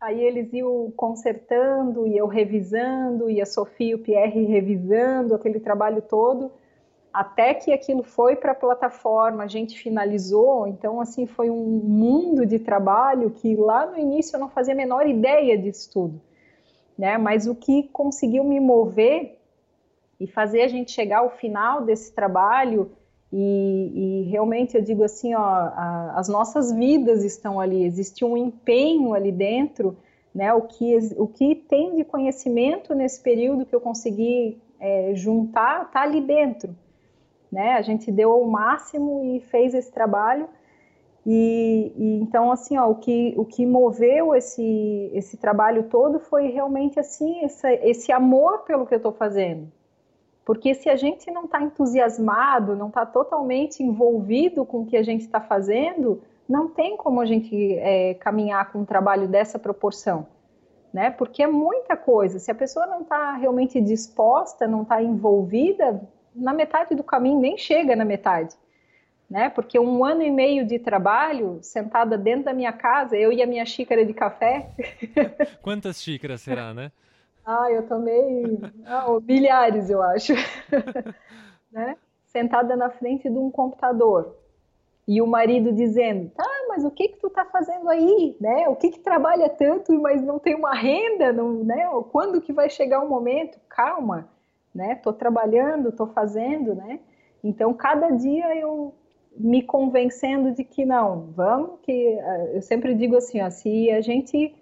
Aí 0.00 0.20
eles 0.20 0.52
iam 0.52 0.92
consertando, 0.96 2.08
e 2.08 2.16
eu 2.16 2.26
revisando, 2.26 3.30
e 3.30 3.40
a 3.40 3.46
Sofia 3.46 3.92
e 3.92 3.94
o 3.94 4.00
Pierre 4.00 4.44
revisando 4.44 5.32
aquele 5.32 5.60
trabalho 5.60 6.02
todo, 6.02 6.50
até 7.12 7.54
que 7.54 7.72
aquilo 7.72 8.02
foi 8.02 8.34
para 8.34 8.50
a 8.50 8.54
plataforma, 8.56 9.44
a 9.44 9.46
gente 9.46 9.78
finalizou. 9.78 10.66
Então, 10.66 11.00
assim, 11.00 11.24
foi 11.24 11.50
um 11.50 11.62
mundo 11.84 12.44
de 12.44 12.58
trabalho 12.58 13.30
que 13.30 13.54
lá 13.54 13.86
no 13.86 13.96
início 13.96 14.34
eu 14.34 14.40
não 14.40 14.48
fazia 14.48 14.74
a 14.74 14.76
menor 14.76 15.06
ideia 15.06 15.56
disso 15.56 15.88
tudo. 15.92 16.20
Né? 16.98 17.16
Mas 17.18 17.46
o 17.46 17.54
que 17.54 17.84
conseguiu 17.92 18.44
me 18.44 18.60
mover 18.60 19.38
e 20.20 20.26
fazer 20.26 20.62
a 20.62 20.68
gente 20.68 20.92
chegar 20.92 21.18
ao 21.18 21.30
final 21.30 21.84
desse 21.84 22.12
trabalho 22.12 22.92
e, 23.32 23.92
e, 23.94 24.30
realmente 24.30 24.76
eu 24.76 24.82
digo 24.82 25.02
assim, 25.02 25.34
ó, 25.34 25.40
a, 25.40 26.12
as 26.16 26.28
nossas 26.28 26.70
vidas 26.70 27.24
estão 27.24 27.58
ali, 27.58 27.82
existe 27.82 28.24
um 28.26 28.36
empenho 28.36 29.14
ali 29.14 29.32
dentro, 29.32 29.96
né? 30.34 30.52
O 30.52 30.62
que, 30.62 30.98
o 31.16 31.26
que 31.26 31.54
tem 31.54 31.96
de 31.96 32.04
conhecimento 32.04 32.94
nesse 32.94 33.20
período 33.22 33.64
que 33.64 33.74
eu 33.74 33.80
consegui 33.80 34.60
é, 34.78 35.12
juntar, 35.14 35.90
tá 35.90 36.02
ali 36.02 36.20
dentro, 36.20 36.76
né? 37.50 37.72
A 37.72 37.82
gente 37.82 38.12
deu 38.12 38.38
o 38.38 38.50
máximo 38.50 39.24
e 39.24 39.40
fez 39.40 39.72
esse 39.72 39.90
trabalho. 39.90 40.46
E, 41.24 41.92
e, 41.96 42.20
então 42.20 42.50
assim 42.50 42.76
ó, 42.76 42.88
o 42.90 42.96
que 42.96 43.34
o 43.36 43.44
que 43.44 43.64
moveu 43.64 44.34
esse 44.34 45.10
esse 45.14 45.36
trabalho 45.36 45.84
todo 45.84 46.18
foi 46.18 46.48
realmente 46.48 46.98
assim 46.98 47.44
essa, 47.44 47.72
esse 47.72 48.10
amor 48.10 48.64
pelo 48.64 48.84
que 48.84 48.94
eu 48.94 48.96
estou 48.96 49.12
fazendo 49.12 49.70
porque 50.44 50.74
se 50.74 50.88
a 50.88 50.96
gente 50.96 51.30
não 51.30 51.44
está 51.44 51.62
entusiasmado, 51.62 52.74
não 52.74 52.88
está 52.88 53.06
totalmente 53.06 53.82
envolvido 53.82 54.64
com 54.64 54.80
o 54.80 54.86
que 54.86 54.96
a 54.96 55.02
gente 55.02 55.20
está 55.20 55.40
fazendo, 55.40 56.20
não 56.48 56.68
tem 56.68 56.96
como 56.96 57.20
a 57.20 57.24
gente 57.24 57.74
é, 57.74 58.14
caminhar 58.14 58.72
com 58.72 58.80
um 58.80 58.84
trabalho 58.84 59.28
dessa 59.28 59.58
proporção. 59.58 60.26
Né? 60.92 61.10
Porque 61.10 61.42
é 61.42 61.46
muita 61.46 61.96
coisa. 61.96 62.38
Se 62.38 62.50
a 62.50 62.54
pessoa 62.54 62.86
não 62.86 63.02
está 63.02 63.34
realmente 63.36 63.80
disposta, 63.80 64.66
não 64.66 64.82
está 64.82 65.02
envolvida, 65.02 66.02
na 66.34 66.52
metade 66.52 66.94
do 66.94 67.04
caminho 67.04 67.40
nem 67.40 67.56
chega 67.56 67.94
na 67.94 68.04
metade. 68.04 68.54
Né? 69.32 69.48
Porque 69.48 69.78
um 69.78 70.04
ano 70.04 70.20
e 70.20 70.30
meio 70.30 70.66
de 70.66 70.78
trabalho, 70.78 71.58
sentada 71.62 72.18
dentro 72.18 72.44
da 72.44 72.52
minha 72.52 72.70
casa, 72.70 73.16
eu 73.16 73.32
e 73.32 73.42
a 73.42 73.46
minha 73.46 73.64
xícara 73.64 74.04
de 74.04 74.12
café. 74.12 74.68
Quantas 75.62 76.02
xícaras 76.02 76.42
será, 76.42 76.74
né? 76.74 76.92
Ah, 77.42 77.72
eu 77.72 77.88
tomei 77.88 78.60
ah, 78.84 79.06
milhares, 79.26 79.88
eu 79.88 80.02
acho. 80.02 80.34
né? 81.72 81.96
Sentada 82.26 82.76
na 82.76 82.90
frente 82.90 83.30
de 83.30 83.38
um 83.38 83.50
computador. 83.50 84.36
E 85.08 85.22
o 85.22 85.26
marido 85.26 85.72
dizendo, 85.72 86.28
tá, 86.36 86.50
mas 86.68 86.84
o 86.84 86.90
que 86.90 87.08
que 87.08 87.18
tu 87.18 87.30
tá 87.30 87.46
fazendo 87.46 87.88
aí, 87.88 88.36
né? 88.38 88.68
O 88.68 88.76
que 88.76 88.90
que 88.90 89.00
trabalha 89.00 89.48
tanto, 89.48 89.98
mas 89.98 90.22
não 90.22 90.38
tem 90.38 90.54
uma 90.54 90.74
renda, 90.74 91.32
não, 91.32 91.64
né? 91.64 91.88
Quando 92.12 92.38
que 92.38 92.52
vai 92.52 92.68
chegar 92.68 93.00
o 93.00 93.08
momento? 93.08 93.58
Calma, 93.66 94.28
né? 94.74 94.94
Tô 94.96 95.10
trabalhando, 95.10 95.90
tô 95.90 96.06
fazendo, 96.08 96.74
né? 96.74 97.00
Então, 97.42 97.72
cada 97.72 98.10
dia 98.10 98.54
eu 98.56 98.94
me 99.36 99.62
convencendo 99.62 100.52
de 100.52 100.64
que 100.64 100.84
não, 100.84 101.32
vamos 101.34 101.80
que 101.82 102.18
eu 102.52 102.62
sempre 102.62 102.94
digo 102.94 103.16
assim, 103.16 103.40
ó, 103.40 103.50
se 103.50 103.90
a 103.90 104.00
gente 104.00 104.54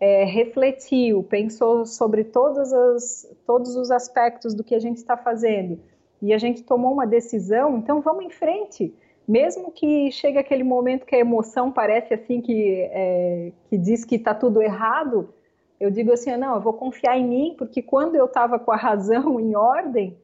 é, 0.00 0.24
refletiu, 0.24 1.22
pensou 1.22 1.86
sobre 1.86 2.24
todos 2.24 2.72
os, 2.72 3.26
todos 3.46 3.76
os 3.76 3.90
aspectos 3.90 4.54
do 4.54 4.64
que 4.64 4.74
a 4.74 4.78
gente 4.78 4.98
está 4.98 5.16
fazendo 5.16 5.78
e 6.20 6.32
a 6.32 6.38
gente 6.38 6.62
tomou 6.62 6.92
uma 6.92 7.06
decisão, 7.06 7.78
então 7.78 8.00
vamos 8.00 8.24
em 8.24 8.30
frente. 8.30 8.94
Mesmo 9.28 9.72
que 9.72 10.10
chegue 10.12 10.38
aquele 10.38 10.62
momento 10.62 11.04
que 11.04 11.16
a 11.16 11.18
emoção 11.18 11.72
parece 11.72 12.14
assim 12.14 12.40
que, 12.40 12.80
é, 12.92 13.52
que 13.68 13.76
diz 13.76 14.04
que 14.04 14.14
está 14.14 14.34
tudo 14.34 14.62
errado, 14.62 15.34
eu 15.80 15.90
digo 15.90 16.12
assim, 16.12 16.34
não, 16.36 16.54
eu 16.54 16.60
vou 16.60 16.72
confiar 16.72 17.18
em 17.18 17.26
mim, 17.26 17.54
porque 17.58 17.82
quando 17.82 18.14
eu 18.14 18.26
estava 18.26 18.58
com 18.58 18.72
a 18.72 18.76
razão 18.76 19.38
em 19.40 19.54
ordem, 19.56 20.16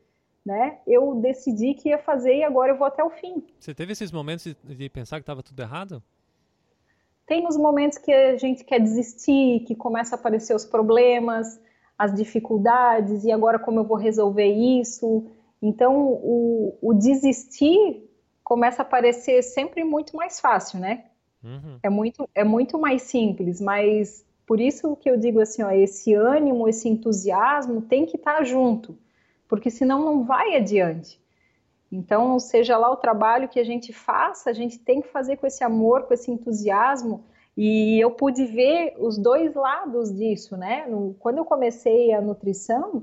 né, 0.45 0.78
eu 0.86 1.14
decidi 1.16 1.74
que 1.74 1.90
ia 1.90 1.99
fazer 1.99 2.36
e 2.36 2.43
agora 2.43 2.72
eu 2.72 2.78
vou 2.78 2.86
até 2.86 3.03
o 3.03 3.11
fim. 3.11 3.43
Você 3.59 3.74
teve 3.74 3.93
esses 3.93 4.11
momentos 4.11 4.45
de, 4.45 4.74
de 4.74 4.88
pensar 4.88 5.16
que 5.16 5.22
estava 5.22 5.43
tudo 5.43 5.61
errado? 5.61 6.03
Tem 7.26 7.47
os 7.47 7.57
momentos 7.57 7.99
que 7.99 8.12
a 8.12 8.36
gente 8.36 8.64
quer 8.64 8.80
desistir, 8.80 9.61
que 9.61 9.74
começa 9.74 10.16
a 10.16 10.18
aparecer 10.18 10.55
os 10.55 10.64
problemas, 10.64 11.61
as 11.97 12.12
dificuldades, 12.12 13.24
e 13.24 13.30
agora 13.30 13.59
como 13.59 13.78
eu 13.78 13.84
vou 13.84 13.97
resolver 13.97 14.53
isso? 14.53 15.30
Então, 15.62 16.09
o, 16.09 16.76
o 16.82 16.93
desistir 16.93 18.11
começa 18.43 18.82
a 18.82 18.84
parecer 18.84 19.43
sempre 19.43 19.84
muito 19.84 20.16
mais 20.16 20.40
fácil, 20.40 20.80
né? 20.80 21.05
Uhum. 21.45 21.78
É, 21.82 21.88
muito, 21.88 22.28
é 22.34 22.45
muito 22.45 22.78
mais 22.78 23.03
simples, 23.03 23.61
mas 23.61 24.24
por 24.47 24.61
isso 24.61 24.97
que 24.97 25.09
eu 25.09 25.16
digo 25.16 25.40
assim, 25.40 25.62
ó, 25.62 25.70
esse 25.70 26.12
ânimo, 26.14 26.68
esse 26.68 26.88
entusiasmo 26.88 27.82
tem 27.82 28.05
que 28.05 28.16
estar 28.16 28.43
junto, 28.45 28.99
porque 29.53 29.70
senão 29.70 30.03
não 30.03 30.24
vai 30.24 30.57
adiante. 30.57 31.20
Então, 31.92 32.38
seja 32.38 32.78
lá 32.78 32.90
o 32.90 32.96
trabalho 32.96 33.50
que 33.50 33.61
a 33.61 33.64
gente 33.64 33.92
faça, 33.92 34.48
a 34.48 34.53
gente 34.55 34.78
tem 34.78 35.03
que 35.03 35.09
fazer 35.09 35.36
com 35.36 35.46
esse 35.46 35.62
amor, 35.62 36.05
com 36.05 36.14
esse 36.14 36.30
entusiasmo. 36.30 37.22
E 37.55 38.03
eu 38.03 38.12
pude 38.12 38.46
ver 38.46 38.94
os 38.98 39.18
dois 39.18 39.55
lados 39.55 40.11
disso, 40.11 40.57
né? 40.57 40.86
quando 41.18 41.36
eu 41.36 41.44
comecei 41.44 42.14
a 42.14 42.20
nutrição, 42.22 43.03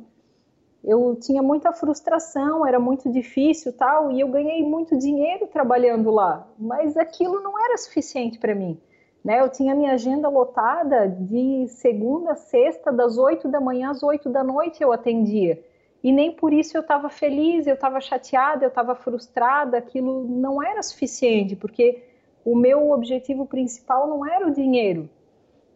eu 0.84 1.16
tinha 1.22 1.44
muita 1.44 1.72
frustração, 1.72 2.66
era 2.66 2.80
muito 2.80 3.12
difícil 3.12 3.72
tal, 3.72 4.12
e 4.12 4.20
eu 4.20 4.28
ganhei 4.28 4.64
muito 4.64 4.98
dinheiro 4.98 5.46
trabalhando 5.46 6.10
lá, 6.10 6.48
mas 6.58 6.98
aquilo 6.98 7.42
não 7.42 7.64
era 7.64 7.78
suficiente 7.78 8.40
para 8.40 8.56
mim. 8.56 8.76
Né? 9.24 9.40
Eu 9.40 9.50
tinha 9.50 9.76
minha 9.76 9.92
agenda 9.92 10.28
lotada 10.28 11.08
de 11.08 11.68
segunda 11.68 12.32
a 12.32 12.36
sexta, 12.36 12.92
das 12.92 13.20
oito 13.20 13.48
da 13.48 13.62
manhã 13.62 13.92
às 13.92 14.02
oito 14.02 14.32
da 14.32 14.44
noite 14.44 14.82
eu 14.82 14.92
atendia 14.92 15.64
e 16.04 16.12
nem 16.12 16.32
por 16.32 16.54
isso 16.54 16.78
eu 16.78 16.82
estava 16.82 17.10
feliz, 17.10 17.68
eu 17.68 17.74
estava 17.74 18.00
chateada, 18.00 18.64
eu 18.64 18.70
estava 18.70 18.96
frustrada, 18.96 19.78
aquilo 19.78 20.26
não 20.26 20.64
era 20.64 20.82
suficiente, 20.82 21.56
porque 21.56 22.04
o 22.46 22.56
meu 22.56 22.92
objetivo 22.92 23.46
principal 23.46 24.08
não 24.08 24.26
era 24.26 24.48
o 24.48 24.52
dinheiro. 24.52 25.10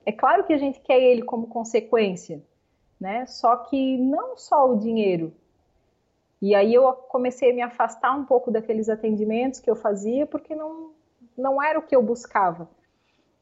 É 0.05 0.11
claro 0.11 0.45
que 0.45 0.53
a 0.53 0.57
gente 0.57 0.79
quer 0.79 0.99
ele 0.99 1.23
como 1.23 1.47
consequência, 1.47 2.41
né? 2.99 3.25
Só 3.25 3.55
que 3.57 3.97
não 3.97 4.37
só 4.37 4.69
o 4.69 4.77
dinheiro. 4.77 5.33
E 6.41 6.55
aí 6.55 6.73
eu 6.73 6.91
comecei 6.93 7.51
a 7.51 7.53
me 7.53 7.61
afastar 7.61 8.13
um 8.17 8.25
pouco 8.25 8.51
daqueles 8.51 8.89
atendimentos 8.89 9.59
que 9.59 9.69
eu 9.69 9.75
fazia, 9.75 10.25
porque 10.25 10.55
não, 10.55 10.91
não 11.37 11.61
era 11.61 11.79
o 11.79 11.81
que 11.81 11.95
eu 11.95 12.01
buscava. 12.01 12.69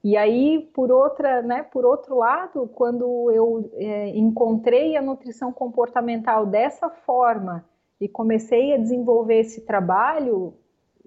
E 0.03 0.17
aí, 0.17 0.69
por 0.73 0.91
outra, 0.91 1.41
né, 1.43 1.61
por 1.61 1.85
outro 1.85 2.17
lado, 2.17 2.67
quando 2.73 3.31
eu 3.31 3.69
é, 3.75 4.09
encontrei 4.09 4.97
a 4.97 5.01
nutrição 5.01 5.51
comportamental 5.53 6.45
dessa 6.45 6.89
forma 6.89 7.63
e 7.99 8.07
comecei 8.07 8.73
a 8.73 8.77
desenvolver 8.77 9.39
esse 9.39 9.61
trabalho, 9.61 10.55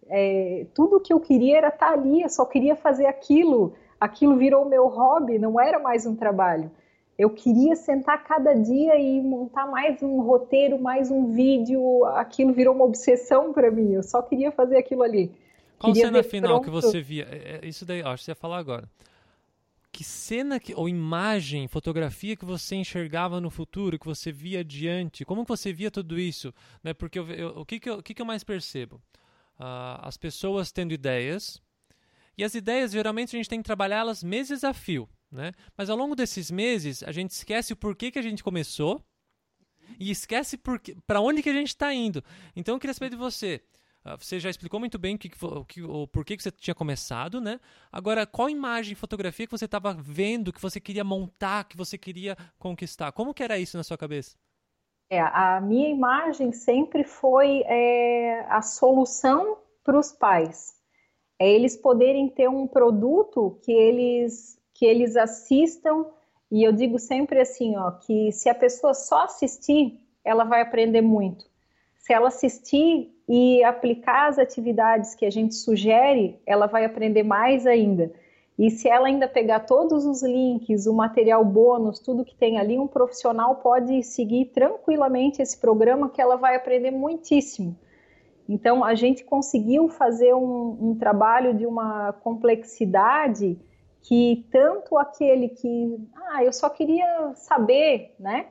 é, 0.08 0.66
tudo 0.74 1.00
que 1.00 1.12
eu 1.12 1.18
queria 1.18 1.58
era 1.58 1.68
estar 1.68 1.92
ali, 1.92 2.22
eu 2.22 2.28
só 2.28 2.44
queria 2.44 2.76
fazer 2.76 3.06
aquilo. 3.06 3.74
Aquilo 3.98 4.36
virou 4.36 4.64
meu 4.64 4.86
hobby, 4.86 5.38
não 5.38 5.60
era 5.60 5.78
mais 5.80 6.06
um 6.06 6.14
trabalho. 6.14 6.70
Eu 7.16 7.30
queria 7.30 7.76
sentar 7.76 8.22
cada 8.24 8.54
dia 8.54 8.96
e 8.98 9.20
montar 9.22 9.66
mais 9.66 10.02
um 10.02 10.20
roteiro, 10.20 10.80
mais 10.80 11.10
um 11.10 11.32
vídeo. 11.32 12.04
Aquilo 12.06 12.52
virou 12.52 12.74
uma 12.74 12.84
obsessão 12.84 13.52
para 13.52 13.70
mim. 13.70 13.92
Eu 13.92 14.02
só 14.02 14.20
queria 14.20 14.50
fazer 14.50 14.76
aquilo 14.76 15.02
ali. 15.02 15.32
Qual 15.78 15.94
cena 15.94 16.22
final 16.22 16.60
pronto. 16.60 16.64
que 16.64 16.70
você 16.70 17.00
via? 17.00 17.28
É, 17.30 17.60
é, 17.62 17.68
isso 17.68 17.84
daí, 17.84 18.02
acho 18.02 18.22
que 18.22 18.24
você 18.24 18.30
ia 18.30 18.36
falar 18.36 18.58
agora. 18.58 18.90
Que 19.92 20.02
cena 20.02 20.58
que, 20.58 20.74
ou 20.74 20.88
imagem, 20.88 21.68
fotografia 21.68 22.36
que 22.36 22.44
você 22.44 22.74
enxergava 22.74 23.40
no 23.40 23.50
futuro, 23.50 23.98
que 23.98 24.06
você 24.06 24.32
via 24.32 24.60
adiante? 24.60 25.24
Como 25.24 25.44
você 25.44 25.72
via 25.72 25.90
tudo 25.90 26.18
isso? 26.18 26.52
Né? 26.82 26.92
Porque 26.92 27.18
eu, 27.18 27.30
eu, 27.30 27.48
o, 27.58 27.64
que, 27.64 27.78
que, 27.78 27.88
eu, 27.88 27.98
o 27.98 28.02
que, 28.02 28.12
que 28.12 28.20
eu 28.20 28.26
mais 28.26 28.42
percebo? 28.42 28.96
Uh, 29.56 30.00
as 30.02 30.16
pessoas 30.16 30.72
tendo 30.72 30.92
ideias, 30.92 31.62
e 32.36 32.42
as 32.42 32.54
ideias, 32.54 32.92
geralmente, 32.92 33.36
a 33.36 33.38
gente 33.38 33.48
tem 33.48 33.60
que 33.60 33.64
trabalhá-las 33.64 34.22
meses 34.22 34.64
a 34.64 34.74
fio. 34.74 35.08
Né? 35.30 35.52
Mas 35.76 35.90
ao 35.90 35.96
longo 35.96 36.14
desses 36.14 36.50
meses, 36.50 37.02
a 37.02 37.12
gente 37.12 37.30
esquece 37.30 37.72
o 37.72 37.76
porquê 37.76 38.10
que 38.10 38.18
a 38.18 38.22
gente 38.22 38.42
começou 38.42 39.04
e 39.98 40.10
esquece 40.10 40.58
para 41.06 41.20
onde 41.20 41.42
que 41.42 41.50
a 41.50 41.52
gente 41.52 41.68
está 41.68 41.92
indo. 41.92 42.22
Então, 42.56 42.74
eu 42.74 42.80
queria 42.80 42.94
saber 42.94 43.10
de 43.10 43.16
você. 43.16 43.62
Ah, 44.04 44.16
você 44.18 44.38
já 44.38 44.50
explicou 44.50 44.78
muito 44.78 44.98
bem 44.98 45.14
o, 45.14 45.18
que, 45.18 45.30
que, 45.30 45.82
o 45.82 46.06
porquê 46.06 46.36
que 46.36 46.42
você 46.42 46.50
tinha 46.50 46.74
começado, 46.74 47.40
né? 47.40 47.58
Agora, 47.90 48.26
qual 48.26 48.50
imagem, 48.50 48.94
fotografia 48.94 49.46
que 49.46 49.50
você 49.56 49.64
estava 49.64 49.94
vendo, 49.94 50.52
que 50.52 50.60
você 50.60 50.78
queria 50.78 51.02
montar, 51.02 51.64
que 51.64 51.76
você 51.76 51.96
queria 51.96 52.36
conquistar? 52.58 53.12
Como 53.12 53.32
que 53.32 53.42
era 53.42 53.58
isso 53.58 53.78
na 53.78 53.82
sua 53.82 53.96
cabeça? 53.96 54.36
É, 55.08 55.20
a 55.20 55.58
minha 55.60 55.88
imagem 55.88 56.52
sempre 56.52 57.02
foi 57.02 57.62
é, 57.66 58.44
a 58.50 58.60
solução 58.60 59.56
para 59.82 59.98
os 59.98 60.12
pais. 60.12 60.74
É 61.38 61.48
eles 61.48 61.74
poderem 61.74 62.28
ter 62.28 62.48
um 62.48 62.66
produto 62.66 63.58
que 63.62 63.72
eles, 63.72 64.60
que 64.74 64.84
eles 64.84 65.16
assistam, 65.16 66.04
e 66.50 66.62
eu 66.62 66.72
digo 66.72 66.98
sempre 66.98 67.40
assim, 67.40 67.74
ó, 67.76 67.90
que 67.92 68.30
se 68.32 68.50
a 68.50 68.54
pessoa 68.54 68.92
só 68.92 69.24
assistir, 69.24 69.98
ela 70.22 70.44
vai 70.44 70.60
aprender 70.60 71.00
muito. 71.00 71.53
Se 72.04 72.12
ela 72.12 72.28
assistir 72.28 73.10
e 73.26 73.64
aplicar 73.64 74.28
as 74.28 74.38
atividades 74.38 75.14
que 75.14 75.24
a 75.24 75.30
gente 75.30 75.54
sugere, 75.54 76.38
ela 76.46 76.66
vai 76.66 76.84
aprender 76.84 77.22
mais 77.22 77.66
ainda. 77.66 78.12
E 78.58 78.70
se 78.70 78.90
ela 78.90 79.06
ainda 79.06 79.26
pegar 79.26 79.60
todos 79.60 80.04
os 80.04 80.22
links, 80.22 80.86
o 80.86 80.92
material 80.92 81.42
bônus, 81.42 81.98
tudo 81.98 82.22
que 82.22 82.36
tem 82.36 82.58
ali, 82.58 82.78
um 82.78 82.86
profissional 82.86 83.54
pode 83.56 84.02
seguir 84.02 84.50
tranquilamente 84.52 85.40
esse 85.40 85.56
programa 85.58 86.10
que 86.10 86.20
ela 86.20 86.36
vai 86.36 86.54
aprender 86.54 86.90
muitíssimo. 86.90 87.74
Então, 88.46 88.84
a 88.84 88.94
gente 88.94 89.24
conseguiu 89.24 89.88
fazer 89.88 90.34
um, 90.34 90.90
um 90.90 90.94
trabalho 90.96 91.54
de 91.54 91.64
uma 91.64 92.12
complexidade 92.12 93.58
que 94.02 94.46
tanto 94.52 94.98
aquele 94.98 95.48
que, 95.48 95.98
ah, 96.14 96.44
eu 96.44 96.52
só 96.52 96.68
queria 96.68 97.32
saber, 97.34 98.14
né? 98.20 98.48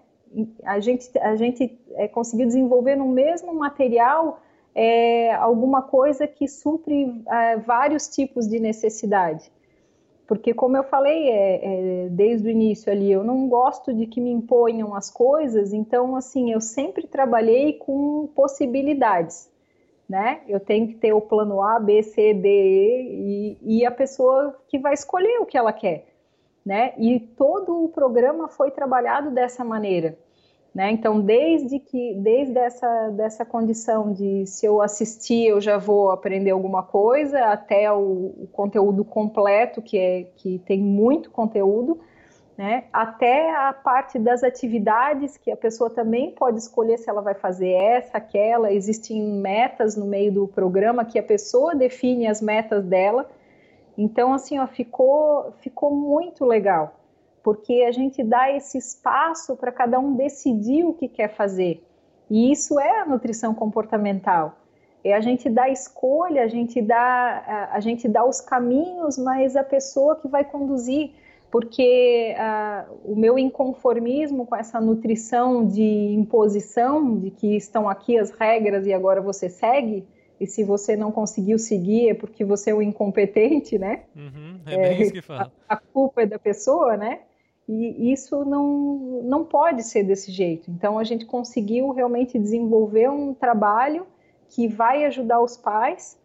A 0.63 0.79
gente, 0.79 1.17
a 1.19 1.35
gente 1.35 1.79
é, 1.91 2.07
conseguiu 2.07 2.47
desenvolver 2.47 2.95
no 2.95 3.07
mesmo 3.07 3.53
material 3.53 4.39
é, 4.75 5.33
alguma 5.33 5.81
coisa 5.81 6.27
que 6.27 6.47
supre 6.47 7.23
é, 7.27 7.57
vários 7.57 8.07
tipos 8.07 8.47
de 8.47 8.59
necessidade. 8.59 9.51
Porque, 10.27 10.53
como 10.53 10.77
eu 10.77 10.83
falei 10.83 11.29
é, 11.29 12.05
é, 12.05 12.09
desde 12.09 12.47
o 12.47 12.51
início 12.51 12.91
ali, 12.91 13.11
eu 13.11 13.23
não 13.23 13.47
gosto 13.47 13.93
de 13.93 14.07
que 14.07 14.21
me 14.21 14.31
imponham 14.31 14.95
as 14.95 15.09
coisas, 15.09 15.73
então, 15.73 16.15
assim, 16.15 16.51
eu 16.51 16.61
sempre 16.61 17.05
trabalhei 17.05 17.73
com 17.73 18.27
possibilidades 18.33 19.51
né? 20.07 20.41
Eu 20.47 20.59
tenho 20.59 20.87
que 20.87 20.95
ter 20.95 21.13
o 21.13 21.21
plano 21.21 21.61
A, 21.61 21.79
B, 21.79 22.03
C, 22.03 22.33
D, 22.33 22.47
E 22.47 23.57
e, 23.61 23.79
e 23.79 23.85
a 23.85 23.91
pessoa 23.91 24.55
que 24.67 24.77
vai 24.77 24.93
escolher 24.93 25.39
o 25.39 25.45
que 25.45 25.57
ela 25.57 25.73
quer, 25.73 26.05
né? 26.65 26.93
E 26.97 27.19
todo 27.19 27.83
o 27.83 27.89
programa 27.89 28.47
foi 28.47 28.71
trabalhado 28.71 29.31
dessa 29.31 29.63
maneira, 29.63 30.17
né? 30.73 30.91
Então, 30.91 31.21
desde 31.21 31.79
que, 31.79 32.15
desde 32.15 32.57
essa 32.57 33.09
dessa 33.09 33.45
condição 33.45 34.11
de 34.11 34.45
se 34.45 34.65
eu 34.65 34.81
assistir 34.81 35.47
eu 35.47 35.61
já 35.61 35.77
vou 35.77 36.11
aprender 36.11 36.51
alguma 36.51 36.81
coisa, 36.83 37.39
até 37.45 37.91
o, 37.91 38.33
o 38.37 38.49
conteúdo 38.51 39.03
completo 39.05 39.81
que 39.81 39.97
é 39.97 40.23
que 40.35 40.59
tem 40.59 40.79
muito 40.81 41.29
conteúdo 41.29 41.99
né? 42.57 42.85
Até 42.93 43.51
a 43.51 43.73
parte 43.73 44.19
das 44.19 44.43
atividades 44.43 45.37
que 45.37 45.49
a 45.49 45.57
pessoa 45.57 45.89
também 45.89 46.31
pode 46.31 46.59
escolher 46.59 46.97
se 46.99 47.09
ela 47.09 47.21
vai 47.21 47.33
fazer 47.33 47.71
essa, 47.71 48.17
aquela. 48.17 48.71
Existem 48.71 49.21
metas 49.21 49.95
no 49.95 50.05
meio 50.05 50.31
do 50.31 50.47
programa 50.47 51.03
que 51.03 51.17
a 51.17 51.23
pessoa 51.23 51.75
define 51.75 52.27
as 52.27 52.41
metas 52.41 52.85
dela. 52.85 53.29
Então, 53.97 54.33
assim, 54.33 54.59
ó, 54.59 54.67
ficou, 54.67 55.51
ficou 55.61 55.95
muito 55.95 56.45
legal, 56.45 56.95
porque 57.43 57.83
a 57.87 57.91
gente 57.91 58.23
dá 58.23 58.49
esse 58.51 58.77
espaço 58.77 59.55
para 59.55 59.71
cada 59.71 59.99
um 59.99 60.15
decidir 60.15 60.85
o 60.85 60.93
que 60.93 61.07
quer 61.07 61.35
fazer. 61.35 61.83
E 62.29 62.51
isso 62.51 62.79
é 62.79 63.01
a 63.01 63.05
nutrição 63.05 63.53
comportamental. 63.53 64.57
É 65.03 65.13
a 65.13 65.19
gente 65.19 65.49
dá 65.49 65.69
escolha, 65.69 66.43
a 66.43 66.47
gente 66.47 66.81
dá, 66.81 67.43
a, 67.45 67.75
a 67.75 67.79
gente 67.81 68.07
dá 68.07 68.25
os 68.25 68.39
caminhos, 68.39 69.17
mas 69.17 69.57
a 69.57 69.63
pessoa 69.63 70.15
que 70.15 70.27
vai 70.27 70.45
conduzir 70.45 71.11
porque 71.51 72.33
uh, 72.35 72.91
o 73.05 73.15
meu 73.15 73.37
inconformismo 73.37 74.43
com 74.43 74.55
essa 74.55 74.81
nutrição 74.81 75.67
de 75.67 75.83
imposição, 75.83 77.19
de 77.19 77.29
que 77.29 77.55
estão 77.55 77.87
aqui 77.87 78.17
as 78.17 78.31
regras 78.31 78.87
e 78.87 78.93
agora 78.93 79.21
você 79.21 79.47
segue, 79.51 80.03
e 80.39 80.47
se 80.47 80.63
você 80.63 80.95
não 80.95 81.11
conseguiu 81.11 81.59
seguir 81.59 82.09
é 82.09 82.13
porque 82.15 82.43
você 82.43 82.71
é 82.71 82.73
um 82.73 82.81
incompetente, 82.81 83.77
né? 83.77 84.01
Uhum, 84.15 84.61
é 84.65 84.77
bem 84.77 84.85
é, 84.85 85.01
isso 85.03 85.13
que 85.13 85.21
fala. 85.21 85.51
A, 85.69 85.75
a, 85.75 85.77
culpa 85.77 86.23
é 86.23 86.25
da 86.25 86.39
pessoa, 86.39 86.97
né? 86.97 87.19
E 87.67 88.11
isso 88.11 88.43
não, 88.43 89.21
não 89.23 89.45
pode 89.45 89.83
ser 89.83 90.03
desse 90.03 90.31
jeito. 90.31 90.69
Então 90.69 90.99
a 90.99 91.03
gente 91.03 91.25
conseguiu 91.25 91.91
realmente 91.91 92.37
desenvolver 92.37 93.09
um 93.09 93.33
trabalho 93.33 94.05
que 94.49 94.67
vai 94.67 95.05
ajudar 95.05 95.39
os 95.41 95.57
pais, 95.57 96.19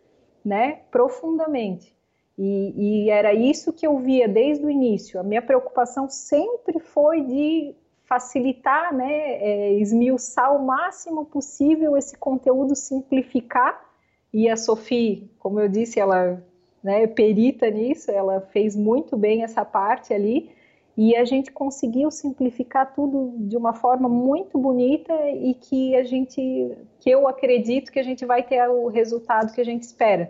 né, 0.45 0.80
profundamente. 0.91 1.97
E, 2.36 3.07
e, 3.07 3.11
era 3.11 3.34
isso 3.34 3.72
que 3.72 3.86
eu 3.86 3.99
via 3.99 4.28
desde 4.28 4.64
o 4.64 4.70
início. 4.70 5.18
A 5.18 5.24
minha 5.24 5.43
preocupação 5.43 6.09
sempre 6.09 6.78
foi 6.78 7.22
de 7.22 7.74
facilitar, 8.05 8.95
né, 8.95 9.34
é, 9.43 9.74
esmiuçar 9.74 10.55
o 10.55 10.64
máximo 10.64 11.24
possível 11.26 11.97
esse 11.97 12.16
conteúdo, 12.16 12.76
simplificar. 12.76 13.84
E 14.32 14.49
a 14.49 14.57
Sophie, 14.57 15.30
como 15.39 15.59
eu 15.59 15.68
disse, 15.68 15.99
ela 15.99 16.43
né, 16.82 17.03
é 17.03 17.07
perita 17.07 17.68
nisso, 17.70 18.11
ela 18.11 18.41
fez 18.41 18.76
muito 18.76 19.16
bem 19.16 19.43
essa 19.43 19.64
parte 19.64 20.14
ali. 20.14 20.51
E 21.01 21.14
a 21.14 21.24
gente 21.24 21.53
conseguiu 21.53 22.11
simplificar 22.11 22.92
tudo 22.92 23.32
de 23.38 23.57
uma 23.57 23.72
forma 23.72 24.09
muito 24.09 24.59
bonita 24.59 25.14
e 25.30 25.55
que 25.55 25.94
a 25.94 26.03
gente, 26.03 26.76
que 26.99 27.09
eu 27.09 27.28
acredito 27.28 27.92
que 27.92 28.01
a 28.01 28.03
gente 28.03 28.26
vai 28.26 28.42
ter 28.42 28.68
o 28.68 28.88
resultado 28.88 29.55
que 29.55 29.61
a 29.61 29.64
gente 29.64 29.84
espera 29.84 30.28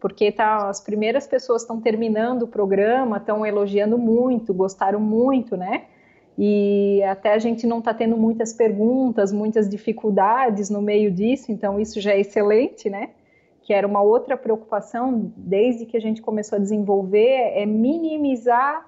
porque 0.00 0.30
tá, 0.30 0.68
as 0.68 0.80
primeiras 0.80 1.26
pessoas 1.26 1.62
estão 1.62 1.80
terminando 1.80 2.42
o 2.42 2.48
programa, 2.48 3.16
estão 3.16 3.44
elogiando 3.44 3.98
muito, 3.98 4.54
gostaram 4.54 5.00
muito, 5.00 5.56
né? 5.56 5.86
E 6.36 7.02
até 7.02 7.34
a 7.34 7.38
gente 7.38 7.66
não 7.66 7.80
está 7.80 7.92
tendo 7.92 8.16
muitas 8.16 8.52
perguntas, 8.52 9.32
muitas 9.32 9.68
dificuldades 9.68 10.70
no 10.70 10.80
meio 10.80 11.10
disso, 11.10 11.50
então 11.50 11.80
isso 11.80 12.00
já 12.00 12.12
é 12.12 12.20
excelente, 12.20 12.88
né? 12.88 13.10
Que 13.62 13.72
era 13.72 13.86
uma 13.86 14.00
outra 14.00 14.36
preocupação 14.36 15.32
desde 15.36 15.84
que 15.84 15.96
a 15.96 16.00
gente 16.00 16.22
começou 16.22 16.56
a 16.56 16.60
desenvolver, 16.60 17.52
é 17.54 17.66
minimizar 17.66 18.87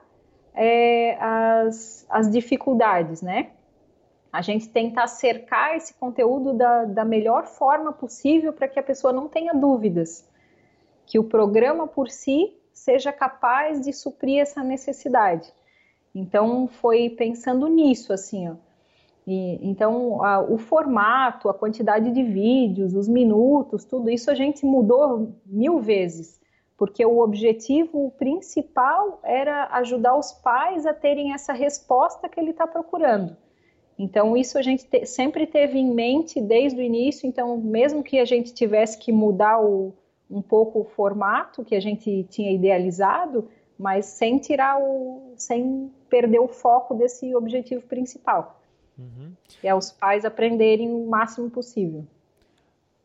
é, 0.55 1.16
as, 1.20 2.07
as 2.09 2.30
dificuldades, 2.30 3.22
né? 3.22 3.51
A 4.32 4.42
gente 4.42 4.68
tentar 4.68 5.07
cercar 5.09 5.76
esse 5.76 5.92
conteúdo 5.94 6.53
da, 6.53 6.84
da 6.84 7.05
melhor 7.05 7.46
forma 7.46 7.92
possível 7.92 8.53
para 8.53 8.68
que 8.68 8.78
a 8.78 8.82
pessoa 8.82 9.12
não 9.12 9.28
tenha 9.28 9.53
dúvidas 9.53 10.28
que 11.07 11.18
o 11.18 11.24
programa 11.24 11.88
por 11.88 12.09
si 12.09 12.57
seja 12.72 13.12
capaz 13.12 13.80
de 13.80 13.92
suprir 13.92 14.40
essa 14.40 14.62
necessidade. 14.62 15.53
Então 16.14 16.68
foi 16.68 17.11
pensando 17.11 17.66
nisso 17.66 18.12
assim, 18.12 18.48
ó. 18.48 18.55
E, 19.26 19.59
então 19.68 20.24
a, 20.24 20.40
o 20.40 20.57
formato, 20.57 21.48
a 21.48 21.55
quantidade 21.55 22.11
de 22.11 22.22
vídeos, 22.22 22.94
os 22.94 23.09
minutos, 23.09 23.84
tudo 23.84 24.09
isso 24.09 24.30
a 24.30 24.34
gente 24.34 24.64
mudou 24.64 25.34
mil 25.44 25.80
vezes, 25.80 26.39
porque 26.81 27.05
o 27.05 27.18
objetivo 27.18 28.11
principal 28.12 29.20
era 29.22 29.66
ajudar 29.72 30.16
os 30.16 30.33
pais 30.33 30.87
a 30.87 30.95
terem 30.95 31.35
essa 31.35 31.53
resposta 31.53 32.26
que 32.26 32.41
ele 32.41 32.53
está 32.53 32.66
procurando. 32.66 33.37
Então 33.99 34.35
isso 34.35 34.57
a 34.57 34.62
gente 34.62 34.87
te, 34.87 35.05
sempre 35.05 35.47
teve 35.47 35.78
em 35.78 35.93
mente 35.93 36.41
desde 36.41 36.81
o 36.81 36.83
início. 36.83 37.28
Então 37.28 37.59
mesmo 37.59 38.03
que 38.03 38.18
a 38.18 38.24
gente 38.24 38.55
tivesse 38.55 38.97
que 38.97 39.12
mudar 39.12 39.62
o, 39.62 39.93
um 40.31 40.41
pouco 40.41 40.81
o 40.81 40.85
formato 40.85 41.62
que 41.62 41.74
a 41.74 41.81
gente 41.81 42.24
tinha 42.31 42.51
idealizado, 42.51 43.47
mas 43.78 44.07
sem 44.07 44.39
tirar 44.39 44.81
o, 44.81 45.35
sem 45.37 45.93
perder 46.09 46.39
o 46.39 46.49
foco 46.49 46.95
desse 46.95 47.35
objetivo 47.35 47.83
principal. 47.83 48.59
Uhum. 48.99 49.35
Que 49.47 49.68
é 49.68 49.74
os 49.74 49.93
pais 49.93 50.24
aprenderem 50.24 50.91
o 50.91 51.07
máximo 51.07 51.51
possível. 51.51 52.07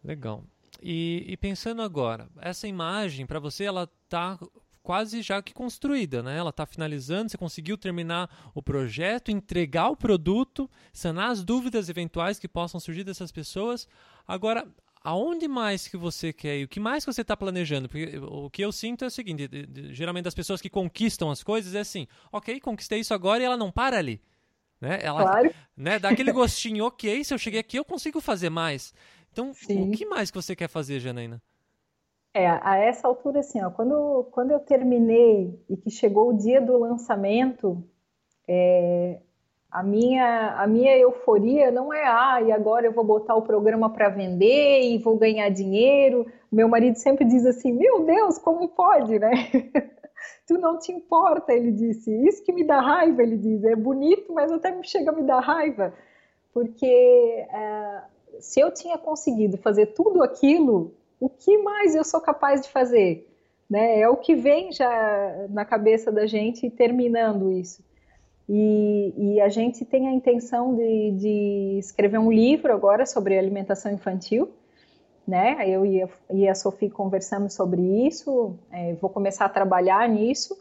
Legal. 0.01 0.43
E, 0.82 1.26
e 1.28 1.38
pensando 1.38 1.82
agora, 1.82 2.30
essa 2.41 2.67
imagem 2.67 3.26
para 3.26 3.39
você 3.39 3.63
ela 3.63 3.89
tá 4.09 4.38
quase 4.86 5.23
já 5.23 5.41
que 5.41 5.51
construída, 5.51 6.21
né? 6.21 6.38
Ela 6.38 6.51
está 6.51 6.65
finalizando, 6.65 7.30
você 7.30 7.38
conseguiu 7.38 7.76
terminar 7.76 8.51
o 8.53 8.61
projeto, 8.61 9.32
entregar 9.32 9.89
o 9.89 9.97
produto, 9.97 10.69
sanar 10.93 11.32
as 11.32 11.43
dúvidas 11.43 11.89
eventuais 11.89 12.38
que 12.38 12.47
possam 12.47 12.80
surgir 12.80 13.03
dessas 13.03 13.32
pessoas. 13.32 13.88
Agora, 14.28 14.67
aonde 15.03 15.47
mais 15.47 15.88
que 15.88 15.97
você 15.97 16.32
quer 16.32 16.59
ir? 16.59 16.65
O 16.65 16.67
que 16.67 16.80
mais 16.80 17.03
que 17.03 17.11
você 17.11 17.21
está 17.21 17.36
planejando? 17.36 17.89
Porque 17.89 18.17
o 18.19 18.49
que 18.49 18.63
eu 18.63 18.71
sinto 18.71 19.03
é 19.03 19.07
o 19.07 19.11
seguinte: 19.11 19.49
geralmente 19.91 20.28
as 20.28 20.36
pessoas 20.36 20.61
que 20.61 20.69
conquistam 20.69 21.32
as 21.32 21.43
coisas 21.43 21.73
é 21.73 21.80
assim, 21.80 22.07
ok, 22.32 22.59
conquistei 22.59 22.99
isso 22.99 23.13
agora 23.13 23.41
e 23.41 23.45
ela 23.45 23.57
não 23.57 23.71
para 23.71 23.97
ali. 23.97 24.21
Né? 24.80 24.99
Ela 25.01 25.23
claro. 25.23 25.55
né, 25.76 25.97
dá 25.99 26.09
aquele 26.09 26.32
gostinho, 26.32 26.86
ok, 26.86 27.23
se 27.23 27.34
eu 27.34 27.38
cheguei 27.38 27.59
aqui 27.59 27.78
eu 27.78 27.86
consigo 27.86 28.19
fazer 28.19 28.49
mais. 28.49 28.93
Então, 29.36 29.53
Sim. 29.53 29.89
o 29.89 29.91
que 29.91 30.05
mais 30.05 30.31
que 30.31 30.41
você 30.41 30.55
quer 30.55 30.69
fazer, 30.69 30.97
Janaína? 30.97 31.41
É, 32.33 32.47
a 32.47 32.77
essa 32.77 33.05
altura, 33.05 33.41
assim, 33.41 33.61
ó, 33.61 33.69
quando, 33.69 34.29
quando 34.31 34.51
eu 34.51 34.59
terminei 34.61 35.59
e 35.69 35.75
que 35.75 35.89
chegou 35.91 36.29
o 36.29 36.38
dia 36.38 36.61
do 36.61 36.79
lançamento, 36.79 37.83
é, 38.47 39.19
a 39.69 39.83
minha, 39.83 40.55
a 40.57 40.65
minha 40.65 40.97
euforia 40.97 41.69
não 41.69 41.93
é, 41.93 42.05
ah, 42.05 42.41
e 42.41 42.49
agora 42.49 42.86
eu 42.86 42.93
vou 42.93 43.03
botar 43.03 43.36
o 43.36 43.41
programa 43.41 43.89
para 43.89 44.07
vender 44.07 44.83
e 44.83 44.97
vou 44.99 45.17
ganhar 45.17 45.49
dinheiro. 45.49 46.25
Meu 46.49 46.69
marido 46.69 46.95
sempre 46.95 47.25
diz 47.25 47.45
assim: 47.45 47.73
Meu 47.73 48.05
Deus, 48.05 48.38
como 48.38 48.69
pode, 48.69 49.19
né? 49.19 49.31
tu 50.47 50.57
não 50.57 50.79
te 50.79 50.93
importa, 50.93 51.51
ele 51.51 51.73
disse. 51.73 52.09
Isso 52.25 52.41
que 52.41 52.53
me 52.53 52.63
dá 52.63 52.79
raiva, 52.79 53.21
ele 53.21 53.36
diz. 53.36 53.65
É 53.65 53.75
bonito, 53.75 54.33
mas 54.33 54.49
até 54.49 54.81
chega 54.83 55.11
a 55.11 55.13
me 55.13 55.23
dar 55.23 55.41
raiva. 55.41 55.93
Porque 56.53 56.86
é, 56.86 58.01
se 58.39 58.59
eu 58.59 58.71
tinha 58.71 58.97
conseguido 58.97 59.57
fazer 59.57 59.88
tudo 59.88 60.23
aquilo, 60.23 60.93
o 61.19 61.29
que 61.29 61.57
mais 61.57 61.95
eu 61.95 62.03
sou 62.03 62.21
capaz 62.21 62.61
de 62.61 62.69
fazer? 62.69 63.27
Né? 63.69 63.99
É 63.99 64.09
o 64.09 64.17
que 64.17 64.36
vem 64.36 64.71
já 64.71 65.47
na 65.49 65.65
cabeça 65.65 66.11
da 66.11 66.25
gente 66.25 66.69
terminando 66.69 67.51
isso. 67.51 67.83
E, 68.47 69.13
e, 69.17 69.41
a 69.41 69.49
gente 69.49 69.83
tem 69.83 70.07
a 70.07 70.11
intenção 70.11 70.75
de, 70.75 71.11
de, 71.11 71.77
escrever 71.79 72.19
um 72.19 72.31
livro 72.31 72.71
agora 72.71 73.03
sobre 73.03 73.36
alimentação 73.38 73.91
infantil, 73.91 74.51
né? 75.27 75.67
Eu 75.67 75.83
e 75.83 76.03
a, 76.03 76.09
e 76.31 76.47
a 76.47 76.53
Sofia 76.53 76.91
conversamos 76.91 77.53
sobre 77.55 77.81
isso, 78.05 78.55
é, 78.71 78.93
vou 78.93 79.09
começar 79.09 79.45
a 79.45 79.49
trabalhar 79.49 80.07
nisso. 80.07 80.55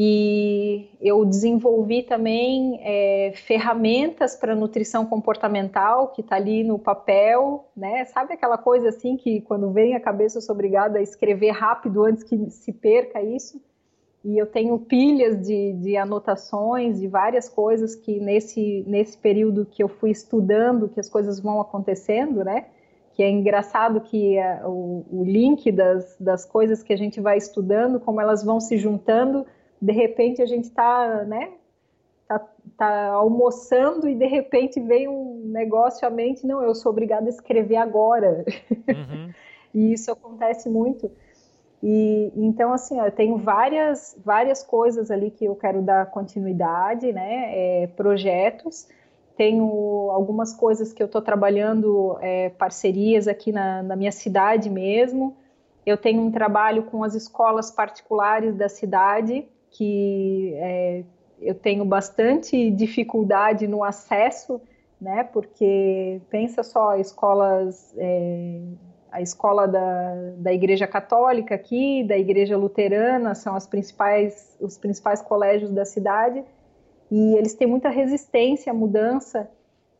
E 0.00 0.90
eu 1.00 1.24
desenvolvi 1.24 2.04
também 2.04 2.78
é, 2.84 3.32
ferramentas 3.34 4.36
para 4.36 4.54
nutrição 4.54 5.04
comportamental 5.04 6.12
que 6.12 6.20
está 6.20 6.36
ali 6.36 6.62
no 6.62 6.78
papel, 6.78 7.68
né? 7.76 8.04
Sabe 8.04 8.34
aquela 8.34 8.56
coisa 8.56 8.90
assim 8.90 9.16
que 9.16 9.40
quando 9.40 9.72
vem 9.72 9.96
a 9.96 10.00
cabeça 10.00 10.38
eu 10.38 10.42
sou 10.42 10.54
obrigada 10.54 11.00
a 11.00 11.02
escrever 11.02 11.50
rápido 11.50 12.04
antes 12.04 12.22
que 12.22 12.48
se 12.48 12.72
perca 12.72 13.20
isso? 13.20 13.60
E 14.24 14.38
eu 14.38 14.46
tenho 14.46 14.78
pilhas 14.78 15.44
de, 15.44 15.72
de 15.72 15.96
anotações 15.96 17.00
de 17.00 17.08
várias 17.08 17.48
coisas 17.48 17.96
que 17.96 18.20
nesse, 18.20 18.84
nesse 18.86 19.18
período 19.18 19.66
que 19.66 19.82
eu 19.82 19.88
fui 19.88 20.12
estudando, 20.12 20.88
que 20.88 21.00
as 21.00 21.08
coisas 21.08 21.40
vão 21.40 21.60
acontecendo, 21.60 22.44
né? 22.44 22.66
Que 23.14 23.24
é 23.24 23.28
engraçado 23.28 24.00
que 24.02 24.38
é, 24.38 24.60
o, 24.64 25.04
o 25.10 25.24
link 25.24 25.72
das, 25.72 26.16
das 26.20 26.44
coisas 26.44 26.84
que 26.84 26.92
a 26.92 26.96
gente 26.96 27.20
vai 27.20 27.36
estudando, 27.36 27.98
como 27.98 28.20
elas 28.20 28.44
vão 28.44 28.60
se 28.60 28.76
juntando, 28.76 29.44
de 29.80 29.92
repente 29.92 30.42
a 30.42 30.46
gente 30.46 30.64
está, 30.64 31.24
né? 31.24 31.52
Tá, 32.26 32.46
tá, 32.76 33.06
almoçando 33.08 34.06
e 34.06 34.14
de 34.14 34.26
repente 34.26 34.78
vem 34.80 35.08
um 35.08 35.44
negócio 35.46 36.06
à 36.06 36.10
mente, 36.10 36.46
não, 36.46 36.62
eu 36.62 36.74
sou 36.74 36.92
obrigada 36.92 37.26
a 37.26 37.30
escrever 37.30 37.76
agora. 37.76 38.44
Uhum. 38.70 39.32
e 39.74 39.92
isso 39.92 40.10
acontece 40.10 40.68
muito. 40.68 41.10
E 41.82 42.32
então 42.36 42.72
assim, 42.72 43.00
ó, 43.00 43.06
eu 43.06 43.12
tenho 43.12 43.36
várias 43.36 44.16
várias 44.24 44.62
coisas 44.64 45.10
ali 45.10 45.30
que 45.30 45.44
eu 45.44 45.54
quero 45.54 45.80
dar 45.80 46.06
continuidade, 46.10 47.12
né? 47.12 47.52
É, 47.54 47.86
projetos. 47.86 48.88
Tenho 49.36 50.10
algumas 50.10 50.52
coisas 50.52 50.92
que 50.92 51.00
eu 51.00 51.06
estou 51.06 51.22
trabalhando, 51.22 52.18
é, 52.20 52.48
parcerias 52.48 53.28
aqui 53.28 53.52
na, 53.52 53.84
na 53.84 53.94
minha 53.94 54.10
cidade 54.10 54.68
mesmo. 54.68 55.36
Eu 55.86 55.96
tenho 55.96 56.20
um 56.20 56.30
trabalho 56.30 56.82
com 56.82 57.04
as 57.04 57.14
escolas 57.14 57.70
particulares 57.70 58.56
da 58.56 58.68
cidade, 58.68 59.48
que 59.78 60.52
é, 60.56 61.04
eu 61.40 61.54
tenho 61.54 61.84
bastante 61.84 62.68
dificuldade 62.72 63.68
no 63.68 63.84
acesso, 63.84 64.60
né? 65.00 65.22
Porque 65.22 66.20
pensa 66.28 66.64
só, 66.64 66.96
escolas 66.96 67.94
é, 67.96 68.60
a 69.12 69.22
escola 69.22 69.68
da, 69.68 70.14
da 70.36 70.52
Igreja 70.52 70.86
Católica 70.86 71.54
aqui, 71.54 72.02
da 72.04 72.18
Igreja 72.18 72.56
Luterana, 72.56 73.36
são 73.36 73.54
as 73.54 73.68
principais, 73.68 74.56
os 74.60 74.76
principais 74.76 75.22
colégios 75.22 75.70
da 75.70 75.84
cidade, 75.84 76.44
e 77.08 77.36
eles 77.36 77.54
têm 77.54 77.68
muita 77.68 77.88
resistência 77.88 78.72
à 78.72 78.74
mudança, 78.74 79.48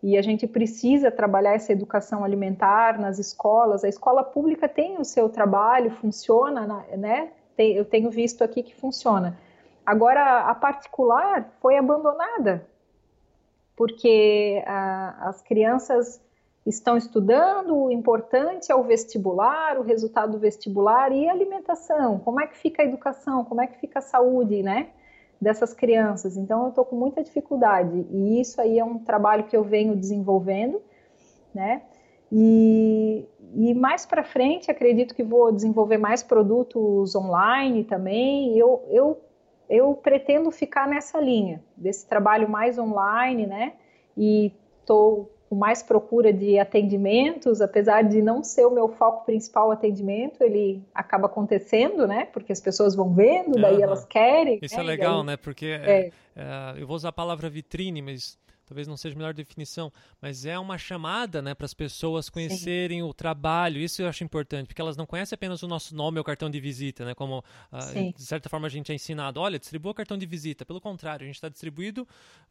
e 0.02 0.18
a 0.18 0.22
gente 0.22 0.46
precisa 0.46 1.10
trabalhar 1.10 1.54
essa 1.54 1.72
educação 1.72 2.24
alimentar 2.24 3.00
nas 3.00 3.18
escolas. 3.18 3.82
A 3.82 3.88
escola 3.88 4.22
pública 4.22 4.68
tem 4.68 4.96
o 4.98 5.04
seu 5.04 5.28
trabalho, 5.28 5.90
funciona, 5.90 6.84
né? 6.96 7.30
Eu 7.56 7.84
tenho 7.84 8.08
visto 8.08 8.44
aqui 8.44 8.62
que 8.62 8.76
funciona. 8.76 9.36
Agora, 9.88 10.40
a 10.40 10.54
particular 10.54 11.50
foi 11.62 11.78
abandonada, 11.78 12.68
porque 13.74 14.62
a, 14.66 15.30
as 15.30 15.40
crianças 15.40 16.20
estão 16.66 16.98
estudando, 16.98 17.74
o 17.74 17.90
importante 17.90 18.70
é 18.70 18.74
o 18.74 18.82
vestibular, 18.82 19.78
o 19.78 19.82
resultado 19.82 20.32
do 20.32 20.38
vestibular 20.38 21.10
e 21.10 21.26
a 21.26 21.32
alimentação. 21.32 22.18
Como 22.18 22.38
é 22.38 22.46
que 22.46 22.58
fica 22.58 22.82
a 22.82 22.84
educação? 22.84 23.46
Como 23.46 23.62
é 23.62 23.66
que 23.66 23.78
fica 23.78 24.00
a 24.00 24.02
saúde, 24.02 24.62
né? 24.62 24.90
Dessas 25.40 25.72
crianças. 25.72 26.36
Então, 26.36 26.64
eu 26.64 26.68
estou 26.68 26.84
com 26.84 26.94
muita 26.94 27.24
dificuldade 27.24 28.06
e 28.10 28.42
isso 28.42 28.60
aí 28.60 28.78
é 28.78 28.84
um 28.84 28.98
trabalho 28.98 29.44
que 29.44 29.56
eu 29.56 29.64
venho 29.64 29.96
desenvolvendo, 29.96 30.82
né? 31.54 31.80
E, 32.30 33.24
e 33.54 33.72
mais 33.72 34.04
para 34.04 34.22
frente, 34.22 34.70
acredito 34.70 35.14
que 35.14 35.22
vou 35.22 35.50
desenvolver 35.50 35.96
mais 35.96 36.22
produtos 36.22 37.16
online 37.16 37.84
também. 37.84 38.54
Eu, 38.54 38.84
eu, 38.90 39.18
eu 39.68 39.94
pretendo 39.94 40.50
ficar 40.50 40.88
nessa 40.88 41.20
linha, 41.20 41.62
desse 41.76 42.06
trabalho 42.08 42.48
mais 42.48 42.78
online, 42.78 43.46
né? 43.46 43.74
E 44.16 44.52
estou 44.80 45.30
com 45.48 45.56
mais 45.56 45.82
procura 45.82 46.30
de 46.32 46.58
atendimentos, 46.58 47.60
apesar 47.60 48.02
de 48.02 48.20
não 48.20 48.42
ser 48.42 48.66
o 48.66 48.70
meu 48.70 48.88
foco 48.88 49.24
principal 49.24 49.68
o 49.68 49.70
atendimento, 49.70 50.42
ele 50.42 50.82
acaba 50.94 51.26
acontecendo, 51.26 52.06
né? 52.06 52.26
Porque 52.26 52.52
as 52.52 52.60
pessoas 52.60 52.94
vão 52.94 53.14
vendo, 53.14 53.58
daí 53.58 53.76
uhum. 53.76 53.82
elas 53.82 54.04
querem. 54.04 54.58
Isso 54.60 54.76
né? 54.76 54.82
é 54.82 54.84
legal, 54.84 55.24
né? 55.24 55.36
Porque 55.36 55.66
é. 55.66 56.10
É, 56.36 56.74
eu 56.76 56.86
vou 56.86 56.96
usar 56.96 57.08
a 57.08 57.12
palavra 57.12 57.48
vitrine, 57.48 58.02
mas 58.02 58.38
talvez 58.68 58.86
não 58.86 58.96
seja 58.96 59.14
a 59.14 59.18
melhor 59.18 59.32
definição, 59.32 59.90
mas 60.20 60.44
é 60.44 60.58
uma 60.58 60.76
chamada 60.76 61.40
né, 61.40 61.54
para 61.54 61.64
as 61.64 61.72
pessoas 61.72 62.28
conhecerem 62.28 62.98
Sim. 62.98 63.02
o 63.02 63.14
trabalho. 63.14 63.80
Isso 63.80 64.02
eu 64.02 64.08
acho 64.08 64.22
importante, 64.22 64.66
porque 64.66 64.80
elas 64.80 64.96
não 64.96 65.06
conhecem 65.06 65.34
apenas 65.34 65.62
o 65.62 65.68
nosso 65.68 65.94
nome 65.96 66.18
ou 66.18 66.24
cartão 66.24 66.50
de 66.50 66.60
visita, 66.60 67.04
né? 67.04 67.14
Como 67.14 67.38
uh, 67.38 68.12
de 68.14 68.22
certa 68.22 68.48
forma 68.48 68.66
a 68.66 68.70
gente 68.70 68.92
é 68.92 68.94
ensinado. 68.94 69.40
Olha, 69.40 69.58
distribua 69.58 69.92
o 69.92 69.94
cartão 69.94 70.18
de 70.18 70.26
visita. 70.26 70.66
Pelo 70.66 70.80
contrário, 70.80 71.24
a 71.24 71.26
gente 71.26 71.36
está 71.36 71.48
distribuindo 71.48 72.06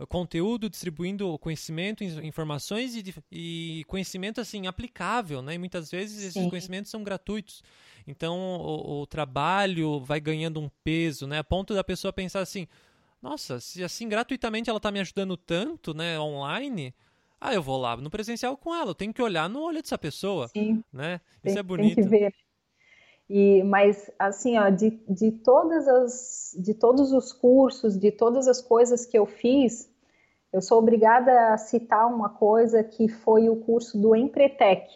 conteúdo, 0.09 0.69
distribuindo 0.69 1.37
conhecimento, 1.37 2.03
informações 2.03 2.95
e, 2.95 3.13
e, 3.31 3.83
conhecimento 3.85 4.41
assim 4.41 4.65
aplicável, 4.65 5.41
né? 5.41 5.53
E 5.53 5.57
muitas 5.57 5.91
vezes 5.91 6.17
esses 6.19 6.33
Sim. 6.33 6.49
conhecimentos 6.49 6.89
são 6.89 7.03
gratuitos. 7.03 7.63
Então 8.07 8.37
o, 8.37 9.01
o 9.01 9.05
trabalho 9.05 9.99
vai 9.99 10.19
ganhando 10.19 10.59
um 10.59 10.69
peso, 10.83 11.27
né? 11.27 11.39
A 11.39 11.43
ponto 11.43 11.75
da 11.75 11.83
pessoa 11.83 12.11
pensar 12.11 12.41
assim 12.41 12.67
nossa, 13.21 13.59
se 13.59 13.83
assim 13.83 14.07
gratuitamente 14.07 14.69
ela 14.69 14.79
tá 14.79 14.91
me 14.91 14.99
ajudando 14.99 15.35
tanto, 15.35 15.93
né, 15.93 16.19
online, 16.19 16.93
ah, 17.39 17.53
eu 17.53 17.61
vou 17.61 17.77
lá 17.77 17.95
no 17.97 18.09
presencial 18.09 18.57
com 18.57 18.73
ela, 18.73 18.91
eu 18.91 18.95
tenho 18.95 19.13
que 19.13 19.21
olhar 19.21 19.49
no 19.49 19.61
olho 19.61 19.81
dessa 19.81 19.97
pessoa, 19.97 20.47
Sim, 20.47 20.83
né? 20.91 21.21
Isso 21.43 21.55
tem, 21.55 21.57
é 21.57 21.63
bonito. 21.63 21.95
Tem 21.95 22.03
que 22.03 22.09
ver. 22.09 22.33
E, 23.29 23.61
mas 23.63 24.09
assim, 24.17 24.57
ó, 24.57 24.69
de, 24.69 24.91
de 25.07 25.31
todas 25.31 25.87
as, 25.87 26.55
de 26.57 26.73
todos 26.73 27.11
os 27.11 27.33
cursos, 27.33 27.97
de 27.97 28.11
todas 28.11 28.47
as 28.47 28.61
coisas 28.61 29.05
que 29.05 29.17
eu 29.17 29.25
fiz, 29.25 29.91
eu 30.53 30.61
sou 30.61 30.79
obrigada 30.79 31.53
a 31.53 31.57
citar 31.57 32.07
uma 32.07 32.29
coisa 32.29 32.83
que 32.83 33.09
foi 33.09 33.49
o 33.49 33.57
curso 33.57 33.99
do 33.99 34.15
Empretec. 34.15 34.87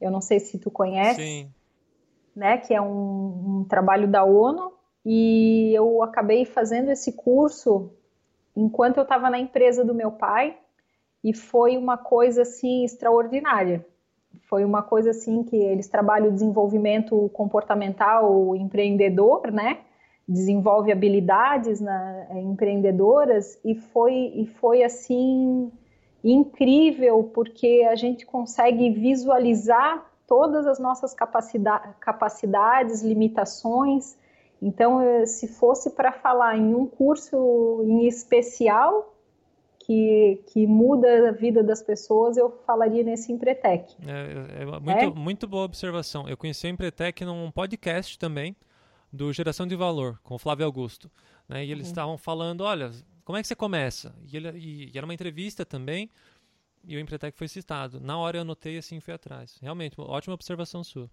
Eu 0.00 0.10
não 0.10 0.20
sei 0.20 0.40
se 0.40 0.58
tu 0.58 0.70
conhece, 0.70 1.20
Sim. 1.20 1.52
né? 2.34 2.56
Que 2.56 2.72
é 2.72 2.80
um, 2.80 3.60
um 3.60 3.64
trabalho 3.68 4.08
da 4.08 4.24
ONU 4.24 4.72
e 5.10 5.72
eu 5.74 6.02
acabei 6.02 6.44
fazendo 6.44 6.90
esse 6.90 7.12
curso 7.12 7.90
enquanto 8.54 8.98
eu 8.98 9.04
estava 9.04 9.30
na 9.30 9.38
empresa 9.38 9.82
do 9.82 9.94
meu 9.94 10.10
pai 10.10 10.58
e 11.24 11.32
foi 11.32 11.78
uma 11.78 11.96
coisa 11.96 12.42
assim 12.42 12.84
extraordinária. 12.84 13.86
Foi 14.50 14.66
uma 14.66 14.82
coisa 14.82 15.08
assim 15.08 15.42
que 15.42 15.56
eles 15.56 15.88
trabalham 15.88 16.28
o 16.28 16.32
desenvolvimento 16.32 17.30
comportamental 17.30 18.54
empreendedor, 18.54 19.50
né? 19.50 19.78
Desenvolve 20.28 20.92
habilidades 20.92 21.80
na, 21.80 22.26
é, 22.28 22.42
empreendedoras 22.42 23.58
e 23.64 23.74
foi 23.74 24.12
e 24.12 24.44
foi 24.44 24.82
assim 24.82 25.72
incrível 26.22 27.24
porque 27.32 27.88
a 27.90 27.94
gente 27.94 28.26
consegue 28.26 28.90
visualizar 28.90 30.04
todas 30.26 30.66
as 30.66 30.78
nossas 30.78 31.14
capacidade, 31.14 31.94
capacidades, 31.98 33.02
limitações 33.02 34.17
então, 34.60 35.00
se 35.26 35.46
fosse 35.46 35.90
para 35.90 36.12
falar 36.12 36.56
em 36.56 36.74
um 36.74 36.86
curso 36.86 37.82
em 37.84 38.06
especial 38.06 39.14
que, 39.78 40.42
que 40.48 40.66
muda 40.66 41.30
a 41.30 41.32
vida 41.32 41.62
das 41.62 41.82
pessoas, 41.82 42.36
eu 42.36 42.50
falaria 42.66 43.02
nesse 43.02 43.32
Empretec. 43.32 43.96
É, 44.06 44.60
é, 44.60 44.62
é 44.62 44.66
muito, 44.66 44.90
é? 44.90 45.10
muito 45.10 45.48
boa 45.48 45.64
observação. 45.64 46.28
Eu 46.28 46.36
conheci 46.36 46.66
o 46.66 46.70
Empretec 46.70 47.24
num 47.24 47.50
podcast 47.50 48.18
também, 48.18 48.54
do 49.12 49.32
Geração 49.32 49.66
de 49.66 49.74
Valor, 49.74 50.18
com 50.22 50.34
o 50.34 50.38
Flávio 50.38 50.66
Augusto. 50.66 51.10
Né? 51.48 51.64
E 51.64 51.72
eles 51.72 51.86
uhum. 51.86 51.92
estavam 51.92 52.18
falando, 52.18 52.62
olha, 52.62 52.90
como 53.24 53.38
é 53.38 53.40
que 53.40 53.48
você 53.48 53.54
começa? 53.54 54.14
E, 54.30 54.36
ele, 54.36 54.50
e, 54.58 54.90
e 54.92 54.98
era 54.98 55.06
uma 55.06 55.14
entrevista 55.14 55.64
também, 55.64 56.10
e 56.84 56.96
o 56.96 57.00
Empretec 57.00 57.36
foi 57.36 57.48
citado. 57.48 58.00
Na 58.00 58.18
hora 58.18 58.38
eu 58.38 58.42
anotei 58.42 58.76
assim 58.76 58.96
e 58.96 59.00
fui 59.00 59.14
atrás. 59.14 59.56
Realmente, 59.62 59.94
ótima 59.98 60.34
observação 60.34 60.84
sua. 60.84 61.10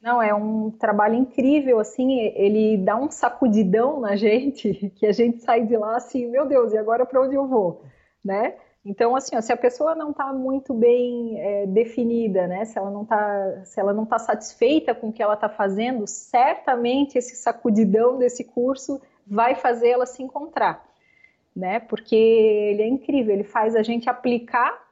Não, 0.00 0.22
é 0.22 0.32
um 0.34 0.70
trabalho 0.70 1.14
incrível, 1.14 1.78
assim, 1.78 2.20
ele 2.34 2.78
dá 2.78 2.96
um 2.96 3.10
sacudidão 3.10 4.00
na 4.00 4.16
gente, 4.16 4.90
que 4.96 5.06
a 5.06 5.12
gente 5.12 5.42
sai 5.42 5.66
de 5.66 5.76
lá 5.76 5.96
assim, 5.96 6.26
meu 6.26 6.46
Deus, 6.46 6.72
e 6.72 6.78
agora 6.78 7.04
para 7.04 7.20
onde 7.20 7.34
eu 7.34 7.46
vou, 7.46 7.84
né? 8.24 8.54
Então, 8.82 9.14
assim, 9.14 9.36
ó, 9.36 9.42
se 9.42 9.52
a 9.52 9.56
pessoa 9.58 9.94
não 9.94 10.10
está 10.10 10.32
muito 10.32 10.72
bem 10.72 11.38
é, 11.38 11.66
definida, 11.66 12.46
né, 12.46 12.64
se 12.64 12.78
ela 12.78 12.90
não 12.90 13.02
está, 13.02 13.64
se 13.64 13.78
ela 13.78 13.92
não 13.92 14.06
tá 14.06 14.18
satisfeita 14.18 14.94
com 14.94 15.08
o 15.08 15.12
que 15.12 15.22
ela 15.22 15.34
está 15.34 15.50
fazendo, 15.50 16.06
certamente 16.06 17.18
esse 17.18 17.36
sacudidão 17.36 18.16
desse 18.18 18.42
curso 18.42 18.98
vai 19.26 19.54
fazer 19.54 19.90
ela 19.90 20.06
se 20.06 20.22
encontrar, 20.22 20.82
né? 21.54 21.78
Porque 21.78 22.16
ele 22.16 22.82
é 22.82 22.88
incrível, 22.88 23.34
ele 23.34 23.44
faz 23.44 23.76
a 23.76 23.82
gente 23.82 24.08
aplicar 24.08 24.89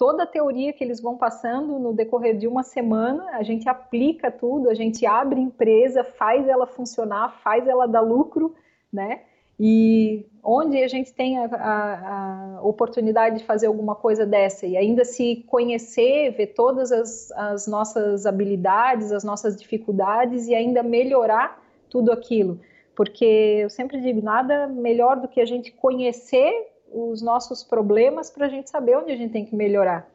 toda 0.00 0.22
a 0.22 0.26
teoria 0.26 0.72
que 0.72 0.82
eles 0.82 0.98
vão 0.98 1.18
passando 1.18 1.78
no 1.78 1.92
decorrer 1.92 2.34
de 2.38 2.48
uma 2.48 2.62
semana, 2.62 3.36
a 3.36 3.42
gente 3.42 3.68
aplica 3.68 4.30
tudo, 4.30 4.70
a 4.70 4.74
gente 4.74 5.04
abre 5.04 5.38
empresa, 5.38 6.02
faz 6.02 6.48
ela 6.48 6.66
funcionar, 6.66 7.38
faz 7.44 7.68
ela 7.68 7.86
dar 7.86 8.00
lucro, 8.00 8.54
né? 8.90 9.20
E 9.58 10.24
onde 10.42 10.82
a 10.82 10.88
gente 10.88 11.12
tem 11.12 11.36
a, 11.36 11.44
a, 11.44 12.56
a 12.56 12.62
oportunidade 12.62 13.40
de 13.40 13.44
fazer 13.44 13.66
alguma 13.66 13.94
coisa 13.94 14.24
dessa 14.24 14.66
e 14.66 14.74
ainda 14.74 15.04
se 15.04 15.44
conhecer, 15.46 16.30
ver 16.30 16.54
todas 16.54 16.90
as, 16.90 17.30
as 17.32 17.66
nossas 17.66 18.24
habilidades, 18.24 19.12
as 19.12 19.22
nossas 19.22 19.54
dificuldades 19.54 20.48
e 20.48 20.54
ainda 20.54 20.82
melhorar 20.82 21.62
tudo 21.90 22.10
aquilo. 22.10 22.58
porque 22.96 23.58
eu 23.64 23.68
sempre 23.68 24.00
digo, 24.00 24.22
nada 24.22 24.66
melhor 24.66 25.20
do 25.20 25.28
que 25.28 25.42
a 25.42 25.46
gente 25.46 25.72
conhecer 25.72 26.50
os 26.92 27.22
nossos 27.22 27.62
problemas 27.62 28.30
para 28.30 28.46
a 28.46 28.48
gente 28.48 28.70
saber 28.70 28.96
onde 28.96 29.12
a 29.12 29.16
gente 29.16 29.32
tem 29.32 29.44
que 29.44 29.54
melhorar. 29.54 30.08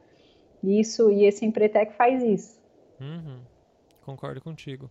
Isso 0.62 1.10
e 1.10 1.24
esse 1.24 1.44
Empretec 1.44 1.94
faz 1.94 2.22
isso. 2.22 2.60
Uhum. 3.00 3.40
Concordo 4.02 4.40
contigo. 4.40 4.90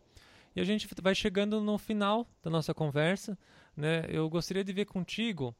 E 0.55 0.61
a 0.61 0.63
gente 0.63 0.87
vai 1.01 1.13
chegando 1.13 1.59
no 1.59 1.77
final 1.77 2.25
da 2.41 2.49
nossa 2.49 2.73
conversa, 2.73 3.37
né? 3.75 4.05
Eu 4.07 4.29
gostaria 4.29 4.63
de 4.63 4.71
ver 4.71 4.85
contigo 4.85 5.53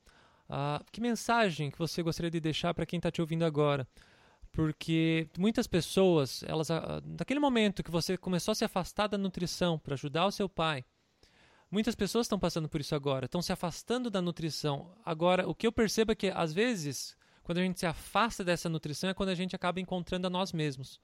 uh, 0.50 0.84
que 0.92 1.02
mensagem 1.02 1.70
que 1.70 1.78
você 1.78 2.02
gostaria 2.02 2.32
de 2.32 2.40
deixar 2.40 2.74
para 2.74 2.86
quem 2.86 2.98
está 2.98 3.12
te 3.12 3.22
ouvindo 3.22 3.44
agora 3.44 3.88
porque 4.56 5.28
muitas 5.38 5.68
pessoas, 5.68 6.42
elas, 6.48 6.70
naquele 7.20 7.42
momento 7.42 7.84
que 7.84 7.92
você 7.92 8.18
começou 8.18 8.54
a 8.54 8.56
se 8.56 8.64
afastar 8.64 9.08
da 9.08 9.18
nutrição 9.18 9.78
para 9.78 9.96
ajudar 9.96 10.26
o 10.26 10.32
seu 10.32 10.48
pai, 10.48 10.86
muitas 11.76 11.96
pessoas 11.96 12.26
estão 12.26 12.40
passando 12.40 12.70
por 12.70 12.82
isso 12.82 12.96
agora, 12.96 13.26
estão 13.26 13.42
se 13.42 13.52
afastando 13.52 14.10
da 14.10 14.22
nutrição. 14.22 14.92
Agora, 15.06 15.48
o 15.48 15.54
que 15.54 15.68
eu 15.68 15.72
percebo 15.72 16.12
é 16.12 16.16
que 16.16 16.28
às 16.28 16.54
vezes, 16.54 17.16
quando 17.44 17.58
a 17.58 17.62
gente 17.62 17.80
se 17.80 17.86
afasta 17.86 18.44
dessa 18.44 18.70
nutrição, 18.70 19.10
é 19.10 19.14
quando 19.14 19.30
a 19.30 19.36
gente 19.36 19.56
acaba 19.56 19.80
encontrando 19.80 20.26
a 20.26 20.30
nós 20.30 20.54
mesmos 20.54 21.00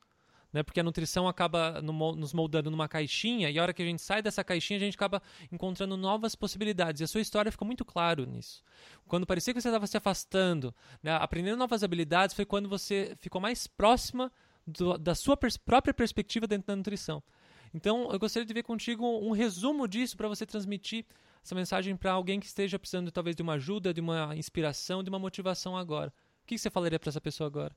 né? 0.51 0.63
Porque 0.63 0.79
a 0.79 0.83
nutrição 0.83 1.27
acaba 1.27 1.81
no, 1.81 2.15
nos 2.15 2.33
moldando 2.33 2.69
numa 2.69 2.87
caixinha 2.87 3.49
e 3.49 3.57
a 3.57 3.61
hora 3.61 3.73
que 3.73 3.81
a 3.81 3.85
gente 3.85 4.01
sai 4.01 4.21
dessa 4.21 4.43
caixinha 4.43 4.77
a 4.77 4.79
gente 4.83 4.95
acaba 4.95 5.21
encontrando 5.51 5.95
novas 5.95 6.35
possibilidades. 6.35 7.01
E 7.01 7.03
a 7.03 7.07
sua 7.07 7.21
história 7.21 7.51
ficou 7.51 7.65
muito 7.65 7.85
claro 7.85 8.25
nisso. 8.25 8.63
Quando 9.07 9.25
parecia 9.25 9.53
que 9.53 9.61
você 9.61 9.69
estava 9.69 9.87
se 9.87 9.97
afastando, 9.97 10.73
né? 11.01 11.15
aprendendo 11.15 11.57
novas 11.57 11.83
habilidades, 11.83 12.35
foi 12.35 12.45
quando 12.45 12.67
você 12.67 13.15
ficou 13.19 13.39
mais 13.39 13.67
próxima 13.67 14.31
do, 14.65 14.97
da 14.97 15.15
sua 15.15 15.37
pers 15.37 15.57
própria 15.57 15.93
perspectiva 15.93 16.45
dentro 16.45 16.67
da 16.67 16.75
nutrição. 16.75 17.23
Então, 17.73 18.09
eu 18.11 18.19
gostaria 18.19 18.45
de 18.45 18.53
ver 18.53 18.63
contigo 18.63 19.05
um 19.05 19.31
resumo 19.31 19.87
disso 19.87 20.17
para 20.17 20.27
você 20.27 20.45
transmitir 20.45 21.05
essa 21.43 21.55
mensagem 21.55 21.95
para 21.95 22.11
alguém 22.11 22.39
que 22.39 22.45
esteja 22.45 22.77
precisando 22.77 23.11
talvez 23.11 23.35
de 23.35 23.41
uma 23.41 23.53
ajuda, 23.53 23.93
de 23.93 24.01
uma 24.01 24.35
inspiração, 24.35 25.03
de 25.03 25.09
uma 25.09 25.19
motivação 25.19 25.75
agora. 25.75 26.13
O 26.43 26.47
que 26.47 26.57
você 26.57 26.69
falaria 26.69 26.99
para 26.99 27.09
essa 27.09 27.21
pessoa 27.21 27.47
agora? 27.47 27.75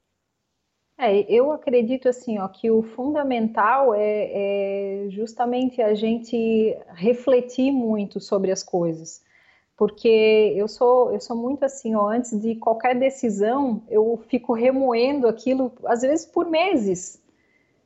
É, 0.96 1.20
eu 1.22 1.50
acredito 1.50 2.08
assim, 2.08 2.38
ó, 2.38 2.46
que 2.46 2.70
o 2.70 2.82
fundamental 2.82 3.94
é, 3.94 5.06
é 5.06 5.06
justamente 5.10 5.82
a 5.82 5.92
gente 5.94 6.76
refletir 6.94 7.72
muito 7.72 8.20
sobre 8.20 8.52
as 8.52 8.62
coisas, 8.62 9.20
porque 9.76 10.54
eu 10.56 10.68
sou 10.68 11.12
eu 11.12 11.20
sou 11.20 11.36
muito 11.36 11.64
assim, 11.64 11.96
ó, 11.96 12.06
antes 12.08 12.40
de 12.40 12.54
qualquer 12.54 12.96
decisão 12.96 13.82
eu 13.90 14.22
fico 14.28 14.52
remoendo 14.52 15.26
aquilo 15.26 15.72
às 15.84 16.02
vezes 16.02 16.26
por 16.26 16.48
meses, 16.48 17.20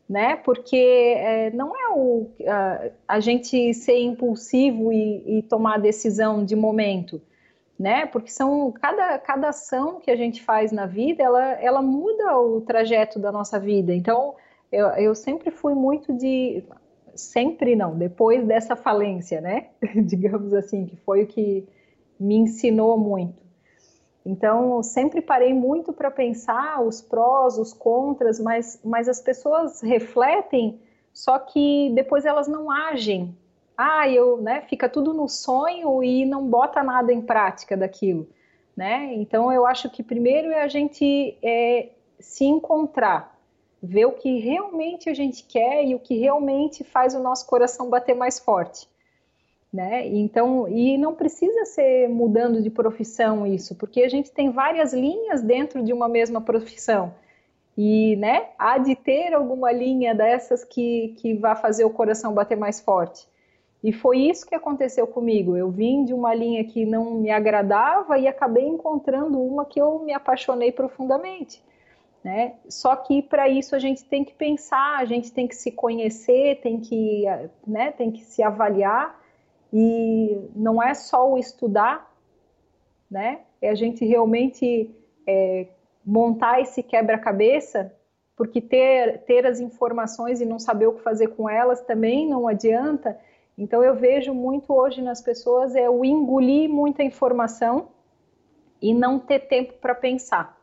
né? 0.08 0.36
Porque 0.36 0.76
é, 0.76 1.50
não 1.50 1.76
é 1.76 1.90
o 1.94 2.30
a, 2.46 2.90
a, 3.16 3.20
gente 3.20 3.74
ser 3.74 3.98
impulsivo 3.98 4.92
e, 4.92 5.38
e 5.38 5.42
tomar 5.42 5.74
a 5.74 5.78
decisão 5.78 6.44
de 6.44 6.56
momento 6.56 7.20
né? 7.78 8.06
Porque 8.06 8.30
são 8.30 8.72
cada, 8.72 9.18
cada 9.18 9.50
ação 9.50 10.00
que 10.00 10.10
a 10.10 10.16
gente 10.16 10.42
faz 10.42 10.72
na 10.72 10.84
vida, 10.84 11.22
ela, 11.22 11.52
ela 11.62 11.80
muda 11.80 12.36
o 12.36 12.60
trajeto 12.60 13.18
da 13.18 13.30
nossa 13.30 13.60
vida. 13.60 13.94
Então, 13.94 14.34
eu, 14.72 14.88
eu 14.88 15.14
sempre 15.14 15.50
fui 15.50 15.74
muito 15.74 16.12
de 16.12 16.64
sempre 17.14 17.76
não, 17.76 17.96
depois 17.96 18.44
dessa 18.44 18.74
falência, 18.74 19.40
né? 19.40 19.68
Digamos 20.04 20.52
assim, 20.52 20.86
que 20.86 20.96
foi 20.96 21.22
o 21.22 21.26
que 21.26 21.66
me 22.18 22.34
ensinou 22.34 22.98
muito. 22.98 23.47
Então, 24.28 24.82
sempre 24.82 25.22
parei 25.22 25.54
muito 25.54 25.92
para 25.92 26.10
pensar 26.10 26.82
os 26.82 27.00
prós, 27.00 27.56
os 27.56 27.72
contras, 27.72 28.38
mas, 28.38 28.78
mas 28.84 29.08
as 29.08 29.20
pessoas 29.20 29.80
refletem, 29.80 30.78
só 31.12 31.38
que 31.38 31.90
depois 31.94 32.24
elas 32.24 32.46
não 32.46 32.70
agem 32.70 33.34
ah, 33.78 34.08
eu, 34.08 34.38
né, 34.38 34.62
fica 34.62 34.88
tudo 34.88 35.14
no 35.14 35.28
sonho 35.28 36.02
e 36.02 36.26
não 36.26 36.44
bota 36.48 36.82
nada 36.82 37.12
em 37.12 37.22
prática 37.22 37.76
daquilo, 37.76 38.28
né? 38.76 39.14
Então 39.14 39.52
eu 39.52 39.64
acho 39.64 39.88
que 39.88 40.02
primeiro 40.02 40.50
é 40.50 40.64
a 40.64 40.66
gente 40.66 41.38
é, 41.40 41.90
se 42.18 42.44
encontrar, 42.44 43.38
ver 43.80 44.06
o 44.06 44.12
que 44.12 44.40
realmente 44.40 45.08
a 45.08 45.14
gente 45.14 45.44
quer 45.44 45.84
e 45.84 45.94
o 45.94 46.00
que 46.00 46.18
realmente 46.18 46.82
faz 46.82 47.14
o 47.14 47.20
nosso 47.20 47.46
coração 47.46 47.88
bater 47.88 48.16
mais 48.16 48.40
forte. 48.40 48.88
Né? 49.72 50.06
Então, 50.08 50.66
e 50.66 50.96
não 50.96 51.14
precisa 51.14 51.66
ser 51.66 52.08
mudando 52.08 52.62
de 52.62 52.70
profissão 52.70 53.46
isso, 53.46 53.74
porque 53.74 54.02
a 54.02 54.08
gente 54.08 54.32
tem 54.32 54.50
várias 54.50 54.94
linhas 54.94 55.42
dentro 55.42 55.82
de 55.82 55.92
uma 55.92 56.08
mesma 56.08 56.40
profissão. 56.40 57.14
E, 57.76 58.16
né, 58.16 58.48
há 58.58 58.78
de 58.78 58.96
ter 58.96 59.34
alguma 59.34 59.70
linha 59.70 60.14
dessas 60.14 60.64
que, 60.64 61.14
que 61.18 61.34
vá 61.34 61.54
fazer 61.54 61.84
o 61.84 61.90
coração 61.90 62.34
bater 62.34 62.56
mais 62.56 62.80
forte. 62.80 63.28
E 63.84 63.92
foi 63.92 64.18
isso 64.18 64.46
que 64.46 64.54
aconteceu 64.54 65.06
comigo. 65.06 65.56
Eu 65.56 65.70
vim 65.70 66.04
de 66.04 66.12
uma 66.12 66.34
linha 66.34 66.64
que 66.64 66.84
não 66.84 67.14
me 67.14 67.30
agradava 67.30 68.18
e 68.18 68.26
acabei 68.26 68.66
encontrando 68.66 69.40
uma 69.40 69.64
que 69.64 69.80
eu 69.80 70.00
me 70.00 70.12
apaixonei 70.12 70.72
profundamente. 70.72 71.62
Né? 72.24 72.54
Só 72.68 72.96
que 72.96 73.22
para 73.22 73.48
isso 73.48 73.76
a 73.76 73.78
gente 73.78 74.04
tem 74.04 74.24
que 74.24 74.34
pensar, 74.34 74.98
a 74.98 75.04
gente 75.04 75.32
tem 75.32 75.46
que 75.46 75.54
se 75.54 75.70
conhecer, 75.70 76.60
tem 76.60 76.80
que, 76.80 77.24
né, 77.64 77.92
tem 77.92 78.10
que 78.10 78.24
se 78.24 78.42
avaliar 78.42 79.16
e 79.72 80.38
não 80.54 80.82
é 80.82 80.94
só 80.94 81.30
o 81.30 81.38
estudar, 81.38 82.10
né? 83.10 83.40
É 83.60 83.70
a 83.70 83.74
gente 83.74 84.04
realmente 84.04 84.94
é, 85.26 85.66
montar 86.04 86.60
esse 86.60 86.82
quebra-cabeça, 86.82 87.92
porque 88.36 88.60
ter, 88.60 89.24
ter 89.24 89.46
as 89.46 89.60
informações 89.60 90.40
e 90.40 90.46
não 90.46 90.58
saber 90.58 90.86
o 90.86 90.94
que 90.94 91.02
fazer 91.02 91.28
com 91.28 91.48
elas 91.50 91.80
também 91.82 92.28
não 92.28 92.46
adianta. 92.46 93.18
Então 93.56 93.82
eu 93.82 93.94
vejo 93.94 94.32
muito 94.32 94.72
hoje 94.72 95.02
nas 95.02 95.20
pessoas 95.20 95.74
é 95.74 95.90
o 95.90 96.04
engolir 96.04 96.70
muita 96.70 97.02
informação 97.02 97.88
e 98.80 98.94
não 98.94 99.18
ter 99.18 99.40
tempo 99.40 99.74
para 99.74 99.94
pensar. 99.94 100.56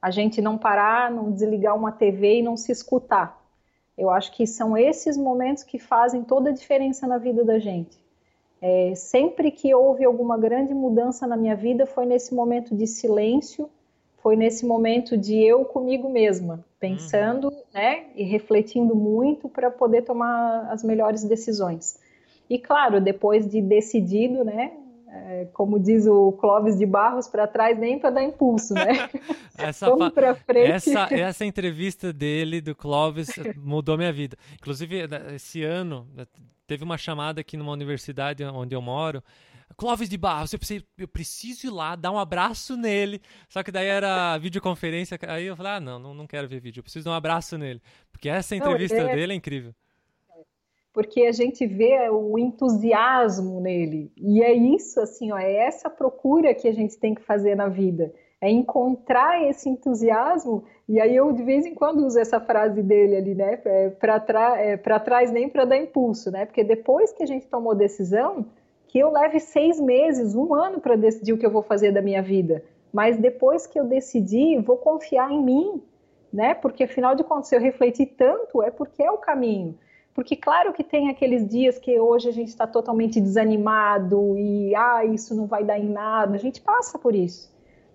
A 0.00 0.10
gente 0.10 0.42
não 0.42 0.58
parar, 0.58 1.10
não 1.10 1.32
desligar 1.32 1.74
uma 1.74 1.90
TV 1.90 2.38
e 2.38 2.42
não 2.42 2.56
se 2.56 2.70
escutar. 2.70 3.41
Eu 4.02 4.10
acho 4.10 4.32
que 4.32 4.46
são 4.46 4.76
esses 4.76 5.16
momentos 5.16 5.62
que 5.62 5.78
fazem 5.78 6.24
toda 6.24 6.50
a 6.50 6.52
diferença 6.52 7.06
na 7.06 7.18
vida 7.18 7.44
da 7.44 7.58
gente. 7.58 7.96
É, 8.60 8.94
sempre 8.96 9.50
que 9.50 9.72
houve 9.74 10.04
alguma 10.04 10.36
grande 10.36 10.74
mudança 10.74 11.26
na 11.26 11.36
minha 11.36 11.54
vida 11.54 11.86
foi 11.86 12.04
nesse 12.04 12.34
momento 12.34 12.74
de 12.74 12.86
silêncio 12.86 13.68
foi 14.22 14.36
nesse 14.36 14.64
momento 14.64 15.16
de 15.16 15.36
eu 15.42 15.64
comigo 15.64 16.08
mesma, 16.08 16.64
pensando, 16.78 17.48
uhum. 17.48 17.62
né, 17.74 18.04
e 18.14 18.22
refletindo 18.22 18.94
muito 18.94 19.48
para 19.48 19.68
poder 19.68 20.02
tomar 20.02 20.70
as 20.70 20.84
melhores 20.84 21.24
decisões. 21.24 21.98
E 22.48 22.56
claro, 22.56 23.00
depois 23.00 23.50
de 23.50 23.60
decidido, 23.60 24.44
né, 24.44 24.72
é, 25.14 25.44
como 25.52 25.78
diz 25.78 26.06
o 26.06 26.32
Clóvis 26.32 26.78
de 26.78 26.86
Barros, 26.86 27.28
para 27.28 27.46
trás 27.46 27.78
nem 27.78 27.98
para 27.98 28.10
dar 28.10 28.22
impulso, 28.22 28.72
né? 28.72 29.10
essa, 29.58 29.90
Vamos 29.90 30.10
para 30.10 30.34
frente. 30.34 30.70
Essa, 30.70 31.14
essa 31.14 31.44
entrevista 31.44 32.12
dele, 32.12 32.60
do 32.60 32.74
Clóvis, 32.74 33.28
mudou 33.56 33.98
minha 33.98 34.12
vida. 34.12 34.36
Inclusive, 34.54 35.06
esse 35.34 35.62
ano, 35.62 36.08
teve 36.66 36.82
uma 36.82 36.96
chamada 36.96 37.42
aqui 37.42 37.56
numa 37.56 37.72
universidade 37.72 38.42
onde 38.44 38.74
eu 38.74 38.80
moro, 38.80 39.22
Clóvis 39.76 40.08
de 40.08 40.16
Barros, 40.16 40.52
eu, 40.52 40.58
pensei, 40.58 40.84
eu 40.98 41.08
preciso 41.08 41.66
ir 41.66 41.70
lá, 41.70 41.96
dar 41.96 42.10
um 42.10 42.18
abraço 42.18 42.76
nele. 42.76 43.20
Só 43.48 43.62
que 43.62 43.70
daí 43.70 43.86
era 43.86 44.36
videoconferência, 44.38 45.18
aí 45.28 45.46
eu 45.46 45.56
falei, 45.56 45.72
ah, 45.72 45.80
não, 45.80 45.98
não, 45.98 46.14
não 46.14 46.26
quero 46.26 46.48
ver 46.48 46.60
vídeo, 46.60 46.80
eu 46.80 46.82
preciso 46.82 47.04
dar 47.04 47.12
um 47.12 47.14
abraço 47.14 47.56
nele. 47.58 47.80
Porque 48.10 48.28
essa 48.28 48.54
entrevista 48.54 49.02
não, 49.02 49.10
é... 49.10 49.14
dele 49.16 49.32
é 49.32 49.36
incrível. 49.36 49.74
Porque 50.92 51.22
a 51.22 51.32
gente 51.32 51.66
vê 51.66 52.08
o 52.10 52.38
entusiasmo 52.38 53.60
nele. 53.60 54.12
E 54.16 54.42
é 54.42 54.52
isso, 54.52 55.00
assim, 55.00 55.32
ó, 55.32 55.38
é 55.38 55.54
essa 55.54 55.88
procura 55.88 56.54
que 56.54 56.68
a 56.68 56.72
gente 56.72 56.98
tem 56.98 57.14
que 57.14 57.22
fazer 57.22 57.54
na 57.54 57.68
vida. 57.68 58.12
É 58.40 58.50
encontrar 58.50 59.42
esse 59.48 59.68
entusiasmo. 59.68 60.64
E 60.88 61.00
aí 61.00 61.16
eu, 61.16 61.32
de 61.32 61.42
vez 61.42 61.64
em 61.64 61.74
quando, 61.74 62.04
uso 62.04 62.18
essa 62.18 62.40
frase 62.40 62.82
dele 62.82 63.16
ali, 63.16 63.34
né? 63.34 63.58
É, 63.64 63.88
para 63.88 64.60
é, 64.60 64.76
trás 64.76 65.30
nem 65.30 65.48
para 65.48 65.64
dar 65.64 65.78
impulso, 65.78 66.30
né? 66.30 66.44
Porque 66.44 66.62
depois 66.62 67.12
que 67.12 67.22
a 67.22 67.26
gente 67.26 67.46
tomou 67.46 67.74
decisão 67.74 68.44
que 68.88 68.98
eu 68.98 69.10
leve 69.10 69.40
seis 69.40 69.80
meses, 69.80 70.34
um 70.34 70.54
ano 70.54 70.78
para 70.78 70.96
decidir 70.96 71.32
o 71.32 71.38
que 71.38 71.46
eu 71.46 71.50
vou 71.50 71.62
fazer 71.62 71.92
da 71.92 72.02
minha 72.02 72.20
vida. 72.20 72.62
Mas 72.92 73.16
depois 73.16 73.66
que 73.66 73.80
eu 73.80 73.86
decidi, 73.86 74.58
vou 74.58 74.76
confiar 74.76 75.32
em 75.32 75.42
mim, 75.42 75.82
né? 76.30 76.52
Porque 76.52 76.84
afinal 76.84 77.14
de 77.14 77.24
contas, 77.24 77.48
se 77.48 77.56
eu 77.56 77.60
refletir 77.60 78.14
tanto, 78.18 78.62
é 78.62 78.70
porque 78.70 79.02
é 79.02 79.10
o 79.10 79.16
caminho. 79.16 79.78
Porque 80.14 80.36
claro 80.36 80.72
que 80.72 80.84
tem 80.84 81.08
aqueles 81.08 81.48
dias 81.48 81.78
que 81.78 81.98
hoje 81.98 82.28
a 82.28 82.32
gente 82.32 82.48
está 82.48 82.66
totalmente 82.66 83.20
desanimado 83.20 84.36
e 84.36 84.74
ah, 84.74 85.04
isso 85.04 85.34
não 85.34 85.46
vai 85.46 85.64
dar 85.64 85.78
em 85.78 85.88
nada. 85.88 86.34
A 86.34 86.38
gente 86.38 86.60
passa 86.60 86.98
por 86.98 87.14
isso. 87.14 87.50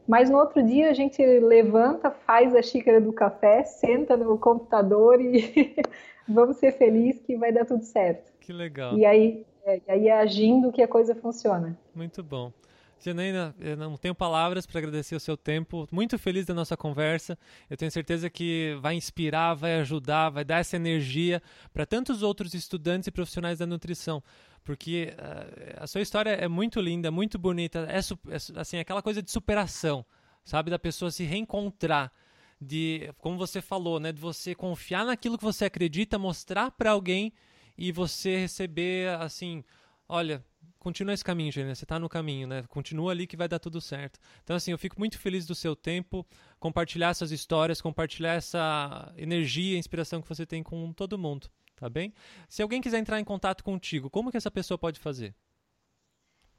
Mas 0.08 0.30
no 0.30 0.38
outro 0.38 0.64
dia 0.64 0.90
a 0.90 0.94
gente 0.94 1.22
levanta, 1.24 2.10
faz 2.10 2.56
a 2.56 2.62
xícara 2.62 3.00
do 3.00 3.14
café, 3.14 3.64
senta 3.64 4.16
no 4.16 4.38
computador 4.38 5.22
e 5.22 5.76
vamos 6.28 6.58
ser 6.58 6.72
felizes 6.72 7.22
que 7.22 7.36
vai 7.36 7.52
dar 7.52 7.66
tudo 7.66 7.84
certo. 7.84 8.32
Que 8.40 8.54
legal. 8.54 8.98
E 8.98 9.06
aí 9.06 9.46
é, 9.68 9.82
e 9.86 9.92
aí 9.92 10.08
é 10.08 10.18
agindo 10.18 10.72
que 10.72 10.82
a 10.82 10.88
coisa 10.88 11.14
funciona. 11.14 11.78
Muito 11.94 12.24
bom. 12.24 12.54
Janaína, 13.00 13.56
eu 13.60 13.78
não 13.78 13.96
tenho 13.96 14.16
palavras 14.16 14.66
para 14.66 14.80
agradecer 14.80 15.16
o 15.16 15.20
seu 15.20 15.38
tempo. 15.38 15.88
Muito 15.92 16.18
feliz 16.18 16.46
da 16.46 16.54
nossa 16.54 16.76
conversa. 16.76 17.38
Eu 17.70 17.78
tenho 17.78 17.92
certeza 17.92 18.30
que 18.30 18.78
vai 18.82 18.96
inspirar, 18.96 19.54
vai 19.54 19.80
ajudar, 19.80 20.30
vai 20.30 20.44
dar 20.44 20.60
essa 20.60 20.76
energia 20.76 21.42
para 21.72 21.86
tantos 21.86 22.24
outros 22.24 22.54
estudantes 22.54 23.08
e 23.08 23.12
profissionais 23.12 23.60
da 23.60 23.66
nutrição. 23.66 24.24
Porque 24.64 25.14
uh, 25.14 25.84
a 25.84 25.88
sua 25.88 26.02
história 26.02 26.32
é 26.32 26.48
muito 26.48 26.82
linda, 26.82 27.12
muito 27.12 27.38
bonita. 27.38 27.88
É, 27.90 28.00
é 28.00 28.60
assim, 28.60 28.80
aquela 28.80 29.02
coisa 29.02 29.22
de 29.22 29.32
superação, 29.32 30.06
sabe? 30.44 30.72
Da 30.72 30.80
pessoa 30.80 31.12
se 31.12 31.24
reencontrar 31.24 32.12
de, 32.60 33.14
como 33.20 33.38
você 33.38 33.62
falou, 33.62 34.00
né, 34.00 34.12
de 34.12 34.20
você 34.20 34.56
confiar 34.56 35.06
naquilo 35.06 35.38
que 35.38 35.44
você 35.44 35.66
acredita, 35.66 36.18
mostrar 36.18 36.72
para 36.72 36.92
alguém 36.92 37.32
e 37.78 37.92
você 37.92 38.38
receber 38.38 39.10
assim, 39.22 39.64
olha, 40.10 40.44
continua 40.88 41.14
esse 41.14 41.24
caminho, 41.24 41.52
Gênia, 41.52 41.76
você 41.76 41.84
está 41.84 42.00
no 42.00 42.08
caminho, 42.08 42.48
né? 42.48 42.64
Continua 42.70 43.12
ali 43.12 43.28
que 43.28 43.36
vai 43.36 43.50
dar 43.50 43.60
tudo 43.60 43.82
certo. 43.82 44.18
Então, 44.42 44.56
assim, 44.56 44.72
eu 44.72 44.78
fico 44.78 44.98
muito 44.98 45.20
feliz 45.20 45.46
do 45.46 45.54
seu 45.54 45.76
tempo, 45.76 46.26
compartilhar 46.62 47.10
essas 47.10 47.30
histórias, 47.30 47.82
compartilhar 47.82 48.36
essa 48.36 49.14
energia, 49.18 49.78
inspiração 49.78 50.22
que 50.22 50.30
você 50.30 50.46
tem 50.46 50.64
com 50.64 50.94
todo 50.94 51.18
mundo, 51.18 51.50
tá 51.76 51.90
bem? 51.90 52.14
Se 52.48 52.62
alguém 52.62 52.80
quiser 52.80 53.00
entrar 53.00 53.20
em 53.20 53.26
contato 53.26 53.66
contigo, 53.66 54.10
como 54.10 54.32
que 54.32 54.38
essa 54.38 54.50
pessoa 54.50 54.78
pode 54.78 54.98
fazer? 54.98 55.36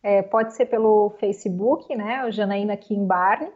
É, 0.03 0.21
pode 0.21 0.55
ser 0.55 0.67
pelo 0.67 1.09
Facebook, 1.19 1.97
né? 1.97 2.27
O 2.27 2.31
Janaína 2.31 2.77
Kim 2.77 3.07
Barney, 3.07 3.51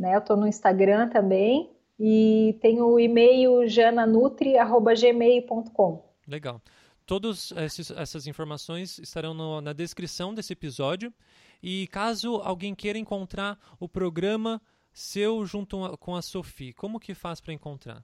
né? 0.00 0.14
Eu 0.14 0.20
estou 0.20 0.38
no 0.38 0.48
Instagram 0.48 1.10
também 1.10 1.76
e 2.00 2.58
tem 2.62 2.80
o 2.80 2.98
e-mail 2.98 3.68
jananutri@gmail.com. 3.68 6.06
Legal. 6.26 6.62
Todas 7.06 7.52
essas 7.96 8.26
informações 8.26 8.98
estarão 8.98 9.32
no, 9.32 9.60
na 9.60 9.72
descrição 9.72 10.34
desse 10.34 10.52
episódio. 10.52 11.14
E 11.62 11.86
caso 11.86 12.40
alguém 12.42 12.74
queira 12.74 12.98
encontrar 12.98 13.56
o 13.78 13.88
programa 13.88 14.60
seu 14.92 15.46
junto 15.46 15.96
com 15.98 16.16
a 16.16 16.22
Sophie, 16.22 16.72
como 16.72 16.98
que 16.98 17.14
faz 17.14 17.40
para 17.40 17.52
encontrar? 17.52 18.02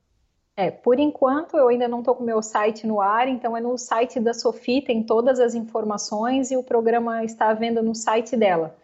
É, 0.54 0.70
por 0.70 1.00
enquanto 1.00 1.56
eu 1.56 1.68
ainda 1.68 1.88
não 1.88 2.00
estou 2.00 2.14
com 2.14 2.22
o 2.22 2.26
meu 2.26 2.42
site 2.42 2.86
no 2.86 3.00
ar, 3.00 3.26
então 3.26 3.56
é 3.56 3.60
no 3.60 3.78
site 3.78 4.20
da 4.20 4.34
Sophie, 4.34 4.82
tem 4.82 5.02
todas 5.02 5.40
as 5.40 5.54
informações 5.54 6.50
e 6.50 6.56
o 6.56 6.62
programa 6.62 7.24
está 7.24 7.48
à 7.48 7.54
venda 7.54 7.82
no 7.82 7.94
site 7.94 8.36
dela, 8.36 8.76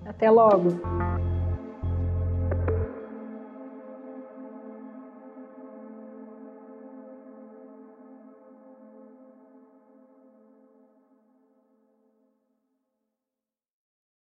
Até 0.05 0.31
logo. 0.31 1.36